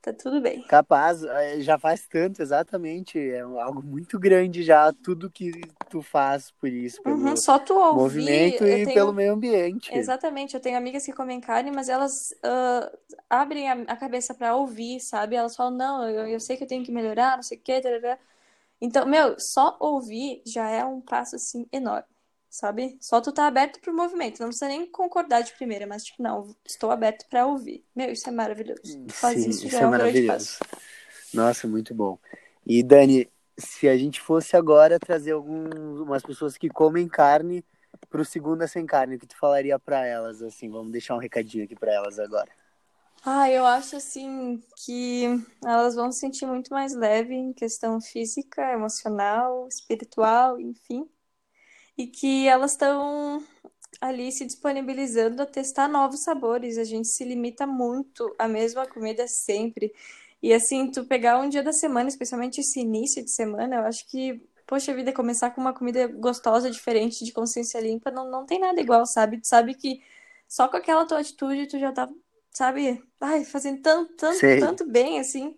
Tá 0.01 0.11
tudo 0.13 0.41
bem. 0.41 0.63
Capaz, 0.67 1.23
eh, 1.23 1.61
já 1.61 1.79
faz 1.79 2.05
tanto, 2.07 2.41
exatamente. 2.41 3.17
É 3.19 3.39
algo 3.41 3.81
muito 3.81 4.19
grande 4.19 4.63
já, 4.63 4.91
tudo 4.91 5.29
que 5.29 5.51
tu 5.89 6.01
faz 6.01 6.51
por 6.51 6.67
isso, 6.69 7.01
pelo 7.01 7.17
Uhum, 7.17 7.37
só 7.37 7.57
tu 7.59 7.73
ouvir, 7.73 7.95
movimento 7.95 8.63
e 8.65 8.83
tenho- 8.85 8.93
pelo 8.95 9.13
meio 9.13 9.33
ambiente. 9.33 9.91
Exatamente, 9.95 10.55
eu 10.55 10.61
tenho 10.61 10.77
amigas 10.77 11.05
que 11.05 11.13
comem 11.13 11.39
carne, 11.41 11.69
mas 11.71 11.89
elas 11.89 12.33
ah, 12.43 12.91
abrem 13.29 13.69
a, 13.69 13.95
cabeça 13.97 14.33
pra 14.33 14.55
ouvir, 14.55 14.99
sabe? 14.99 15.35
Elas 15.35 15.55
falam, 15.55 15.73
não, 15.77 16.09
eu, 16.09 16.27
eu 16.27 16.39
sei 16.39 16.57
que 16.57 16.63
eu 16.63 16.67
tenho 16.67 16.83
que 16.85 16.91
melhorar, 16.91 17.35
não 17.35 17.43
sei 17.43 17.57
o 17.57 17.61
quê, 17.61 17.81
tarará. 17.81 18.17
Então, 18.85 19.05
meu, 19.05 19.39
só 19.39 19.77
ouvir 19.79 20.41
já 20.45 20.69
é 20.69 20.83
um 20.83 20.99
passo, 20.99 21.37
assim, 21.37 21.65
enorme, 21.71 22.03
sabe? 22.49 22.97
Só 22.99 23.21
tu 23.21 23.31
tá 23.31 23.47
aberto 23.47 23.79
pro 23.79 23.95
movimento, 23.95 24.41
não 24.41 24.47
precisa 24.47 24.67
nem 24.67 24.85
concordar 24.91 25.39
de 25.39 25.53
primeira, 25.53 25.87
mas 25.87 26.03
tipo, 26.03 26.21
não, 26.21 26.53
estou 26.65 26.91
aberto 26.91 27.25
pra 27.29 27.47
ouvir. 27.47 27.85
Meu, 27.95 28.11
isso 28.11 28.27
é 28.27 28.31
maravilhoso. 28.33 28.81
Tu 29.07 29.13
faz 29.13 29.39
Sim, 29.39 29.51
isso, 29.51 29.67
isso 29.67 29.77
é 29.77 29.83
é 29.83 29.87
um 29.87 29.91
maravilhoso. 29.91 30.57
Nossa, 31.33 31.65
muito 31.65 31.95
bom. 31.95 32.19
E 32.67 32.83
Dani, 32.83 33.31
se 33.57 33.87
a 33.87 33.95
gente 33.95 34.19
fosse 34.19 34.57
agora 34.57 34.99
trazer 34.99 35.31
algumas 35.31 36.21
pessoas 36.21 36.57
que 36.57 36.69
comem 36.69 37.07
carne 37.07 37.63
pro 38.09 38.25
Segunda 38.25 38.67
Sem 38.67 38.85
Carne, 38.85 39.15
o 39.15 39.19
que 39.19 39.27
tu 39.27 39.37
falaria 39.37 39.79
pra 39.79 40.05
elas, 40.05 40.41
assim? 40.41 40.69
Vamos 40.69 40.91
deixar 40.91 41.15
um 41.15 41.19
recadinho 41.19 41.63
aqui 41.63 41.75
pra 41.75 41.93
elas 41.93 42.19
agora. 42.19 42.51
Ah, 43.25 43.49
eu 43.49 43.65
acho 43.65 43.95
assim 43.95 44.61
que 44.85 45.25
elas 45.63 45.95
vão 45.95 46.11
se 46.11 46.19
sentir 46.19 46.45
muito 46.45 46.71
mais 46.73 46.93
leve 46.93 47.33
em 47.33 47.53
questão 47.53 48.01
física, 48.01 48.61
emocional, 48.73 49.67
espiritual, 49.67 50.59
enfim. 50.59 51.09
E 51.97 52.07
que 52.07 52.47
elas 52.47 52.71
estão 52.73 53.43
ali 54.01 54.31
se 54.31 54.45
disponibilizando 54.45 55.41
a 55.41 55.45
testar 55.45 55.87
novos 55.89 56.23
sabores. 56.23 56.77
A 56.77 56.83
gente 56.85 57.07
se 57.09 57.23
limita 57.25 57.67
muito 57.67 58.35
à 58.39 58.47
mesma 58.47 58.87
comida 58.87 59.27
sempre. 59.27 59.93
E 60.41 60.53
assim, 60.53 60.91
tu 60.91 61.05
pegar 61.05 61.39
um 61.39 61.49
dia 61.49 61.63
da 61.63 61.73
semana, 61.73 62.09
especialmente 62.09 62.61
esse 62.61 62.79
início 62.81 63.23
de 63.23 63.31
semana, 63.31 63.77
eu 63.77 63.83
acho 63.85 64.07
que, 64.09 64.41
poxa 64.67 64.93
vida, 64.93 65.13
começar 65.13 65.51
com 65.51 65.61
uma 65.61 65.73
comida 65.73 66.07
gostosa, 66.07 66.69
diferente, 66.71 67.25
de 67.25 67.33
consciência 67.33 67.79
limpa, 67.81 68.11
não, 68.11 68.29
não 68.29 68.45
tem 68.45 68.59
nada 68.59 68.79
igual, 68.81 69.05
sabe? 69.05 69.39
Tu 69.41 69.47
sabe 69.47 69.75
que 69.75 70.01
só 70.47 70.67
com 70.67 70.77
aquela 70.77 71.05
tua 71.05 71.19
atitude 71.19 71.67
tu 71.67 71.79
já 71.79 71.91
tá, 71.91 72.09
sabe, 72.53 73.03
ai, 73.19 73.43
fazendo 73.43 73.81
tanto, 73.81 74.13
tanto, 74.15 74.37
Sei. 74.37 74.59
tanto 74.59 74.85
bem, 74.85 75.19
assim. 75.19 75.57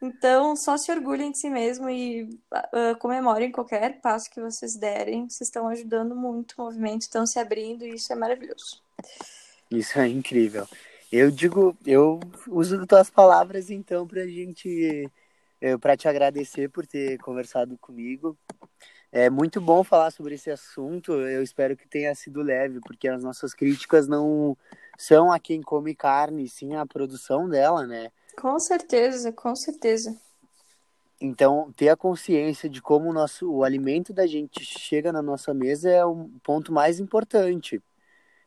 Então, 0.00 0.54
só 0.54 0.76
se 0.76 0.92
orgulhem 0.92 1.32
de 1.32 1.38
si 1.38 1.50
mesmo 1.50 1.88
e 1.90 2.28
ah, 2.52 2.94
comemorem 3.00 3.50
qualquer 3.50 4.00
passo 4.00 4.30
que 4.30 4.40
vocês 4.40 4.76
derem. 4.76 5.28
Vocês 5.28 5.48
estão 5.48 5.68
ajudando 5.68 6.14
muito 6.14 6.52
o 6.52 6.62
movimento, 6.62 7.02
estão 7.02 7.26
se 7.26 7.38
abrindo 7.38 7.84
e 7.84 7.94
isso 7.94 8.12
é 8.12 8.16
maravilhoso. 8.16 8.82
Isso 9.70 9.98
é 9.98 10.06
incrível. 10.06 10.66
Eu 11.10 11.30
digo, 11.30 11.76
eu 11.86 12.20
uso 12.46 12.86
tuas 12.86 13.10
palavras 13.10 13.70
então 13.70 14.06
pra 14.06 14.26
gente, 14.26 15.10
para 15.80 15.96
te 15.96 16.06
agradecer 16.06 16.68
por 16.68 16.86
ter 16.86 17.18
conversado 17.18 17.76
comigo. 17.78 18.38
É 19.10 19.30
muito 19.30 19.60
bom 19.60 19.82
falar 19.82 20.10
sobre 20.10 20.34
esse 20.34 20.50
assunto. 20.50 21.12
Eu 21.12 21.42
espero 21.42 21.76
que 21.76 21.88
tenha 21.88 22.14
sido 22.14 22.42
leve, 22.42 22.78
porque 22.80 23.08
as 23.08 23.22
nossas 23.22 23.54
críticas 23.54 24.06
não 24.06 24.56
são 24.98 25.32
a 25.32 25.38
quem 25.38 25.62
come 25.62 25.94
carne, 25.94 26.48
sim 26.48 26.74
a 26.74 26.84
produção 26.84 27.48
dela, 27.48 27.86
né? 27.86 28.10
Com 28.36 28.58
certeza, 28.58 29.32
com 29.32 29.54
certeza. 29.56 30.14
Então, 31.20 31.72
ter 31.76 31.88
a 31.88 31.96
consciência 31.96 32.68
de 32.68 32.82
como 32.82 33.08
o 33.10 33.12
nosso 33.12 33.50
o 33.50 33.64
alimento 33.64 34.12
da 34.12 34.26
gente 34.26 34.64
chega 34.64 35.12
na 35.12 35.22
nossa 35.22 35.54
mesa 35.54 35.88
é 35.90 36.04
o 36.04 36.28
ponto 36.44 36.72
mais 36.72 37.00
importante, 37.00 37.82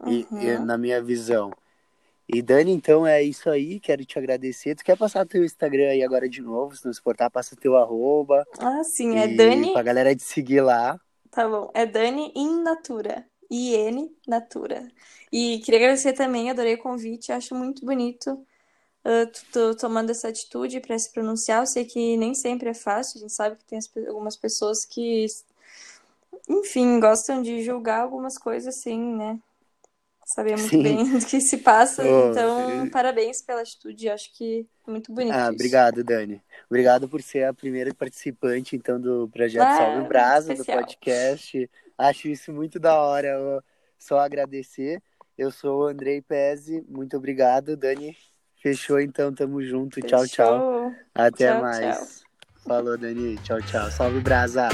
e, 0.08 0.28
e 0.32 0.58
Uhum. 0.58 0.66
na 0.66 0.78
minha 0.78 1.02
visão. 1.02 1.52
E 2.28 2.42
Dani, 2.42 2.72
então 2.72 3.06
é 3.06 3.22
isso 3.22 3.50
aí, 3.50 3.80
quero 3.80 4.06
te 4.06 4.18
agradecer. 4.18 4.76
Tu 4.76 4.84
quer 4.86 4.98
passar 4.98 5.26
teu 5.26 5.44
Instagram 5.44 5.90
aí 5.90 6.04
agora 6.04 6.30
de 6.30 6.42
novo, 6.42 6.76
se 6.76 6.86
não 6.86 6.94
se 6.94 7.00
importar, 7.00 7.30
passa 7.30 7.56
teu 7.56 7.76
arroba 7.76 8.48
Ah, 8.60 8.84
sim, 8.84 9.18
é 9.18 9.28
Dani. 9.28 9.74
pra 9.74 9.84
galera 9.84 10.16
te 10.16 10.24
seguir 10.24 10.62
lá. 10.62 11.00
Tá 11.30 11.48
bom, 11.48 11.72
é 11.74 11.86
Dani 11.86 12.32
in 12.36 12.62
Natura. 12.64 13.26
IN 13.52 14.10
Natura. 14.28 14.90
E 15.32 15.60
queria 15.60 15.80
agradecer 15.80 16.14
também, 16.14 16.50
adorei 16.50 16.76
o 16.76 16.82
convite, 16.82 17.32
acho 17.32 17.54
muito 17.54 17.86
bonito 17.86 18.44
ah, 19.04 19.26
tu, 19.26 19.46
tu 19.52 19.76
tomando 19.76 20.12
essa 20.12 20.30
atitude 20.30 20.80
para 20.80 20.98
se 20.98 21.12
pronunciar. 21.12 21.62
Eu 21.62 21.68
sei 21.68 21.86
que 21.86 22.18
nem 22.18 22.34
sempre 22.34 22.70
é 22.70 22.74
fácil, 22.74 23.18
a 23.18 23.22
gente 23.22 23.34
sabe 23.34 23.56
que 23.58 23.66
tem 23.66 23.78
as 23.78 23.90
algumas 24.08 24.38
pessoas 24.38 24.86
que, 24.86 25.26
enfim, 26.48 27.00
gostam 27.00 27.42
de 27.42 27.64
julgar 27.64 28.02
algumas 28.02 28.38
coisas 28.38 28.76
assim, 28.76 29.00
né? 29.16 29.40
Sabia 30.26 30.56
muito 30.56 30.70
Sim. 30.70 30.84
bem 30.84 31.04
do 31.20 31.26
que 31.26 31.42
se 31.42 31.58
passa. 31.58 32.04
Oh, 32.04 32.30
então, 32.30 32.86
eu- 32.86 32.92
parabéns 32.92 33.42
pela 33.42 33.62
atitude. 33.62 34.08
Acho 34.08 34.32
que 34.34 34.66
é 34.88 34.92
muito 34.92 35.12
bonito 35.12 35.34
Ah, 35.34 35.46
isso. 35.46 35.54
obrigado, 35.54 36.04
Dani. 36.04 36.42
Obrigado 36.70 37.10
por 37.10 37.22
ser 37.22 37.44
a 37.44 37.54
primeira 37.54 37.94
participante, 37.94 38.76
então, 38.76 39.00
do 39.02 39.28
projeto 39.28 39.64
Ah, 39.64 39.78
Salve 39.78 40.08
Brasa, 40.08 40.56
do 40.56 40.64
podcast. 40.64 41.70
Acho 42.02 42.28
isso 42.28 42.52
muito 42.52 42.80
da 42.80 43.00
hora. 43.00 43.28
Eu 43.28 43.62
só 43.98 44.20
agradecer. 44.20 45.02
Eu 45.38 45.52
sou 45.52 45.84
o 45.84 45.88
Andrei 45.88 46.22
Pezzi. 46.22 46.84
Muito 46.90 47.16
obrigado, 47.16 47.78
Dani. 47.78 48.18
Fechou, 48.62 49.00
então. 49.00 49.34
Tamo 49.34 49.62
junto. 49.62 50.02
Tchau, 50.02 50.26
tchau. 50.28 50.54
Fechou. 50.54 50.96
Até 51.14 51.52
Tchau, 51.52 51.62
mais. 51.62 51.98
tchau. 51.98 52.08
Falou, 52.66 52.98
Dani. 52.98 53.38
Tchau, 53.38 53.62
tchau. 53.62 53.92
Salve, 53.92 54.20
Brasa. 54.20 54.70